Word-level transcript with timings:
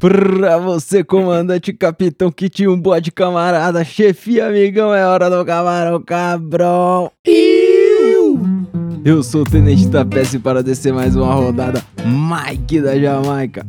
Pra 0.00 0.56
você, 0.56 1.04
comandante, 1.04 1.74
capitão, 1.74 2.32
que 2.32 2.48
tinha 2.48 2.70
um 2.70 2.80
bode 2.80 3.12
camarada, 3.12 3.84
chefe 3.84 4.40
amigão, 4.40 4.94
é 4.94 5.04
hora 5.04 5.28
do 5.28 5.44
camarão 5.44 6.00
cabrão. 6.00 7.12
Eu 9.04 9.22
sou 9.22 9.42
o 9.42 9.44
Tenente 9.44 9.88
da 9.88 10.02
PS 10.02 10.38
para 10.42 10.62
descer 10.62 10.94
mais 10.94 11.14
uma 11.16 11.34
rodada. 11.34 11.84
Mike 12.02 12.80
da 12.80 12.98
Jamaica. 12.98 13.66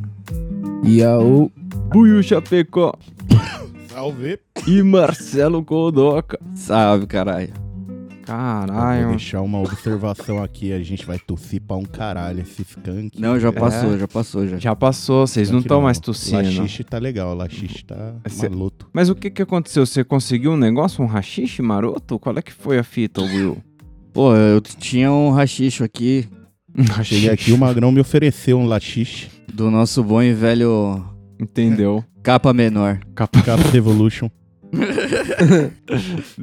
E 0.85 1.03
a 1.03 1.19
o 1.19 1.51
Buiu 1.89 2.23
Chapecó. 2.23 2.93
Salve. 3.89 4.39
E 4.65 4.81
Marcelo 4.81 5.65
Kodoka. 5.65 6.39
Salve, 6.55 7.07
caralho. 7.07 7.51
Vou 8.31 8.67
Caralho. 8.75 9.09
deixar 9.09 9.41
uma 9.41 9.59
observação 9.59 10.41
aqui. 10.41 10.71
A 10.73 10.81
gente 10.81 11.05
vai 11.05 11.19
tossir 11.19 11.61
pra 11.61 11.75
um 11.75 11.83
caralho 11.83 12.41
esse 12.41 12.61
skunk. 12.61 13.19
Não, 13.19 13.39
já 13.39 13.49
É. 13.49 13.51
passou, 13.51 13.97
já 13.97 14.07
passou, 14.07 14.47
já. 14.47 14.57
Já 14.57 14.75
passou, 14.75 15.27
vocês 15.27 15.49
não 15.51 15.59
estão 15.59 15.81
mais 15.81 15.99
tossindo. 15.99 16.37
Lachixe 16.37 16.83
tá 16.83 16.97
legal, 16.97 17.33
lachixe 17.35 17.83
tá 17.85 18.15
Esse- 18.25 18.47
maluto. 18.49 18.87
Mas 18.93 19.09
o 19.09 19.15
que 19.15 19.29
que 19.29 19.41
aconteceu? 19.41 19.85
Você 19.85 20.03
conseguiu 20.03 20.51
um 20.53 20.57
negócio, 20.57 21.03
um 21.03 21.07
rachixe 21.07 21.61
maroto? 21.61 22.17
Qual 22.19 22.37
é 22.37 22.41
que 22.41 22.53
foi 22.53 22.77
a 22.79 22.83
fita, 22.83 23.21
Will? 23.21 23.57
Pô, 24.13 24.35
eu 24.35 24.59
tinha 24.61 25.11
um 25.11 25.31
rachicho 25.31 25.83
aqui 25.83 26.27
Cheguei 27.03 27.29
aqui, 27.29 27.51
o 27.51 27.57
Magrão 27.57 27.91
me 27.91 27.99
ofereceu 27.99 28.57
um 28.57 28.65
lachixe. 28.65 29.27
do 29.53 29.69
nosso 29.69 30.01
bom 30.03 30.21
e 30.23 30.33
velho 30.33 31.03
Entendeu? 31.39 32.01
capa 32.23 32.53
menor. 32.53 32.99
Capa... 33.13 33.41
Capa 33.41 33.75
Evolution. 33.75 34.29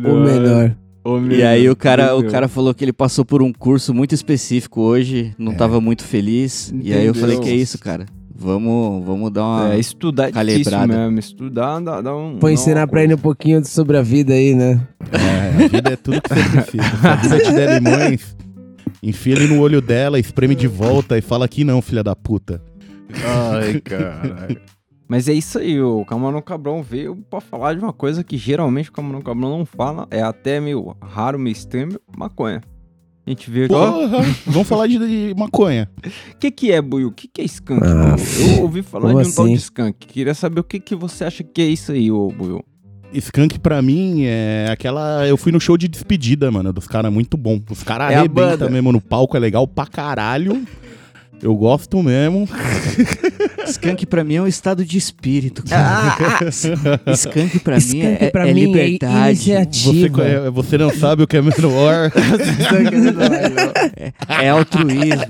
O 0.05 0.15
melhor. 0.21 0.77
O 1.17 1.27
E 1.33 1.43
aí 1.43 1.69
o 1.71 1.77
cara, 1.77 2.15
o 2.15 2.19
Entendeu? 2.19 2.33
cara 2.33 2.49
falou 2.49 2.75
que 2.75 2.85
ele 2.85 2.93
passou 2.93 3.25
por 3.25 3.43
um 3.43 3.53
curso 3.53 3.95
muito 3.95 4.15
específico 4.15 4.81
hoje, 4.81 5.35
não 5.39 5.53
É. 5.53 5.55
tava 5.55 5.81
muito 5.81 6.05
feliz. 6.05 6.73
E 6.83 6.93
aí 6.93 7.07
eu 7.07 7.15
falei, 7.15 7.37
Entendeu? 7.37 7.55
que 7.55 7.59
é 7.59 7.63
isso, 7.63 7.79
cara? 7.79 8.07
Vamos, 8.41 9.05
vamos 9.05 9.33
dar 9.33 9.45
uma... 9.45 9.75
É, 9.75 9.79
estudar 9.81 10.31
calibrada. 10.31 10.87
mesmo. 10.87 11.19
Estudar 11.19 11.81
dá, 11.81 12.01
dá 12.01 12.15
um... 12.17 12.33
Vou 12.33 12.41
dá 12.41 12.53
ensinar 12.53 12.81
uma 12.83 12.87
pra 12.87 13.03
ele 13.03 13.15
um 13.15 13.19
pouquinho 13.19 13.65
sobre 13.65 13.97
a 13.97 14.03
vida 14.03 14.33
aí, 14.33 14.55
né? 14.55 14.81
É, 15.11 15.65
a 15.65 15.69
vida 15.69 15.91
é 15.93 15.97
tudo 15.97 16.21
que 16.23 16.29
você 16.29 16.49
precisa. 16.51 16.85
Se 17.23 17.29
vida 17.29 17.41
te 17.45 17.53
der 17.53 17.81
limões, 17.83 18.37
enfia 19.03 19.35
ele 19.35 19.49
no 19.49 19.61
olho 19.61 19.81
dela, 19.81 20.21
espreme 20.21 20.55
de 20.55 20.69
volta 20.69 21.19
e 21.19 21.21
fala 21.21 21.49
que 21.49 21.65
não, 21.65 21.83
filha 21.83 22.05
da 22.05 22.15
puta. 22.15 22.63
Ai, 23.25 23.81
caralho. 23.81 24.61
Mas 25.09 25.27
é 25.27 25.33
isso 25.33 25.59
aí, 25.59 25.81
o 25.81 26.05
Camarão 26.05 26.43
Cabrão 26.43 26.83
veio 26.83 27.17
pra 27.31 27.41
falar 27.41 27.75
de 27.75 27.81
uma 27.81 27.95
coisa 27.95 28.23
que 28.23 28.37
geralmente 28.37 28.91
o 28.91 28.93
Camarão 28.93 29.23
Cabrão 29.23 29.59
não 29.59 29.65
fala, 29.65 30.07
é 30.11 30.21
até 30.21 30.61
meio 30.61 30.95
raro, 31.01 31.39
meio 31.39 31.53
extremo, 31.53 31.99
maconha. 32.15 32.61
A 33.27 33.31
gente 33.31 33.51
veio 33.51 33.65
aqui... 33.67 33.75
Porra, 33.75 34.23
vamos 34.47 34.69
falar 34.69 34.87
de, 34.87 34.99
de 34.99 35.35
maconha. 35.35 35.89
O 36.35 36.37
que 36.39 36.51
que 36.51 36.73
é, 36.73 36.83
Buiu? 36.83 37.09
O 37.09 37.13
que 37.13 37.27
que 37.27 37.41
é 37.41 37.45
skunk? 37.45 37.83
Ah? 37.83 38.17
Eu 38.57 38.63
ouvi 38.63 38.83
falar 38.83 39.09
de 39.23 39.29
um 39.29 39.33
tal 39.33 39.45
assim? 39.47 39.55
de 39.55 39.61
skunk. 39.61 40.07
Queria 40.07 40.35
saber 40.35 40.61
o 40.61 40.65
que 40.65 40.79
que 40.79 40.95
você 40.95 41.25
acha 41.25 41.43
que 41.43 41.63
é 41.63 41.67
isso 41.67 41.93
aí, 41.93 42.11
ô 42.11 42.29
Buiu. 42.29 42.63
Skunk 43.13 43.59
pra 43.61 43.81
mim 43.81 44.25
é 44.25 44.67
aquela. 44.71 45.27
Eu 45.27 45.39
fui 45.39 45.51
no 45.51 45.59
show 45.59 45.79
de 45.79 45.89
despedida, 45.89 46.51
mano, 46.51 46.71
dos 46.75 46.87
caras 46.87 47.11
muito 47.11 47.39
bom. 47.39 47.59
Os 47.71 47.83
caras 47.83 48.13
É 48.13 48.17
arrebentam 48.17 48.69
mesmo 48.71 48.93
no 48.93 49.01
palco, 49.01 49.35
é 49.35 49.41
legal 49.41 49.67
pra 49.67 49.87
caralho. 49.87 50.63
Eu 51.43 51.55
gosto 51.55 52.03
mesmo. 52.03 52.49
Skunk 53.67 54.07
pra 54.07 54.25
mim 54.25 54.35
é 54.37 54.43
um 54.43 54.47
estado 54.47 54.85
de 54.85 54.99
espírito. 54.99 55.63
cara. 55.65 56.49
Skunk 57.15 57.61
pra 57.61 57.77
mim 57.79 58.01
é, 58.03 58.31
pra 58.31 58.49
é 58.49 58.55
mim 58.55 58.63
é 58.63 58.67
liberdade. 58.67 59.39
Você, 59.39 59.53
iniciativa. 59.53 60.15
conhe- 60.15 60.51
você 60.51 60.79
não 60.79 60.91
sabe 60.91 61.23
o 61.23 61.27
que 61.27 61.37
é 61.37 61.43
menor. 61.43 62.11
é 64.29 64.49
altruísmo. 64.49 65.25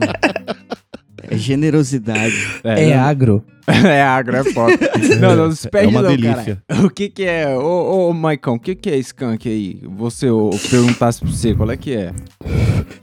É 1.31 1.37
generosidade. 1.37 2.35
É 2.65 2.95
agro. 2.95 3.45
é 3.69 4.03
agro, 4.03 4.37
é 4.37 4.45
foda. 4.45 4.77
não, 5.21 5.37
não, 5.37 5.53
se 5.53 5.69
perde 5.69 5.89
É 5.89 5.91
uma 5.91 6.03
não, 6.03 6.11
delícia. 6.11 6.63
caralho. 6.67 6.87
O 6.87 6.91
que 6.91 7.09
que 7.11 7.25
é... 7.25 7.55
Ô, 7.57 8.09
ô, 8.09 8.13
Maicon, 8.15 8.55
o 8.55 8.59
que 8.61 8.75
que 8.75 8.89
é 8.91 8.97
skunk 8.99 9.49
aí? 9.49 9.81
Você, 9.97 10.31
ô, 10.31 10.51
perguntasse 10.71 11.21
pra 11.21 11.29
você, 11.31 11.55
qual 11.55 11.71
é 11.71 11.77
que 11.77 11.95
é? 11.95 12.13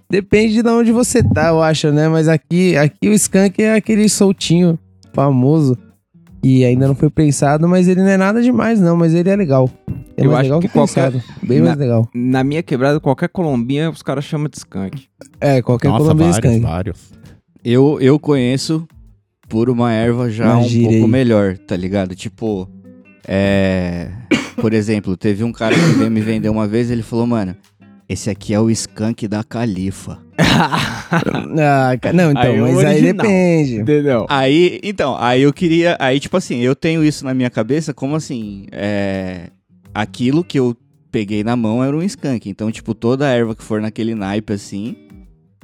Depende 0.09 0.61
de 0.63 0.69
onde 0.69 0.91
você 0.91 1.21
tá, 1.23 1.49
eu 1.49 1.61
acho, 1.61 1.91
né? 1.91 2.07
Mas 2.07 2.27
aqui, 2.27 2.75
aqui 2.77 3.09
o 3.09 3.13
skunk 3.13 3.61
é 3.61 3.75
aquele 3.75 4.07
soltinho 4.09 4.77
famoso. 5.13 5.77
E 6.43 6.63
ainda 6.63 6.87
não 6.87 6.93
foi 6.95 7.09
pensado, 7.09 7.67
mas 7.67 7.87
ele 7.87 8.01
não 8.01 8.09
é 8.09 8.17
nada 8.17 8.39
demais, 8.41 8.79
não. 8.79 8.95
Mas 8.95 9.13
ele 9.15 9.29
é 9.29 9.35
legal. 9.35 9.69
É 10.15 10.21
Eu 10.23 10.25
mais 10.31 10.33
acho 10.41 10.43
legal 10.43 10.59
que 10.61 10.67
que, 10.67 10.73
qualquer- 10.73 11.11
pensado. 11.11 11.23
Bem 11.41 11.59
Na- 11.59 11.65
mais 11.67 11.77
legal. 11.79 12.07
Na 12.13 12.43
minha 12.43 12.61
quebrada, 12.61 12.99
qualquer 12.99 13.29
colombinha, 13.29 13.89
os 13.89 14.03
caras 14.03 14.23
chamam 14.25 14.47
de 14.47 14.57
skunk. 14.57 15.05
É, 15.41 15.61
qualquer 15.61 15.87
Nossa, 15.89 16.03
colombiano 16.03 16.31
vários, 16.33 16.51
skunk. 16.53 16.65
vários. 16.71 17.11
Eu, 17.65 17.97
eu 17.99 18.19
conheço 18.19 18.87
por 19.49 19.69
uma 19.71 19.91
erva 19.91 20.29
já 20.29 20.45
Uma 20.53 20.57
um 20.65 20.69
pouco 20.69 20.89
aí. 20.93 21.07
melhor, 21.07 21.57
tá 21.57 21.75
ligado? 21.75 22.15
Tipo, 22.15 22.69
é. 23.27 24.09
Por 24.61 24.71
exemplo, 24.73 25.17
teve 25.17 25.43
um 25.43 25.51
cara 25.51 25.73
que 25.75 25.81
veio 25.97 26.09
me 26.11 26.21
vender 26.21 26.47
uma 26.49 26.67
vez 26.67 26.89
ele 26.89 27.01
falou, 27.03 27.27
mano, 27.27 27.55
esse 28.07 28.29
aqui 28.29 28.53
é 28.53 28.59
o 28.59 28.69
skunk 28.69 29.27
da 29.27 29.43
Califa. 29.43 30.19
Ah, 31.57 31.95
ca- 32.01 32.11
não, 32.13 32.31
então, 32.31 32.41
Aí, 32.41 32.59
o 32.59 32.63
mas 32.63 32.77
aí 32.79 32.85
original. 32.97 33.13
depende. 33.25 33.75
Entendeu? 33.81 34.25
Aí, 34.29 34.79
então, 34.83 35.15
aí 35.19 35.41
eu 35.43 35.53
queria. 35.53 35.95
Aí, 35.99 36.19
tipo 36.19 36.35
assim, 36.35 36.59
eu 36.61 36.75
tenho 36.75 37.03
isso 37.03 37.23
na 37.23 37.33
minha 37.33 37.49
cabeça 37.49 37.93
como 37.93 38.15
assim. 38.15 38.65
É. 38.71 39.49
Aquilo 39.93 40.43
que 40.43 40.57
eu 40.57 40.75
peguei 41.11 41.43
na 41.43 41.55
mão 41.55 41.83
era 41.83 41.95
um 41.95 42.01
skunk. 42.01 42.49
Então, 42.49 42.71
tipo, 42.71 42.93
toda 42.95 43.27
erva 43.29 43.53
que 43.55 43.63
for 43.63 43.79
naquele 43.81 44.15
naipe 44.15 44.53
assim. 44.53 44.95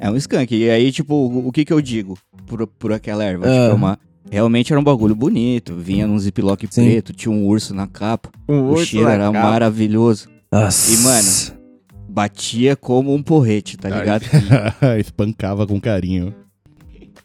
É 0.01 0.09
um 0.09 0.16
skunk. 0.17 0.56
E 0.56 0.69
aí, 0.69 0.91
tipo, 0.91 1.13
o, 1.13 1.51
que 1.51 1.63
que 1.63 1.72
eu 1.72 1.79
digo 1.79 2.17
por, 2.47 2.66
por 2.66 2.91
aquela 2.91 3.23
erva? 3.23 3.45
Ah. 3.45 3.51
Tipo, 3.51 3.72
é 3.72 3.73
uma. 3.73 4.00
Realmente 4.29 4.73
era 4.73 4.79
um 4.79 4.84
bagulho 4.84 5.13
bonito. 5.16 5.75
Vinha 5.75 6.07
num 6.07 6.17
ziplock 6.17 6.67
Sim. 6.69 6.85
preto, 6.85 7.13
tinha 7.13 7.31
um 7.31 7.45
urso 7.45 7.73
na 7.75 7.85
capa. 7.85 8.31
Um 8.50 8.62
o 8.62 8.72
urso 8.72 8.85
cheiro 8.88 9.06
na 9.06 9.13
era 9.13 9.31
capa. 9.31 9.39
maravilhoso. 9.39 10.28
Nossa. 10.51 10.91
E, 10.91 10.97
mano, 10.97 11.62
Batia 12.09 12.75
como 12.75 13.13
um 13.13 13.22
porrete, 13.22 13.78
tá 13.78 13.89
ligado? 13.89 14.25
Espancava 15.00 15.66
com 15.66 15.79
carinho. 15.79 16.33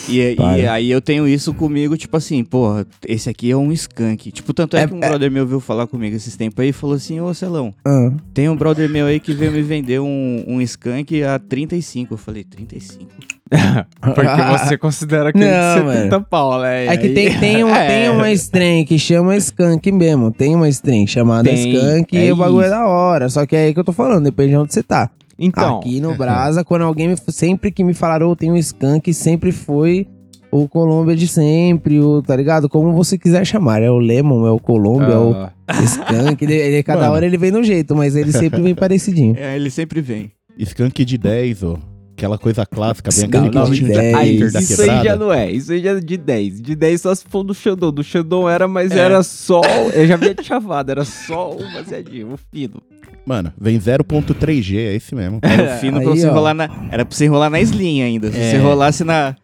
E, 0.09 0.37
e 0.39 0.67
aí 0.69 0.91
eu 0.91 1.01
tenho 1.01 1.27
isso 1.27 1.53
comigo, 1.55 1.97
tipo 1.97 2.17
assim, 2.17 2.45
porra, 2.45 2.87
esse 3.07 3.29
aqui 3.29 3.51
é 3.51 3.57
um 3.57 3.73
skunk. 3.73 4.31
Tipo, 4.31 4.53
tanto 4.55 4.77
é, 4.77 4.83
É- 4.83 4.87
que 4.87 4.95
um 4.95 5.01
é- 5.03 5.09
brother 5.09 5.31
meu 5.31 5.47
veio 5.47 5.61
falar 5.61 5.87
comigo 5.87 6.15
esses 6.17 6.37
tempos 6.37 6.63
aí 6.63 6.69
e 6.69 6.73
falou 6.73 6.97
assim, 6.97 7.21
ô 7.21 7.33
Celão, 7.35 7.75
Ah, 7.85 8.11
tem 8.33 8.49
um 8.49 8.57
brother 8.57 8.89
meu 8.89 9.07
aí 9.07 9.19
que 9.19 9.33
veio 9.33 9.53
me 9.53 9.63
vender 9.63 10.01
um, 10.01 10.45
um 10.47 10.61
skunk 10.63 11.23
a 11.23 11.39
35. 11.39 12.15
Eu 12.15 12.19
falei, 12.19 12.45
35? 12.45 13.11
Porque 14.01 14.59
você 14.59 14.77
considera 14.77 15.33
que 15.33 15.39
é 15.39 15.75
de 15.77 15.81
Não, 15.85 15.93
70 15.93 16.21
pau, 16.23 16.61
né? 16.61 16.87
É 16.87 16.97
que 16.97 17.11
tem, 17.11 17.39
tem, 17.39 17.65
um, 17.65 17.69
É. 17.75 17.87
tem 17.87 18.11
uma 18.11 18.31
strain 18.33 18.85
que 18.85 18.99
chama 18.99 19.37
skunk 19.37 19.91
mesmo. 19.93 20.33
Tem 20.33 20.55
uma 20.55 20.69
strain 20.69 21.07
chamada 21.07 21.49
Tem, 21.49 21.73
skunk 21.73 22.17
é 22.17 22.27
e 22.27 22.33
o 22.33 22.37
bagulho 22.37 22.67
é 22.67 22.71
da 22.71 22.87
hora. 22.87 23.29
Só 23.29 23.47
que 23.47 23.55
é 23.55 23.67
aí 23.67 23.75
que 23.75 23.79
eu 23.81 23.85
tô 23.85 23.93
falando, 23.93 24.25
depende 24.25 24.51
de 24.51 24.57
onde 24.57 24.73
você 24.75 24.83
tá. 24.83 25.11
Então, 25.39 25.79
Aqui 25.79 26.01
no 26.01 26.15
Brasa, 26.17 26.65
quando 26.65 26.83
alguém 26.83 27.09
me, 27.09 27.17
sempre 27.29 27.71
que 27.71 27.85
me 27.85 27.93
falaram, 27.95 28.31
oh, 28.31 28.37
tem 28.37 28.51
um 28.51 28.57
skunk, 28.57 29.13
sempre 29.13 29.53
foi 29.53 30.07
o 30.51 30.67
Colômbia 30.69 31.15
de 31.15 31.29
sempre, 31.29 32.01
o, 32.01 32.23
tá 32.23 32.35
ligado? 32.35 32.69
Como 32.69 32.93
você 32.93 33.19
quiser 33.19 33.45
chamar. 33.45 33.83
É 33.83 33.91
o 33.91 33.99
Lemon, 33.99 34.47
é 34.47 34.51
o 34.51 34.59
Colômbia, 34.59 35.13
é 35.15 35.19
o 35.19 35.33
ah, 35.69 35.83
skunk. 35.83 36.43
Ele, 36.45 36.55
ele- 36.55 36.83
cada 36.83 37.01
Mano. 37.03 37.13
hora 37.15 37.27
ele 37.27 37.37
vem 37.37 37.53
de 37.53 37.59
um 37.59 37.65
jeito, 37.65 37.95
mas 37.95 38.17
ele 38.17 38.33
sempre 38.33 38.63
vem 38.63 38.73
parecidinho. 38.77 39.37
É, 39.39 39.55
ele 39.57 39.69
sempre 39.71 40.01
vem. 40.01 40.31
Skunk 40.59 41.05
de 41.05 41.19
10, 41.19 41.63
ó. 41.65 41.77
Aquela 42.17 42.39
coisa 42.39 42.65
clássica, 42.65 43.11
bem 43.11 43.19
Skunk 43.25 43.37
aquele 43.37 43.51
de 43.51 43.59
postinho 43.59 43.89
de 43.89 43.95
10. 43.99 44.17
hater 44.17 44.53
da 44.53 44.61
isso 44.61 44.81
aí 44.81 44.87
já 44.87 44.97
quebrada. 45.03 45.17
não 45.27 45.33
é. 45.35 45.51
Isso 45.51 45.71
aí 45.73 45.83
já 45.83 45.91
é 45.91 46.01
de 46.01 46.17
10. 46.17 46.63
De 46.63 46.75
10 46.75 47.01
só 47.03 47.15
se 47.15 47.25
for 47.29 47.43
do 47.45 47.53
Xandão. 47.53 47.93
Do 47.93 48.03
Xandão 48.03 48.49
era, 48.49 48.67
mas 48.67 48.91
É. 48.93 48.99
era 49.01 49.23
só. 49.23 49.61
Eu 49.93 50.07
já 50.07 50.17
vinha 50.17 50.35
de 50.35 50.43
chavada, 50.43 50.93
era 50.93 51.05
só 51.05 51.51
o 51.53 51.59
baseadinho, 51.75 52.33
o 52.33 52.39
fino. 52.39 52.81
Mano, 53.27 53.53
vem 53.61 53.77
0.3G, 53.79 54.77
é 54.79 54.95
esse 54.95 55.15
mesmo. 55.15 55.41
Era 55.43 55.75
o 55.77 55.79
fino 55.81 56.01
pra 56.01 56.13
Aí, 56.13 56.19
você 56.21 56.27
ó. 56.27 56.31
enrolar 56.31 56.55
na. 56.55 56.65
Era 56.91 57.05
pra 57.05 57.17
você 57.17 57.25
enrolar 57.25 57.51
na 57.51 57.61
slim 57.61 58.01
ainda. 58.03 58.31
Se 58.31 58.39
É. 58.39 58.51
você 58.51 58.57
enrolasse 58.57 59.05
na. 59.05 59.35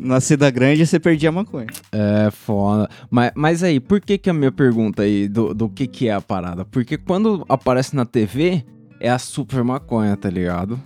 Na 0.00 0.20
seda 0.20 0.48
grande, 0.48 0.86
você 0.86 1.00
perdia 1.00 1.28
a 1.28 1.32
maconha. 1.32 1.66
É 1.90 2.30
foda. 2.30 2.88
Mas, 3.10 3.32
mas 3.34 3.62
aí, 3.64 3.80
por 3.80 4.00
que 4.00 4.16
que 4.16 4.30
a 4.30 4.32
minha 4.32 4.52
pergunta 4.52 5.02
aí 5.02 5.26
do, 5.26 5.52
do 5.52 5.68
que 5.68 5.88
que 5.88 6.08
é 6.08 6.12
a 6.14 6.20
parada? 6.20 6.64
Porque 6.64 6.96
quando 6.96 7.44
aparece 7.48 7.96
na 7.96 8.04
TV, 8.06 8.62
é 9.00 9.10
a 9.10 9.18
super 9.18 9.64
maconha, 9.64 10.16
tá 10.16 10.30
ligado? 10.30 10.80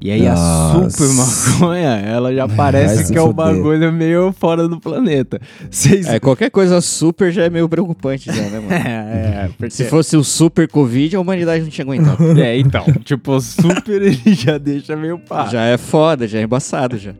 E 0.00 0.10
aí 0.10 0.26
a 0.26 0.34
Nossa. 0.34 0.90
super 0.90 1.14
maconha, 1.14 1.96
ela 1.98 2.34
já 2.34 2.48
parece 2.56 3.12
que 3.12 3.18
é 3.18 3.22
um 3.22 3.34
bagulho 3.34 3.92
meio 3.92 4.32
fora 4.32 4.66
do 4.66 4.80
planeta. 4.80 5.38
Vocês... 5.70 6.08
É, 6.08 6.18
qualquer 6.18 6.50
coisa 6.50 6.80
super 6.80 7.30
já 7.30 7.44
é 7.44 7.50
meio 7.50 7.68
preocupante 7.68 8.26
já, 8.26 8.42
né, 8.48 8.60
mano? 8.60 8.70
É, 8.80 9.44
é, 9.44 9.50
porque... 9.58 9.70
Se 9.70 9.84
fosse 9.84 10.16
o 10.16 10.24
super 10.24 10.66
Covid, 10.68 11.14
a 11.16 11.20
humanidade 11.20 11.62
não 11.62 11.70
tinha 11.70 11.84
aguentado. 11.84 12.20
É, 12.40 12.58
então, 12.58 12.84
tipo, 13.04 13.32
o 13.32 13.40
super 13.40 14.00
ele 14.00 14.34
já 14.34 14.56
deixa 14.56 14.96
meio 14.96 15.18
pá. 15.18 15.46
Já 15.48 15.64
é 15.64 15.76
foda, 15.76 16.26
já 16.26 16.38
é 16.38 16.42
embaçado 16.42 16.96
já. 16.96 17.12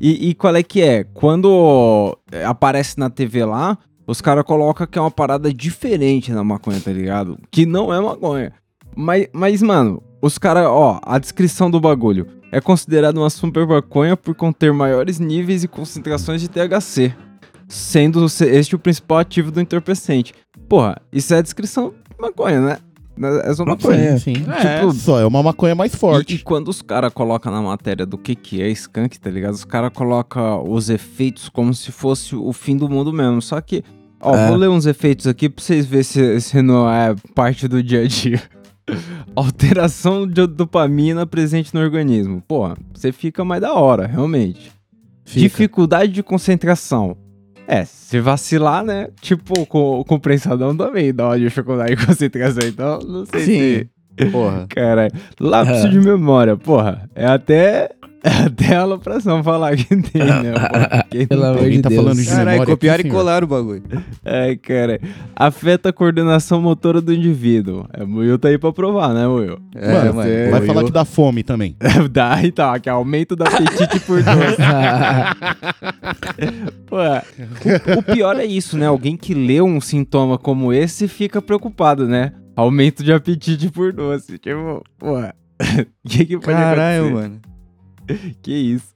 E, 0.00 0.30
e 0.30 0.34
qual 0.34 0.54
é 0.54 0.62
que 0.62 0.80
é? 0.80 1.04
Quando 1.12 2.16
é, 2.30 2.44
aparece 2.44 2.98
na 2.98 3.10
TV 3.10 3.44
lá, 3.44 3.76
os 4.06 4.20
caras 4.20 4.44
colocam 4.44 4.86
que 4.86 4.98
é 4.98 5.00
uma 5.00 5.10
parada 5.10 5.52
diferente 5.52 6.32
na 6.32 6.44
maconha, 6.44 6.80
tá 6.80 6.92
ligado? 6.92 7.38
Que 7.50 7.66
não 7.66 7.92
é 7.92 8.00
maconha. 8.00 8.52
Mas, 8.94 9.26
mas 9.32 9.62
mano, 9.62 10.02
os 10.22 10.38
caras, 10.38 10.66
ó, 10.66 11.00
a 11.04 11.18
descrição 11.18 11.70
do 11.70 11.80
bagulho. 11.80 12.26
É 12.52 12.60
considerado 12.60 13.18
uma 13.18 13.30
super 13.30 13.66
maconha 13.66 14.16
por 14.16 14.34
conter 14.34 14.72
maiores 14.72 15.18
níveis 15.20 15.62
e 15.64 15.68
concentrações 15.68 16.40
de 16.40 16.48
THC. 16.48 17.14
sendo 17.68 18.28
se- 18.28 18.46
este 18.46 18.74
o 18.74 18.78
principal 18.80 19.18
ativo 19.18 19.52
do 19.52 19.60
entorpecente. 19.60 20.34
Porra, 20.68 20.96
isso 21.12 21.32
é 21.32 21.38
a 21.38 21.42
descrição 21.42 21.90
de 21.90 22.20
maconha, 22.20 22.60
né? 22.60 22.78
É 23.44 23.54
só 23.54 23.64
maconha. 23.64 24.18
Sim, 24.18 24.34
sim. 24.34 24.44
É. 24.50 24.80
Tipo, 24.80 24.92
Só 24.92 25.20
é 25.20 25.24
uma 25.26 25.40
maconha 25.40 25.74
mais 25.76 25.94
E, 25.94 25.96
forte. 25.96 26.34
e 26.34 26.38
quando 26.38 26.66
os 26.68 26.82
caras 26.82 27.12
colocam 27.12 27.52
na 27.52 27.62
matéria 27.62 28.04
do 28.04 28.18
que 28.18 28.34
que 28.34 28.60
é 28.60 28.68
skunk, 28.70 29.20
tá 29.20 29.30
ligado? 29.30 29.52
Os 29.54 29.64
caras 29.64 29.92
colocam 29.94 30.64
os 30.68 30.88
efeitos 30.90 31.48
como 31.48 31.72
se 31.72 31.92
fosse 31.92 32.34
o 32.34 32.52
fim 32.52 32.76
do 32.76 32.88
mundo 32.88 33.12
mesmo. 33.12 33.40
Só 33.40 33.60
que, 33.60 33.84
ó, 34.20 34.34
É. 34.34 34.48
vou 34.48 34.56
ler 34.56 34.68
uns 34.68 34.86
efeitos 34.86 35.28
aqui 35.28 35.48
pra 35.48 35.62
vocês 35.62 35.86
verem 35.86 36.02
se, 36.02 36.40
se 36.40 36.60
não 36.62 36.90
é 36.90 37.14
parte 37.36 37.68
do 37.68 37.80
dia 37.82 38.02
a 38.02 38.06
dia. 38.08 38.42
Alteração 39.34 40.26
de 40.26 40.46
dopamina 40.46 41.26
presente 41.26 41.74
no 41.74 41.80
organismo. 41.80 42.42
Porra, 42.46 42.76
você 42.92 43.12
fica 43.12 43.44
mais 43.44 43.60
da 43.60 43.72
hora, 43.74 44.06
realmente. 44.06 44.72
Fica. 45.24 45.40
Dificuldade 45.40 46.12
de 46.12 46.22
concentração. 46.22 47.16
É, 47.66 47.84
se 47.84 48.20
vacilar, 48.20 48.84
né? 48.84 49.08
Tipo, 49.20 49.64
com, 49.66 50.02
com 50.02 50.14
o 50.16 50.20
prensadão 50.20 50.76
também 50.76 51.14
dá 51.14 51.28
uma 51.28 51.38
dificuldade 51.38 51.94
de 51.94 52.04
concentração. 52.06 52.68
Então, 52.68 52.98
não 53.00 53.24
sei 53.24 53.44
se... 53.44 53.90
Porra. 54.30 54.66
Caralho. 54.68 55.12
Lapso 55.38 55.88
de 55.88 55.98
memória, 56.00 56.56
porra. 56.56 57.08
É 57.14 57.26
até. 57.26 57.90
É 58.22 58.28
até 58.46 58.76
a 58.76 58.82
alopração 58.82 59.42
falar 59.42 59.74
que 59.76 59.84
tem, 59.96 60.22
né? 60.24 60.52
porra? 60.52 61.06
Quem 61.10 61.26
Pelo 61.26 61.42
não 61.42 61.50
amor 61.54 61.70
de 61.70 61.80
tá 61.82 61.88
Deus. 61.88 62.02
falando 62.02 62.18
de 62.22 62.26
Caralho, 62.28 62.66
copiaram 62.66 62.94
aqui, 63.00 63.08
e 63.08 63.10
senhor? 63.10 63.18
colaram 63.20 63.44
o 63.46 63.48
bagulho. 63.50 63.82
Ai, 64.24 64.56
cara. 64.56 65.00
Afeta 65.34 65.88
a 65.88 65.92
coordenação 65.92 66.60
motora 66.60 67.00
do 67.00 67.12
indivíduo. 67.14 67.86
É, 67.92 68.02
o 68.04 68.16
Will 68.16 68.38
tá 68.38 68.48
aí 68.48 68.58
pra 68.58 68.72
provar, 68.72 69.14
né, 69.14 69.26
Will? 69.26 69.58
É, 69.74 69.92
Mano, 69.92 70.14
mano. 70.14 70.50
Vai 70.50 70.60
eu- 70.60 70.66
falar 70.66 70.84
que 70.84 70.92
dá 70.92 71.04
fome 71.04 71.42
também. 71.42 71.76
Dá, 72.10 72.38
então, 72.44 72.78
que 72.78 72.88
é 72.88 72.92
aumento 72.92 73.34
do 73.34 73.44
apetite 73.44 74.00
por 74.00 74.22
doce. 74.22 74.56
Pô, 76.86 76.96
o, 76.96 77.98
o 77.98 78.02
pior 78.02 78.36
é 78.38 78.44
isso, 78.44 78.76
né? 78.76 78.86
Alguém 78.86 79.16
que 79.16 79.32
lê 79.34 79.60
um 79.60 79.80
sintoma 79.80 80.36
como 80.38 80.72
esse 80.72 81.08
fica 81.08 81.40
preocupado, 81.40 82.06
né? 82.06 82.32
Aumento 82.56 83.02
de 83.02 83.12
apetite 83.12 83.70
por 83.70 83.92
doce. 83.92 84.38
Tipo, 84.38 84.82
pô. 84.98 85.18
O 85.18 86.08
que, 86.08 86.24
que 86.24 86.38
pode 86.38 86.46
Caralho, 86.56 87.06
acontecer? 87.06 87.22
mano. 87.28 87.40
Que 88.42 88.52
isso. 88.52 88.94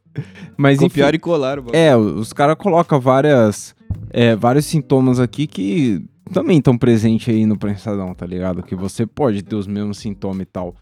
Mas 0.56 0.78
enfim, 0.78 0.88
Copiaram 0.88 1.16
e 1.16 1.18
bagulho. 1.60 1.70
é, 1.72 1.96
os 1.96 2.32
caras 2.32 2.56
colocam 2.56 3.00
várias, 3.00 3.74
é, 4.10 4.36
vários 4.36 4.64
sintomas 4.66 5.18
aqui 5.18 5.46
que 5.46 6.04
também 6.32 6.58
estão 6.58 6.78
presentes 6.78 7.28
aí 7.34 7.44
no 7.44 7.58
prensadão, 7.58 8.14
tá 8.14 8.24
ligado? 8.24 8.62
Que 8.62 8.76
você 8.76 9.04
pode 9.06 9.42
ter 9.42 9.56
os 9.56 9.66
mesmos 9.66 9.98
sintomas 9.98 10.42
e 10.42 10.46
tal. 10.46 10.74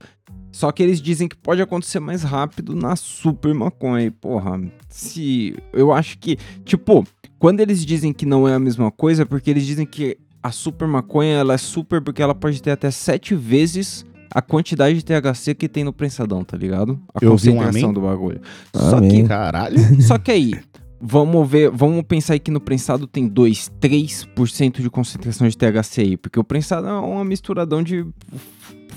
Só 0.50 0.70
que 0.70 0.82
eles 0.82 1.00
dizem 1.00 1.26
que 1.28 1.36
pode 1.36 1.62
acontecer 1.62 1.98
mais 1.98 2.22
rápido 2.22 2.74
na 2.74 2.94
super 2.94 3.54
maconha. 3.54 4.06
E, 4.06 4.10
porra, 4.10 4.60
se. 4.88 5.56
Eu 5.72 5.92
acho 5.92 6.18
que. 6.18 6.36
Tipo, 6.62 7.06
quando 7.38 7.60
eles 7.60 7.86
dizem 7.86 8.12
que 8.12 8.26
não 8.26 8.46
é 8.46 8.54
a 8.54 8.58
mesma 8.58 8.90
coisa, 8.90 9.22
é 9.22 9.24
porque 9.24 9.50
eles 9.50 9.64
dizem 9.64 9.86
que 9.86 10.18
a 10.42 10.52
super 10.52 10.86
maconha 10.86 11.36
ela 11.36 11.54
é 11.54 11.58
super 11.58 12.02
porque 12.02 12.22
ela 12.22 12.34
pode 12.34 12.60
ter 12.60 12.72
até 12.72 12.90
sete 12.90 13.34
vezes 13.34 14.04
a 14.34 14.40
quantidade 14.42 14.96
de 14.96 15.04
THC 15.04 15.54
que 15.54 15.68
tem 15.68 15.84
no 15.84 15.92
prensadão, 15.92 16.42
tá 16.44 16.56
ligado? 16.56 16.98
A 17.14 17.18
Eu 17.24 17.28
um 17.30 17.32
concentração 17.32 17.68
amém. 17.82 17.92
do 17.92 18.00
bagulho. 18.00 18.40
Só 18.74 19.00
que 19.00 19.06
Amém. 19.06 19.26
Caralho. 19.26 20.02
só 20.02 20.18
que 20.18 20.30
aí, 20.30 20.54
vamos 21.00 21.48
ver, 21.48 21.70
vamos 21.70 22.02
pensar 22.04 22.34
aí 22.34 22.38
que 22.40 22.50
no 22.50 22.60
prensado 22.60 23.06
tem 23.06 23.26
2, 23.28 23.70
3% 23.80 24.80
de 24.80 24.88
concentração 24.90 25.46
de 25.48 25.56
THC 25.56 26.00
aí, 26.00 26.16
porque 26.16 26.38
o 26.38 26.44
prensado 26.44 26.86
é 26.86 26.92
uma 26.92 27.24
misturadão 27.24 27.82
de 27.82 28.06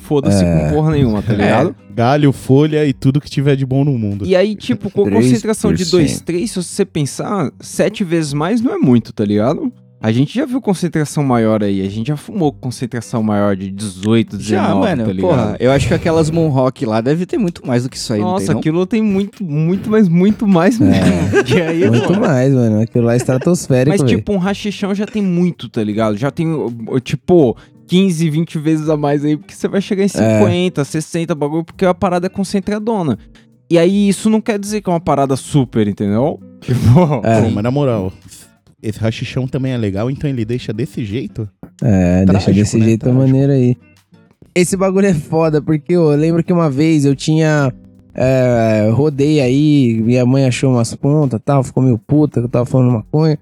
foda-se 0.03 0.43
É. 0.43 0.69
com 0.69 0.75
porra 0.75 0.91
nenhuma, 0.91 1.21
tá 1.21 1.33
ligado? 1.33 1.75
Galho, 1.93 2.31
folha 2.31 2.85
e 2.85 2.93
tudo 2.93 3.19
que 3.19 3.29
tiver 3.29 3.55
de 3.55 3.65
bom 3.65 3.83
no 3.83 3.97
mundo. 3.97 4.25
E 4.25 4.35
aí, 4.35 4.55
tipo, 4.55 4.91
com 4.91 5.01
a 5.01 5.05
3%. 5.05 5.13
concentração 5.15 5.73
de 5.73 5.83
2, 5.85 6.21
3, 6.21 6.51
se 6.51 6.61
você 6.63 6.85
pensar, 6.85 7.51
7 7.59 8.03
vezes 8.03 8.31
mais 8.33 8.61
não 8.61 8.71
é 8.73 8.77
muito, 8.77 9.11
tá 9.11 9.25
ligado? 9.25 9.71
A 10.05 10.11
gente 10.11 10.35
já 10.35 10.45
viu 10.45 10.61
concentração 10.61 11.23
maior 11.23 11.63
aí, 11.63 11.81
a 11.83 11.89
gente 11.89 12.09
já 12.09 12.15
fumou 12.15 12.53
concentração 12.53 13.23
maior 13.23 13.55
de 13.55 13.71
18, 13.71 14.37
19, 14.37 14.43
Já, 14.67 14.75
mano, 14.75 15.03
tá 15.03 15.11
ligado? 15.11 15.29
porra, 15.31 15.57
eu 15.59 15.71
acho 15.71 15.87
que 15.87 15.95
aquelas 15.95 16.29
Moonrock 16.29 16.85
lá 16.85 17.01
deve 17.01 17.25
ter 17.25 17.39
muito 17.39 17.65
mais 17.65 17.85
do 17.85 17.89
que 17.89 17.97
isso 17.97 18.13
aí, 18.13 18.19
não 18.19 18.33
Nossa, 18.33 18.45
tem, 18.45 18.53
não? 18.53 18.59
aquilo 18.59 18.85
tem 18.85 19.01
muito, 19.01 19.43
muito, 19.43 19.89
mas 19.89 20.07
muito 20.07 20.47
mais 20.47 20.77
mesmo. 20.77 21.43
Que 21.43 21.57
aí, 21.59 21.89
Muito 21.89 22.07
mano, 22.13 22.21
mais, 22.21 22.53
mano. 22.53 22.81
Aquilo 22.81 23.05
lá 23.05 23.13
é 23.13 23.17
estratosférico, 23.17 23.89
Mas, 23.97 24.01
velho. 24.03 24.17
tipo, 24.19 24.31
um 24.31 24.37
rachichão 24.37 24.93
já 24.93 25.07
tem 25.07 25.23
muito, 25.23 25.67
tá 25.69 25.83
ligado? 25.83 26.15
Já 26.17 26.29
tem, 26.29 26.47
tipo, 27.03 27.57
15, 27.87 28.29
20 28.29 28.59
vezes 28.59 28.89
a 28.89 28.95
mais 28.95 29.25
aí, 29.25 29.35
porque 29.35 29.55
você 29.55 29.67
vai 29.67 29.81
chegar 29.81 30.03
em 30.03 30.07
50, 30.07 30.85
60 30.85 31.33
bagulho, 31.33 31.63
porque 31.63 31.83
a 31.83 31.95
parada 31.95 32.27
é 32.27 32.29
concentradona. 32.29 33.17
E 33.67 33.79
aí, 33.79 34.07
isso 34.07 34.29
não 34.29 34.39
quer 34.39 34.59
dizer 34.59 34.81
que 34.81 34.87
é 34.89 34.93
uma 34.93 34.99
parada 34.99 35.35
super, 35.35 35.87
entendeu? 35.87 36.39
Tipo, 36.61 37.21
É. 37.23 37.41
Pô, 37.41 37.49
mas 37.49 37.63
na 37.63 37.71
moral, 37.71 38.13
esse 38.87 38.99
rachichão 38.99 39.47
também 39.47 39.73
é 39.73 39.77
legal, 39.77 40.09
então 40.09 40.29
ele 40.29 40.45
deixa 40.45 40.71
desse 40.71 41.03
jeito? 41.03 41.49
É, 41.81 42.17
deixa 42.17 42.25
Trágico, 42.25 42.53
desse 42.53 42.77
né? 42.77 42.85
jeito 42.85 43.09
a 43.09 43.11
Trágico. 43.11 43.27
maneira 43.27 43.53
aí. 43.53 43.75
Esse 44.53 44.77
bagulho 44.77 45.07
é 45.07 45.13
foda, 45.13 45.61
porque 45.61 45.93
eu 45.93 46.09
lembro 46.09 46.43
que 46.43 46.53
uma 46.53 46.69
vez 46.69 47.03
eu 47.03 47.15
tinha. 47.15 47.73
É, 48.13 48.89
rodei 48.93 49.41
aí, 49.41 50.01
minha 50.01 50.25
mãe 50.25 50.45
achou 50.45 50.71
umas 50.71 50.95
pontas 50.95 51.41
tal, 51.43 51.63
ficou 51.63 51.83
meio 51.83 51.97
puta 51.97 52.39
que 52.39 52.45
eu 52.45 52.49
tava 52.49 52.65
falando 52.65 52.93
maconha. 52.93 53.37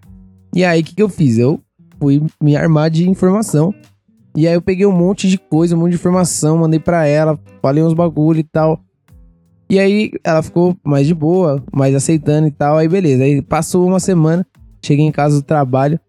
E 0.55 0.63
aí, 0.63 0.81
o 0.81 0.83
que, 0.83 0.95
que 0.95 1.03
eu 1.03 1.09
fiz? 1.09 1.37
Eu 1.37 1.59
fui 1.99 2.23
me 2.41 2.55
armar 2.55 2.89
de 2.89 3.07
informação. 3.07 3.73
E 4.35 4.47
aí 4.47 4.53
eu 4.55 4.61
peguei 4.61 4.85
um 4.85 4.91
monte 4.91 5.29
de 5.29 5.37
coisa, 5.37 5.75
um 5.75 5.79
monte 5.79 5.91
de 5.91 5.95
informação, 5.97 6.57
mandei 6.57 6.79
pra 6.79 7.05
ela, 7.05 7.39
falei 7.61 7.83
uns 7.83 7.93
bagulho 7.93 8.39
e 8.39 8.43
tal. 8.43 8.81
E 9.69 9.79
aí 9.79 10.11
ela 10.23 10.41
ficou 10.41 10.75
mais 10.83 11.05
de 11.05 11.13
boa, 11.13 11.63
mais 11.71 11.93
aceitando 11.93 12.47
e 12.47 12.51
tal. 12.51 12.77
Aí 12.77 12.87
beleza. 12.87 13.23
Aí 13.23 13.41
passou 13.41 13.85
uma 13.87 13.99
semana, 13.99 14.45
cheguei 14.85 15.05
em 15.05 15.11
casa 15.11 15.37
do 15.37 15.43
trabalho. 15.43 15.99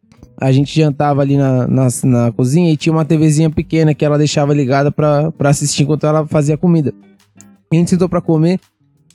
A 0.40 0.50
gente 0.50 0.74
jantava 0.74 1.22
ali 1.22 1.36
na, 1.36 1.66
na, 1.66 1.88
na 2.04 2.32
cozinha 2.32 2.72
e 2.72 2.76
tinha 2.76 2.92
uma 2.92 3.04
TVzinha 3.04 3.48
pequena 3.48 3.94
que 3.94 4.04
ela 4.04 4.18
deixava 4.18 4.52
ligada 4.52 4.90
pra, 4.90 5.30
pra 5.32 5.50
assistir 5.50 5.84
enquanto 5.84 6.06
ela 6.06 6.26
fazia 6.26 6.56
comida. 6.56 6.92
A 7.72 7.76
gente 7.76 7.90
sentou 7.90 8.08
pra 8.08 8.20
comer. 8.20 8.58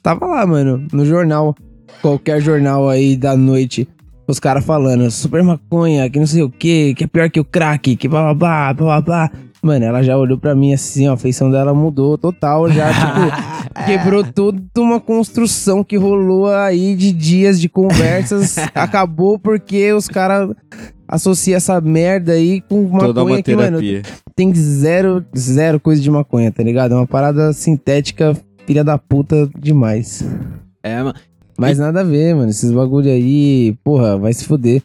Tava 0.02 0.26
lá, 0.26 0.46
mano, 0.46 0.88
no 0.94 1.06
jornal. 1.06 1.56
Qualquer 2.02 2.42
jornal 2.42 2.88
aí 2.88 3.18
da 3.18 3.36
noite. 3.36 3.88
Os 4.28 4.40
caras 4.40 4.64
falando, 4.64 5.10
super 5.10 5.42
maconha, 5.44 6.10
que 6.10 6.20
não 6.20 6.28
sei 6.28 6.44
o 6.44 6.50
que, 6.50 6.94
que 6.94 7.04
é 7.04 7.08
pior 7.08 7.30
que 7.32 7.40
o 7.40 7.44
crack, 7.44 7.96
que 7.96 8.08
blá 8.08 8.34
blá 8.34 8.34
blá, 8.34 8.74
blá 8.74 9.02
blá 9.02 9.02
blá. 9.02 9.32
Mano, 9.62 9.84
ela 9.84 10.02
já 10.02 10.16
olhou 10.16 10.38
pra 10.38 10.56
mim 10.56 10.72
assim, 10.72 11.08
ó, 11.08 11.14
a 11.14 11.18
feição 11.18 11.52
dela 11.52 11.74
mudou 11.74 12.18
total, 12.18 12.70
já, 12.70 12.88
tipo, 12.94 13.59
quebrou 13.86 14.24
toda 14.24 14.62
uma 14.78 15.00
construção 15.00 15.84
que 15.84 15.98
rolou 15.98 16.48
aí 16.48 16.96
de 16.96 17.12
dias 17.12 17.60
de 17.60 17.70
conversas. 17.70 18.58
Acabou 18.74 19.38
porque 19.40 19.92
os 19.94 20.08
caras 20.08 20.56
associam 21.08 21.58
essa 21.58 21.80
merda 21.82 22.34
aí 22.34 22.62
com 22.62 22.88
Toda 22.90 23.22
maconha 23.22 23.36
uma 23.36 23.44
que, 23.44 23.56
mano, 23.56 23.80
tem 24.36 24.54
zero, 24.54 25.26
zero 25.36 25.80
coisa 25.80 26.02
de 26.02 26.10
maconha, 26.10 26.52
tá 26.52 26.64
ligado? 26.64 26.94
É 26.94 26.96
uma 26.96 27.08
parada 27.08 27.52
sintética, 27.54 28.36
filha 28.66 28.84
da 28.84 28.98
puta 28.98 29.50
demais. 29.58 30.24
é, 30.84 31.02
mano. 31.02 31.16
Mas 31.58 31.78
nada 31.78 32.00
a 32.00 32.04
ver, 32.04 32.34
mano. 32.34 32.50
Esses 32.50 32.72
bagulho 32.72 33.12
aí, 33.12 33.76
porra, 33.84 34.18
vai 34.18 34.32
se 34.32 34.46
fuder. 34.46 34.82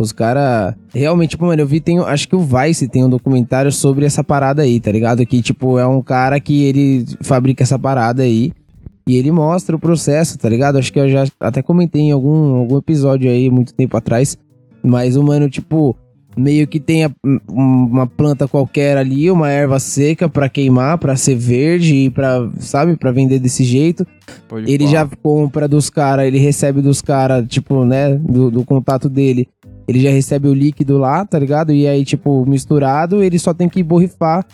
Os 0.00 0.12
caras. 0.12 0.74
Realmente, 0.94 1.30
tipo, 1.30 1.44
mano, 1.46 1.60
eu 1.60 1.66
vi, 1.66 1.80
tem, 1.80 1.98
acho 1.98 2.28
que 2.28 2.36
o 2.36 2.40
Vice 2.40 2.86
tem 2.88 3.04
um 3.04 3.08
documentário 3.10 3.72
sobre 3.72 4.04
essa 4.06 4.22
parada 4.22 4.62
aí, 4.62 4.78
tá 4.78 4.92
ligado? 4.92 5.24
Que, 5.26 5.42
tipo, 5.42 5.78
é 5.78 5.86
um 5.86 6.00
cara 6.00 6.38
que 6.38 6.62
ele 6.64 7.04
fabrica 7.22 7.62
essa 7.64 7.78
parada 7.78 8.22
aí. 8.22 8.52
E 9.06 9.16
ele 9.16 9.32
mostra 9.32 9.74
o 9.74 9.78
processo, 9.78 10.38
tá 10.38 10.48
ligado? 10.48 10.76
Acho 10.78 10.92
que 10.92 11.00
eu 11.00 11.08
já 11.08 11.24
até 11.40 11.62
comentei 11.62 12.02
em 12.02 12.12
algum, 12.12 12.56
algum 12.56 12.76
episódio 12.76 13.30
aí, 13.30 13.50
muito 13.50 13.74
tempo 13.74 13.96
atrás. 13.96 14.36
Mas 14.82 15.16
o 15.16 15.22
mano, 15.22 15.48
tipo, 15.48 15.96
meio 16.36 16.66
que 16.68 16.78
tem 16.78 17.04
a- 17.06 17.10
um- 17.24 17.40
uma 17.90 18.06
planta 18.06 18.46
qualquer 18.46 18.96
ali, 18.98 19.30
uma 19.30 19.50
erva 19.50 19.80
seca 19.80 20.28
pra 20.28 20.48
queimar, 20.48 20.98
pra 20.98 21.16
ser 21.16 21.34
verde 21.36 21.94
e 21.96 22.10
pra, 22.10 22.48
sabe, 22.60 22.96
pra 22.96 23.10
vender 23.10 23.38
desse 23.38 23.64
jeito. 23.64 24.06
Pode 24.46 24.70
Ele 24.70 24.86
já 24.86 25.08
compra 25.22 25.66
dos 25.66 25.88
caras, 25.90 26.26
ele 26.26 26.38
recebe 26.38 26.82
dos 26.82 27.00
caras, 27.00 27.46
tipo, 27.48 27.84
né, 27.86 28.14
do, 28.14 28.50
do 28.50 28.62
contato 28.64 29.08
dele. 29.08 29.48
Ele 29.88 30.00
já 30.00 30.10
recebe 30.10 30.46
o 30.48 30.54
líquido 30.54 30.98
lá, 30.98 31.24
tá 31.24 31.38
ligado? 31.38 31.72
E 31.72 31.86
aí, 31.88 32.04
tipo, 32.04 32.44
misturado, 32.46 33.22
ele 33.22 33.38
só 33.38 33.54
tem 33.54 33.68
que 33.68 33.82
borrifar. 33.82 34.44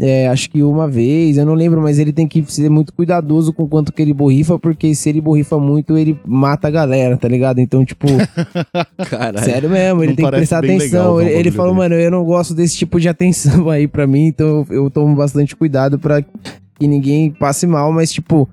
é, 0.00 0.28
acho 0.28 0.48
que 0.50 0.62
uma 0.62 0.86
vez, 0.86 1.38
eu 1.38 1.46
não 1.46 1.54
lembro, 1.54 1.80
mas 1.82 1.98
ele 1.98 2.12
tem 2.12 2.28
que 2.28 2.44
ser 2.52 2.68
muito 2.70 2.92
cuidadoso 2.92 3.52
com 3.52 3.66
quanto 3.66 3.92
que 3.92 4.00
ele 4.02 4.12
borrifa, 4.12 4.58
porque 4.58 4.94
se 4.94 5.08
ele 5.08 5.20
borrifa 5.22 5.58
muito, 5.58 5.96
ele 5.96 6.20
mata 6.24 6.68
a 6.68 6.70
galera, 6.70 7.16
tá 7.16 7.26
ligado? 7.26 7.58
Então, 7.60 7.84
tipo, 7.84 8.06
Caralho. 9.10 9.44
sério 9.44 9.70
mesmo, 9.70 10.04
ele 10.04 10.14
tem 10.14 10.24
que 10.24 10.30
prestar 10.30 10.60
legal 10.60 10.76
atenção. 10.78 11.14
um 11.16 11.20
Ele, 11.20 11.50
falou, 11.50 11.72
desse. 11.72 11.78
mano, 11.82 11.94
eu 11.94 12.10
não 12.10 12.24
gosto 12.24 12.54
desse 12.54 12.76
tipo 12.76 13.00
de 13.00 13.08
atenção 13.08 13.68
aí 13.70 13.88
pra 13.88 14.06
mim, 14.06 14.26
então 14.26 14.66
eu, 14.70 14.84
eu 14.84 14.90
tomo 14.90 15.16
bastante 15.16 15.56
cuidado 15.56 15.98
pra 15.98 16.22
que 16.78 16.86
ninguém 16.86 17.30
passe 17.30 17.66
mal, 17.66 17.90
mas, 17.90 18.12
tipo, 18.12 18.46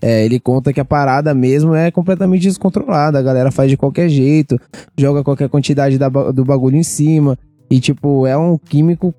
é, 0.00 0.24
ele 0.24 0.38
conta 0.38 0.72
que 0.72 0.80
a 0.80 0.84
parada 0.84 1.34
mesmo 1.34 1.74
é 1.74 1.90
completamente 1.90 2.42
descontrolada. 2.42 3.18
A 3.18 3.22
galera 3.22 3.50
faz 3.50 3.70
de 3.70 3.76
qualquer 3.76 4.08
jeito, 4.08 4.58
joga 4.98 5.24
qualquer 5.24 5.48
quantidade 5.48 5.98
da 5.98 6.08
do 6.08 6.44
bagulho 6.44 6.76
em 6.76 6.82
cima. 6.82 7.38
E, 7.70 7.80
tipo, 7.80 8.26
é 8.26 8.36
um 8.36 8.56
químico 8.58 9.12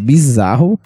bizarro, 0.00 0.78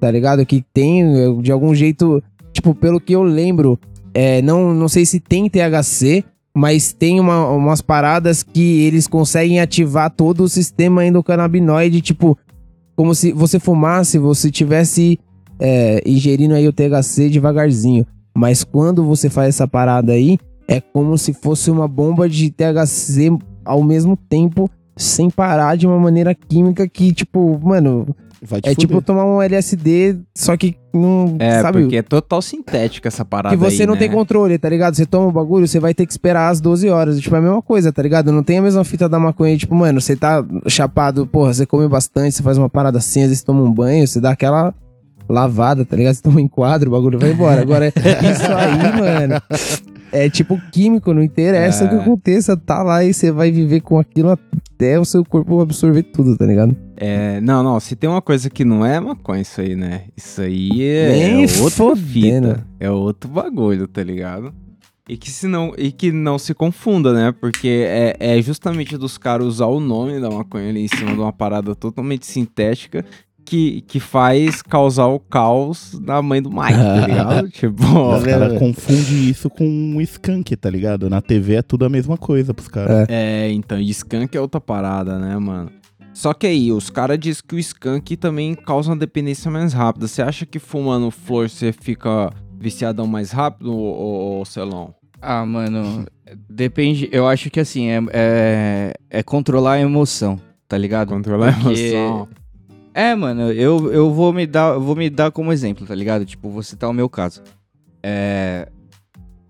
tá 0.00 0.10
ligado? 0.10 0.44
Que 0.44 0.64
tem, 0.72 1.40
de 1.40 1.52
algum 1.52 1.74
jeito, 1.74 2.22
tipo, 2.52 2.74
pelo 2.74 3.00
que 3.00 3.12
eu 3.14 3.22
lembro, 3.22 3.78
é, 4.12 4.42
não, 4.42 4.74
não 4.74 4.88
sei 4.88 5.04
se 5.04 5.20
tem 5.20 5.48
THC, 5.48 6.24
mas 6.56 6.92
tem 6.92 7.18
uma- 7.18 7.48
umas 7.50 7.80
paradas 7.82 8.42
que 8.42 8.82
eles 8.82 9.06
conseguem 9.06 9.60
ativar 9.60 10.10
todo 10.10 10.44
o 10.44 10.48
sistema 10.48 11.04
endocannabinoide, 11.04 12.00
tipo, 12.00 12.38
como 12.96 13.14
se 13.14 13.32
você 13.32 13.58
fumasse, 13.58 14.18
você 14.18 14.50
tivesse 14.50 15.18
é, 15.60 16.02
ingerindo 16.04 16.52
aí 16.54 16.66
o 16.66 16.72
THC 16.72 17.28
devagarzinho. 17.28 18.04
Mas 18.34 18.64
quando 18.64 19.04
você 19.04 19.30
faz 19.30 19.50
essa 19.50 19.68
parada 19.68 20.12
aí, 20.12 20.38
é 20.66 20.80
como 20.80 21.16
se 21.16 21.32
fosse 21.32 21.70
uma 21.70 21.86
bomba 21.86 22.28
de 22.28 22.50
THC 22.50 23.36
ao 23.64 23.82
mesmo 23.82 24.16
tempo, 24.16 24.68
sem 24.96 25.30
parar 25.30 25.76
de 25.76 25.86
uma 25.86 25.98
maneira 25.98 26.34
química 26.34 26.88
que, 26.88 27.12
tipo, 27.12 27.58
mano, 27.62 28.06
Vai 28.46 28.60
te 28.60 28.68
é 28.68 28.74
fuder. 28.74 28.86
tipo 28.86 29.00
tomar 29.00 29.24
um 29.24 29.40
LSD, 29.40 30.18
só 30.36 30.54
que 30.54 30.76
não. 30.92 31.36
É, 31.38 31.62
sabe? 31.62 31.80
porque 31.80 31.96
é 31.96 32.02
total 32.02 32.42
sintética 32.42 33.08
essa 33.08 33.24
parada 33.24 33.56
Que 33.56 33.62
você 33.62 33.82
aí, 33.82 33.86
não 33.86 33.94
né? 33.94 34.00
tem 34.00 34.10
controle, 34.10 34.58
tá 34.58 34.68
ligado? 34.68 34.94
Você 34.94 35.06
toma 35.06 35.28
o 35.28 35.32
bagulho, 35.32 35.66
você 35.66 35.80
vai 35.80 35.94
ter 35.94 36.04
que 36.04 36.12
esperar 36.12 36.50
as 36.50 36.60
12 36.60 36.90
horas. 36.90 37.18
Tipo, 37.18 37.34
é 37.36 37.38
a 37.38 37.42
mesma 37.42 37.62
coisa, 37.62 37.90
tá 37.90 38.02
ligado? 38.02 38.30
Não 38.30 38.42
tem 38.42 38.58
a 38.58 38.62
mesma 38.62 38.84
fita 38.84 39.08
da 39.08 39.18
maconha. 39.18 39.56
Tipo, 39.56 39.74
mano, 39.74 39.98
você 39.98 40.14
tá 40.14 40.44
chapado, 40.68 41.26
porra, 41.26 41.54
você 41.54 41.64
come 41.64 41.88
bastante, 41.88 42.34
você 42.36 42.42
faz 42.42 42.58
uma 42.58 42.68
parada 42.68 42.98
assim, 42.98 43.22
às 43.22 43.28
vezes 43.28 43.42
toma 43.42 43.62
um 43.62 43.72
banho, 43.72 44.06
você 44.06 44.20
dá 44.20 44.32
aquela 44.32 44.74
lavada, 45.28 45.84
tá 45.84 45.96
ligado? 45.96 46.14
Você 46.14 46.22
toma 46.22 46.36
um 46.36 46.40
enquadro, 46.40 46.88
o 46.88 46.92
bagulho 46.92 47.18
vai 47.18 47.32
embora. 47.32 47.60
Agora, 47.60 47.88
isso 47.94 48.52
aí, 48.52 49.00
mano, 49.00 49.42
é 50.12 50.28
tipo 50.30 50.60
químico, 50.70 51.12
não 51.12 51.22
interessa 51.22 51.84
o 51.84 51.88
que 51.88 51.94
É. 51.94 51.98
aconteça, 51.98 52.56
tá 52.56 52.82
lá 52.82 53.04
e 53.04 53.12
você 53.12 53.32
vai 53.32 53.50
viver 53.50 53.80
com 53.80 53.98
aquilo 53.98 54.30
até 54.30 54.98
o 54.98 55.04
seu 55.04 55.24
corpo 55.24 55.60
absorver 55.60 56.02
tudo, 56.04 56.36
tá 56.36 56.46
ligado? 56.46 56.76
É, 56.96 57.40
não, 57.40 57.62
não, 57.62 57.80
se 57.80 57.96
tem 57.96 58.08
uma 58.08 58.22
coisa 58.22 58.48
que 58.48 58.64
não 58.64 58.86
é 58.86 59.00
maconha 59.00 59.42
isso 59.42 59.60
aí, 59.60 59.74
né? 59.74 60.02
Isso 60.16 60.40
aí 60.40 60.82
é, 60.82 61.42
é 61.42 61.60
outra 61.60 61.96
fita, 61.96 62.66
é 62.78 62.90
outro 62.90 63.28
bagulho, 63.28 63.88
tá 63.88 64.02
ligado? 64.02 64.54
E 65.06 65.18
que, 65.18 65.30
se 65.30 65.46
não, 65.46 65.74
e 65.76 65.92
que 65.92 66.10
não 66.10 66.38
se 66.38 66.54
confunda, 66.54 67.12
né? 67.12 67.34
Porque 67.38 67.84
é, 67.86 68.16
é 68.18 68.40
justamente 68.40 68.96
dos 68.96 69.18
caras 69.18 69.46
usar 69.46 69.66
o 69.66 69.78
nome 69.78 70.18
da 70.18 70.30
maconha 70.30 70.70
ali 70.70 70.84
em 70.84 70.88
cima 70.88 71.12
de 71.12 71.18
uma 71.20 71.32
parada 71.32 71.74
totalmente 71.74 72.24
sintética 72.24 73.04
que, 73.44 73.82
que 73.82 74.00
faz 74.00 74.62
causar 74.62 75.06
o 75.06 75.20
caos 75.20 75.98
na 76.00 76.20
mãe 76.22 76.40
do 76.42 76.50
Mike, 76.50 76.72
tá 76.72 77.06
ligado? 77.06 77.48
tipo, 77.50 77.82
Os 78.16 78.24
caras 78.24 78.58
confundem 78.58 79.28
isso 79.28 79.50
com 79.50 79.66
um 79.66 80.00
skunk, 80.00 80.56
tá 80.56 80.70
ligado? 80.70 81.08
Na 81.10 81.20
TV 81.20 81.54
é 81.56 81.62
tudo 81.62 81.84
a 81.84 81.88
mesma 81.88 82.16
coisa 82.16 82.54
pros 82.54 82.68
caras. 82.68 83.06
É, 83.08 83.50
então, 83.52 83.78
e 83.78 83.90
skunk 83.90 84.36
é 84.36 84.40
outra 84.40 84.60
parada, 84.60 85.18
né, 85.18 85.36
mano? 85.38 85.70
Só 86.12 86.32
que 86.32 86.46
aí, 86.46 86.70
os 86.70 86.90
caras 86.90 87.18
dizem 87.18 87.42
que 87.46 87.56
o 87.56 87.58
skunk 87.58 88.16
também 88.16 88.54
causa 88.54 88.90
uma 88.90 88.96
dependência 88.96 89.50
mais 89.50 89.72
rápida. 89.72 90.06
Você 90.06 90.22
acha 90.22 90.46
que 90.46 90.58
fumando 90.60 91.10
flor 91.10 91.50
você 91.50 91.72
fica 91.72 92.30
viciadão 92.56 93.06
mais 93.06 93.32
rápido, 93.32 93.74
ô, 93.76 94.40
ô, 94.40 94.44
Celão? 94.44 94.94
Ah, 95.20 95.44
mano, 95.44 96.06
depende. 96.48 97.08
Eu 97.10 97.26
acho 97.26 97.50
que 97.50 97.58
assim, 97.58 97.88
é, 97.88 98.00
é, 98.12 98.94
é 99.10 99.22
controlar 99.24 99.72
a 99.72 99.80
emoção, 99.80 100.38
tá 100.68 100.78
ligado? 100.78 101.08
Controlar 101.08 101.48
a 101.48 101.52
Porque- 101.52 101.80
emoção. 101.88 102.28
É, 102.94 103.12
mano, 103.12 103.50
eu, 103.50 103.92
eu 103.92 104.12
vou 104.12 104.32
me 104.32 104.46
dar, 104.46 104.78
vou 104.78 104.94
me 104.94 105.10
dar 105.10 105.32
como 105.32 105.52
exemplo, 105.52 105.84
tá 105.84 105.94
ligado? 105.96 106.24
Tipo, 106.24 106.48
vou 106.48 106.62
citar 106.62 106.88
o 106.88 106.92
meu 106.92 107.08
caso. 107.08 107.42
É, 108.00 108.68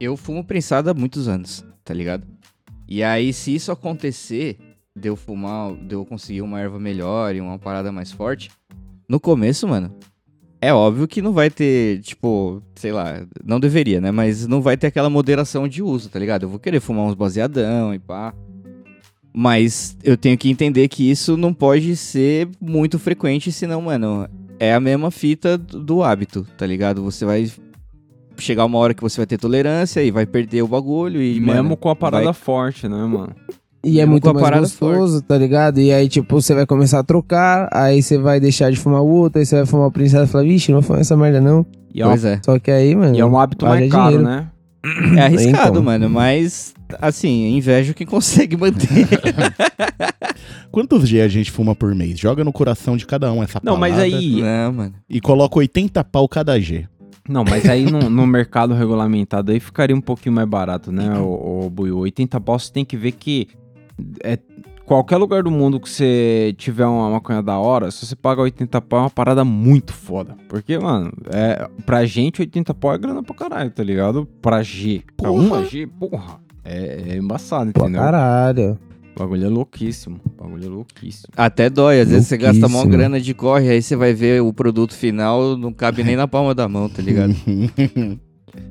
eu 0.00 0.16
fumo 0.16 0.42
prensado 0.42 0.88
há 0.88 0.94
muitos 0.94 1.28
anos, 1.28 1.62
tá 1.84 1.92
ligado? 1.92 2.26
E 2.88 3.02
aí, 3.02 3.34
se 3.34 3.54
isso 3.54 3.70
acontecer, 3.70 4.56
de 4.96 5.08
eu 5.10 5.14
fumar, 5.16 5.74
de 5.74 5.94
eu 5.94 6.06
conseguir 6.06 6.40
uma 6.40 6.58
erva 6.58 6.80
melhor 6.80 7.34
e 7.34 7.40
uma 7.40 7.58
parada 7.58 7.92
mais 7.92 8.10
forte, 8.10 8.50
no 9.06 9.20
começo, 9.20 9.68
mano, 9.68 9.94
é 10.58 10.72
óbvio 10.72 11.06
que 11.06 11.20
não 11.20 11.34
vai 11.34 11.50
ter, 11.50 12.00
tipo, 12.00 12.62
sei 12.74 12.92
lá, 12.92 13.26
não 13.44 13.60
deveria, 13.60 14.00
né? 14.00 14.10
Mas 14.10 14.46
não 14.46 14.62
vai 14.62 14.78
ter 14.78 14.86
aquela 14.86 15.10
moderação 15.10 15.68
de 15.68 15.82
uso, 15.82 16.08
tá 16.08 16.18
ligado? 16.18 16.44
Eu 16.44 16.48
vou 16.48 16.58
querer 16.58 16.80
fumar 16.80 17.04
uns 17.04 17.14
baseadão 17.14 17.92
e 17.92 17.98
pá. 17.98 18.34
Mas 19.36 19.96
eu 20.04 20.16
tenho 20.16 20.38
que 20.38 20.48
entender 20.48 20.86
que 20.86 21.10
isso 21.10 21.36
não 21.36 21.52
pode 21.52 21.96
ser 21.96 22.48
muito 22.60 22.98
frequente, 23.00 23.50
senão, 23.50 23.80
mano, 23.82 24.28
é 24.60 24.72
a 24.72 24.78
mesma 24.78 25.10
fita 25.10 25.58
do 25.58 26.02
hábito, 26.04 26.46
tá 26.56 26.64
ligado? 26.64 27.02
Você 27.02 27.24
vai 27.24 27.50
chegar 28.38 28.64
uma 28.64 28.78
hora 28.78 28.94
que 28.94 29.02
você 29.02 29.16
vai 29.18 29.26
ter 29.26 29.36
tolerância 29.38 30.02
e 30.02 30.10
vai 30.12 30.24
perder 30.24 30.62
o 30.62 30.68
bagulho 30.68 31.20
e, 31.20 31.40
mesmo 31.40 31.62
mano, 31.64 31.76
com 31.76 31.88
a 31.90 31.96
parada 31.96 32.24
vai- 32.26 32.32
forte, 32.34 32.88
né, 32.88 32.96
mano? 33.04 33.34
E 33.86 34.00
é 34.00 34.06
muito 34.06 34.32
mais 34.32 34.60
gostoso, 34.60 35.20
tá 35.20 35.36
ligado? 35.36 35.78
E 35.78 35.92
aí, 35.92 36.08
tipo, 36.08 36.40
você 36.40 36.54
vai 36.54 36.64
começar 36.64 37.00
a 37.00 37.04
trocar, 37.04 37.68
aí 37.70 38.02
você 38.02 38.16
vai 38.16 38.40
deixar 38.40 38.70
de 38.70 38.78
fumar 38.78 39.02
o 39.02 39.06
outro, 39.08 39.40
aí 39.40 39.44
você 39.44 39.56
vai 39.56 39.66
fumar 39.66 39.88
o 39.88 39.92
princesa 39.92 40.24
e 40.24 40.26
falar, 40.26 40.44
vixe, 40.44 40.72
não 40.72 40.80
vou 40.80 40.86
fumar 40.86 41.00
essa 41.02 41.14
merda 41.16 41.38
não. 41.40 41.66
E 41.92 42.00
é, 42.00 42.04
Pois 42.06 42.24
é. 42.24 42.40
Só 42.42 42.58
que 42.58 42.70
aí, 42.70 42.94
mano. 42.94 43.14
e 43.14 43.20
é 43.20 43.26
um 43.26 43.38
hábito 43.38 43.66
mais 43.66 43.90
caro, 43.90 44.16
dinheiro. 44.16 44.24
né? 44.24 44.48
É 45.16 45.22
arriscado, 45.22 45.70
Então. 45.70 45.82
mano, 45.82 46.10
mas 46.10 46.74
assim, 47.00 47.56
invejo 47.56 47.94
quem 47.94 48.06
consegue 48.06 48.56
manter. 48.56 49.06
Quantos 50.70 51.08
G 51.08 51.20
a 51.20 51.28
gente 51.28 51.50
fuma 51.50 51.74
por 51.74 51.94
mês? 51.94 52.18
Joga 52.18 52.44
no 52.44 52.52
coração 52.52 52.96
de 52.96 53.06
cada 53.06 53.32
um 53.32 53.42
essa 53.42 53.60
Não, 53.62 53.76
mas 53.76 53.98
aí. 53.98 54.42
não, 54.42 54.72
mano. 54.72 54.94
E 55.08 55.20
coloca 55.20 55.58
80 55.58 56.02
pau 56.04 56.28
cada 56.28 56.58
G. 56.60 56.86
Não, 57.28 57.42
mas 57.42 57.66
aí 57.68 57.84
no, 57.90 58.10
no 58.10 58.26
mercado 58.26 58.74
regulamentado 58.74 59.50
aí 59.52 59.58
ficaria 59.58 59.96
um 59.96 60.00
pouquinho 60.00 60.34
mais 60.34 60.46
barato, 60.46 60.92
né, 60.92 61.18
o, 61.18 61.64
o 61.66 61.70
Buiu? 61.70 61.96
80 61.98 62.38
pau 62.40 62.58
você 62.58 62.70
tem 62.70 62.84
que 62.84 62.98
ver 62.98 63.12
que 63.12 63.48
é, 64.22 64.38
qualquer 64.84 65.16
lugar 65.16 65.42
do 65.42 65.50
mundo 65.50 65.80
que 65.80 65.88
você 65.88 66.54
tiver 66.58 66.86
uma 66.86 67.10
maconha 67.10 67.42
da 67.42 67.58
hora, 67.58 67.90
se 67.90 68.06
você 68.06 68.14
paga 68.16 68.42
80 68.42 68.80
pau 68.82 68.98
é 69.00 69.02
uma 69.02 69.10
parada 69.10 69.44
muito 69.44 69.92
foda. 69.92 70.36
Porque, 70.48 70.78
mano, 70.78 71.12
é, 71.30 71.68
pra 71.84 72.04
gente 72.04 72.40
80 72.40 72.74
pau 72.74 72.94
é 72.94 72.98
grana 72.98 73.22
pra 73.22 73.34
caralho, 73.34 73.70
tá 73.70 73.82
ligado? 73.82 74.26
Pra 74.40 74.62
G. 74.62 75.02
Pra 75.16 75.28
Porra. 75.30 75.42
uma 75.42 75.64
G, 75.64 75.86
porra. 75.86 76.40
É, 76.64 77.04
é 77.10 77.16
embaçado, 77.16 77.70
entendeu? 77.70 78.00
caralho. 78.00 78.78
O 79.14 79.18
bagulho 79.20 79.44
é 79.46 79.48
louquíssimo. 79.48 80.18
O 80.36 80.42
bagulho 80.42 80.64
é 80.64 80.68
louquíssimo. 80.68 81.28
Até 81.36 81.70
dói, 81.70 82.00
às 82.00 82.08
vezes 82.08 82.26
você 82.26 82.36
gasta 82.36 82.68
mó 82.68 82.84
grana 82.84 83.20
de 83.20 83.32
corre, 83.32 83.68
aí 83.70 83.80
você 83.80 83.94
vai 83.94 84.12
ver 84.12 84.42
o 84.42 84.52
produto 84.52 84.92
final, 84.92 85.56
não 85.56 85.72
cabe 85.72 86.02
nem 86.02 86.16
na 86.16 86.26
palma 86.26 86.52
da 86.52 86.66
mão, 86.66 86.88
tá 86.88 87.00
ligado? 87.00 87.32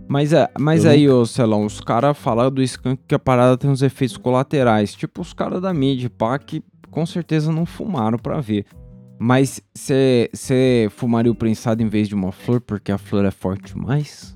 Mas, 0.08 0.34
é, 0.34 0.50
mas 0.60 0.86
Eu 0.86 0.92
aí, 0.92 1.10
ô 1.10 1.26
Celão, 1.26 1.66
os 1.66 1.80
caras 1.80 2.18
falam 2.18 2.52
do 2.52 2.62
skunk 2.62 3.02
que 3.08 3.16
a 3.16 3.20
parada 3.20 3.58
tem 3.58 3.70
uns 3.70 3.82
efeitos 3.82 4.18
colaterais. 4.18 4.94
Tipo 4.94 5.22
os 5.22 5.34
caras 5.34 5.62
da 5.62 5.74
mídia, 5.74 6.10
pá, 6.10 6.38
que 6.38 6.62
com 6.92 7.06
certeza 7.06 7.52
não 7.52 7.66
fumaram 7.66 8.18
pra 8.18 8.40
ver. 8.40 8.66
Mas 9.18 9.62
você 9.74 10.90
fumaria 10.92 11.32
o 11.32 11.36
prensado 11.36 11.82
em 11.82 11.88
vez 11.88 12.10
de 12.10 12.16
uma 12.16 12.32
flor 12.32 12.60
porque 12.60 12.92
a 12.92 12.98
flor 12.98 13.24
é 13.26 13.32
forte 13.32 13.74
demais? 13.74 14.36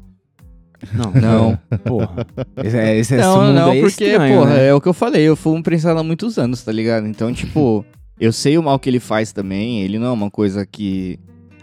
Não. 0.94 1.12
Não. 1.20 1.60
Porra. 1.80 2.26
Esse, 2.64 2.78
é- 2.78 2.98
esse, 2.98 3.16
esse 3.16 3.24
não, 3.24 3.52
não, 3.52 3.72
é 3.74 3.82
porque, 3.82 4.06
estranho, 4.06 4.40
porra, 4.40 4.54
né? 4.54 4.68
é 4.68 4.74
o 4.74 4.80
que 4.80 4.88
eu 4.88 4.94
falei, 4.94 5.24
eu 5.24 5.36
fumo 5.36 5.62
prensado 5.64 6.00
há 6.00 6.04
muitos 6.04 6.38
anos, 6.38 6.64
tá 6.64 6.72
ligado? 6.72 7.08
Então, 7.08 7.34
tipo, 7.34 7.84
eu 8.20 8.32
sei 8.32 8.58
o 8.58 8.64
mal 8.64 8.78
que 8.78 8.88
ele 8.88 9.00
faz 9.00 9.32
também, 9.34 9.82
ele 9.82 9.98
não 9.98 10.08
é 10.08 10.12
uma 10.12 10.30
coisa 10.30 10.66
que 10.66 11.20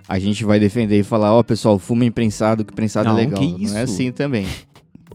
a 0.09 0.19
gente 0.19 0.45
vai 0.45 0.61
defender 0.61 1.01
e 1.01 1.05
falar, 1.05 1.35
ó, 1.35 1.43
pessoal, 1.43 1.79
fuma 1.79 2.09
prensado, 2.11 2.65
que 2.65 2.75
prensado 2.75 3.09
Não, 3.09 3.19
é 3.19 3.21
legal. 3.23 3.41
que 3.41 3.65
Não 3.67 3.77
é 3.77 3.83
assim 3.83 4.13
também. 4.13 4.47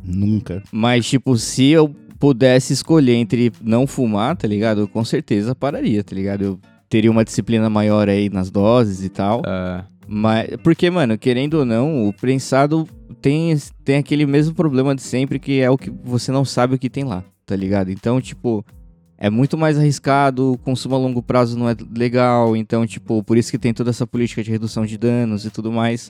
Nunca. 0.04 0.64
Mas, 0.72 1.08
tipo, 1.08 1.38
se 1.38 1.66
eu 1.70 1.94
pudesse 2.20 2.74
escolher 2.74 3.16
entre 3.16 3.52
não 3.62 3.88
fumar, 3.88 4.36
tá 4.36 4.48
ligado? 4.48 4.82
Eu 4.82 4.88
com 4.88 5.04
certeza 5.06 5.56
pararia, 5.56 6.04
tá 6.04 6.16
ligado? 6.16 6.42
Eu 6.44 6.60
teria 6.90 7.12
uma 7.12 7.24
disciplina 7.24 7.70
maior 7.70 8.10
aí 8.10 8.30
nas 8.30 8.50
doses 8.50 9.04
e 9.04 9.10
tal. 9.10 9.42
É, 9.46 9.84
Mas, 10.08 10.50
porque, 10.64 10.90
mano, 10.90 11.18
querendo 11.18 11.56
ou 11.56 11.66
não, 11.66 12.08
o 12.08 12.14
prensado 12.14 12.88
tem, 13.22 13.56
tem 13.86 13.98
aquele 13.98 14.26
mesmo 14.26 14.56
problema 14.56 14.96
de 14.96 15.02
sempre, 15.02 15.40
que 15.40 15.62
é 15.62 15.70
o 15.70 15.78
que 15.78 15.92
você 16.04 16.32
não 16.32 16.44
sabe 16.44 16.76
o 16.76 16.80
que 16.80 16.90
tem 16.90 17.04
lá, 17.04 17.24
tá 17.46 17.56
ligado? 17.56 17.92
Então, 17.92 18.20
tipo, 18.20 18.66
é 19.22 19.30
muito 19.30 19.58
mais 19.58 19.78
arriscado, 19.78 20.54
o 20.54 20.58
consumo 20.58 20.96
a 20.96 20.98
longo 20.98 21.22
prazo 21.22 21.60
não 21.60 21.70
é 21.70 21.76
legal, 21.94 22.56
então, 22.56 22.88
tipo, 22.88 23.22
por 23.22 23.38
isso 23.38 23.52
que 23.52 23.58
tem 23.58 23.74
toda 23.74 23.90
essa 23.90 24.08
política 24.08 24.42
de 24.42 24.50
redução 24.50 24.86
de 24.86 24.98
danos 24.98 25.46
e 25.46 25.50
tudo 25.50 25.70
mais. 25.72 26.10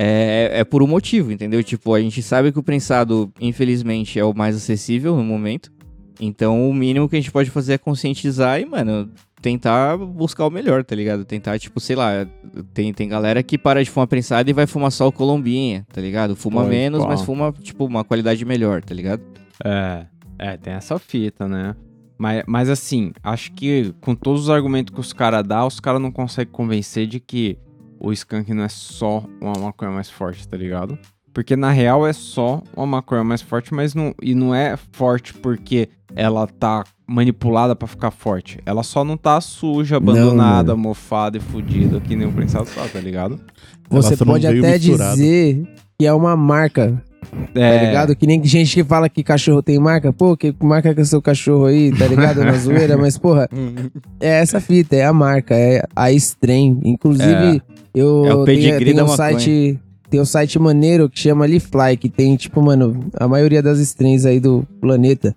É, 0.00 0.60
é 0.60 0.64
por 0.64 0.80
um 0.80 0.86
motivo, 0.86 1.32
entendeu? 1.32 1.60
Tipo, 1.64 1.92
a 1.94 2.00
gente 2.00 2.22
sabe 2.22 2.52
que 2.52 2.58
o 2.58 2.62
prensado, 2.62 3.32
infelizmente, 3.40 4.20
é 4.20 4.24
o 4.24 4.32
mais 4.32 4.54
acessível 4.54 5.16
no 5.16 5.24
momento. 5.24 5.72
Então, 6.20 6.70
o 6.70 6.72
mínimo 6.72 7.08
que 7.08 7.16
a 7.16 7.18
gente 7.18 7.32
pode 7.32 7.50
fazer 7.50 7.72
é 7.72 7.78
conscientizar 7.78 8.60
e, 8.60 8.64
mano, 8.64 9.10
tentar 9.42 9.96
buscar 9.96 10.46
o 10.46 10.50
melhor, 10.50 10.84
tá 10.84 10.94
ligado? 10.94 11.24
Tentar, 11.24 11.58
tipo, 11.58 11.80
sei 11.80 11.96
lá, 11.96 12.24
tem, 12.72 12.92
tem 12.92 13.08
galera 13.08 13.42
que 13.42 13.58
para 13.58 13.82
de 13.82 13.90
fumar 13.90 14.06
prensado 14.06 14.48
e 14.48 14.52
vai 14.52 14.68
fumar 14.68 14.92
só 14.92 15.08
o 15.08 15.12
colombinha, 15.12 15.84
tá 15.92 16.00
ligado? 16.00 16.36
Fuma 16.36 16.60
Pois, 16.60 16.70
menos, 16.70 17.04
mas 17.04 17.22
fuma, 17.22 17.52
tipo, 17.60 17.84
uma 17.84 18.04
qualidade 18.04 18.44
melhor, 18.44 18.84
tá 18.84 18.94
ligado? 18.94 19.22
é, 19.64 20.06
é, 20.38 20.56
tem 20.56 20.74
essa 20.74 20.96
fita, 21.00 21.48
né? 21.48 21.74
Mas, 22.18 22.42
mas 22.46 22.68
assim, 22.68 23.12
acho 23.22 23.52
que 23.52 23.94
com 24.00 24.14
todos 24.14 24.42
os 24.42 24.50
argumentos 24.50 24.92
que 24.92 25.00
os 25.00 25.12
caras 25.12 25.46
dão, 25.46 25.66
os 25.66 25.78
caras 25.78 26.00
não 26.00 26.10
conseguem 26.10 26.52
convencer 26.52 27.06
de 27.06 27.20
que 27.20 27.56
o 28.00 28.12
skunk 28.12 28.52
não 28.52 28.64
é 28.64 28.68
só 28.68 29.24
uma 29.40 29.54
maconha 29.58 29.90
mais 29.90 30.10
forte, 30.10 30.46
tá 30.46 30.56
ligado? 30.56 30.98
Porque 31.32 31.54
na 31.54 31.70
real 31.70 32.06
é 32.06 32.12
só 32.12 32.62
uma 32.76 32.86
maconha 32.86 33.22
mais 33.22 33.40
forte, 33.40 33.72
mas 33.72 33.94
não, 33.94 34.12
e 34.20 34.34
não 34.34 34.54
é 34.54 34.76
forte 34.92 35.32
porque 35.34 35.88
ela 36.16 36.46
tá 36.46 36.84
manipulada 37.06 37.76
pra 37.76 37.86
ficar 37.86 38.10
forte. 38.10 38.58
Ela 38.66 38.82
só 38.82 39.04
não 39.04 39.16
tá 39.16 39.40
suja, 39.40 39.96
abandonada, 39.96 40.74
mofada 40.74 41.36
e 41.36 41.40
fudida, 41.40 42.00
que 42.00 42.16
nem 42.16 42.26
o 42.26 42.32
prensado 42.32 42.68
tá, 42.74 42.86
tá 42.88 43.00
ligado? 43.00 43.40
Você 43.88 44.16
não 44.18 44.32
pode 44.32 44.46
até 44.46 44.72
misturada. 44.72 45.14
dizer 45.14 45.66
que 45.98 46.06
é 46.06 46.12
uma 46.12 46.36
marca 46.36 47.02
Tá 47.52 47.60
É, 47.60 47.86
ligado? 47.86 48.16
Que 48.16 48.26
nem 48.26 48.42
gente 48.44 48.74
que 48.74 48.84
fala 48.84 49.08
que 49.08 49.22
cachorro 49.22 49.62
tem 49.62 49.78
marca. 49.78 50.12
Pô, 50.12 50.36
que 50.36 50.54
marca 50.62 50.94
que 50.94 51.00
é 51.00 51.04
seu 51.04 51.20
cachorro 51.20 51.66
aí, 51.66 51.90
tá 51.92 52.06
ligado? 52.06 52.44
Na 52.44 52.52
zoeira, 52.58 52.96
mas, 52.96 53.18
porra, 53.18 53.48
é 54.20 54.40
essa 54.40 54.60
fita, 54.60 54.96
é 54.96 55.04
a 55.04 55.12
marca, 55.12 55.54
é 55.54 55.82
a 55.94 56.10
Strain. 56.12 56.80
Inclusive, 56.84 57.62
eu 57.94 58.24
É 58.26 58.34
o 58.34 58.44
tenho, 58.44 58.78
tenho 58.78 59.04
um 59.04 59.08
site. 59.08 59.78
Tem 60.10 60.20
um 60.20 60.24
site 60.24 60.58
maneiro 60.58 61.10
que 61.10 61.18
chama 61.18 61.44
Leafly, 61.44 61.96
que 61.98 62.08
tem, 62.08 62.34
tipo, 62.34 62.62
mano, 62.62 62.98
a 63.14 63.28
maioria 63.28 63.62
das 63.62 63.78
strains 63.78 64.24
aí 64.24 64.40
do 64.40 64.66
planeta. 64.80 65.36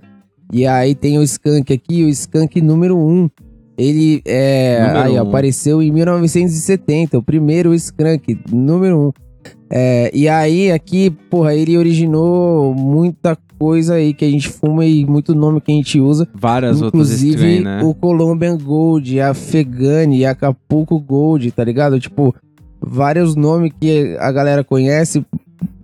E 0.53 0.65
aí 0.65 0.95
tem 0.95 1.17
o 1.17 1.23
Skunk 1.23 1.73
aqui, 1.73 2.05
o 2.05 2.09
Skunk 2.09 2.61
número 2.61 2.97
1. 2.97 3.29
Ele 3.77 4.21
é. 4.25 4.79
Aí, 4.95 5.13
um. 5.13 5.21
apareceu 5.21 5.81
em 5.81 5.91
1970, 5.91 7.17
o 7.17 7.23
primeiro 7.23 7.73
Skunk, 7.73 8.39
número 8.51 9.09
1. 9.09 9.30
É, 9.69 10.11
e 10.13 10.27
aí, 10.27 10.71
aqui, 10.71 11.09
porra, 11.09 11.55
ele 11.55 11.77
originou 11.77 12.73
muita 12.73 13.37
coisa 13.57 13.93
aí 13.93 14.13
que 14.13 14.25
a 14.25 14.29
gente 14.29 14.49
fuma 14.49 14.85
e 14.85 15.05
muito 15.05 15.35
nome 15.35 15.61
que 15.61 15.71
a 15.71 15.75
gente 15.75 15.99
usa. 15.99 16.27
várias 16.33 16.81
outras 16.81 17.09
Inclusive, 17.09 17.35
strain, 17.35 17.61
né? 17.61 17.81
o 17.83 17.93
Colombian 17.93 18.57
Gold, 18.57 19.21
a 19.21 19.33
Fegani, 19.33 20.25
a 20.25 20.31
Acapulco 20.31 20.99
Gold, 20.99 21.51
tá 21.51 21.63
ligado? 21.63 21.99
Tipo, 21.99 22.33
vários 22.81 23.35
nomes 23.35 23.71
que 23.79 24.17
a 24.19 24.31
galera 24.31 24.63
conhece 24.63 25.23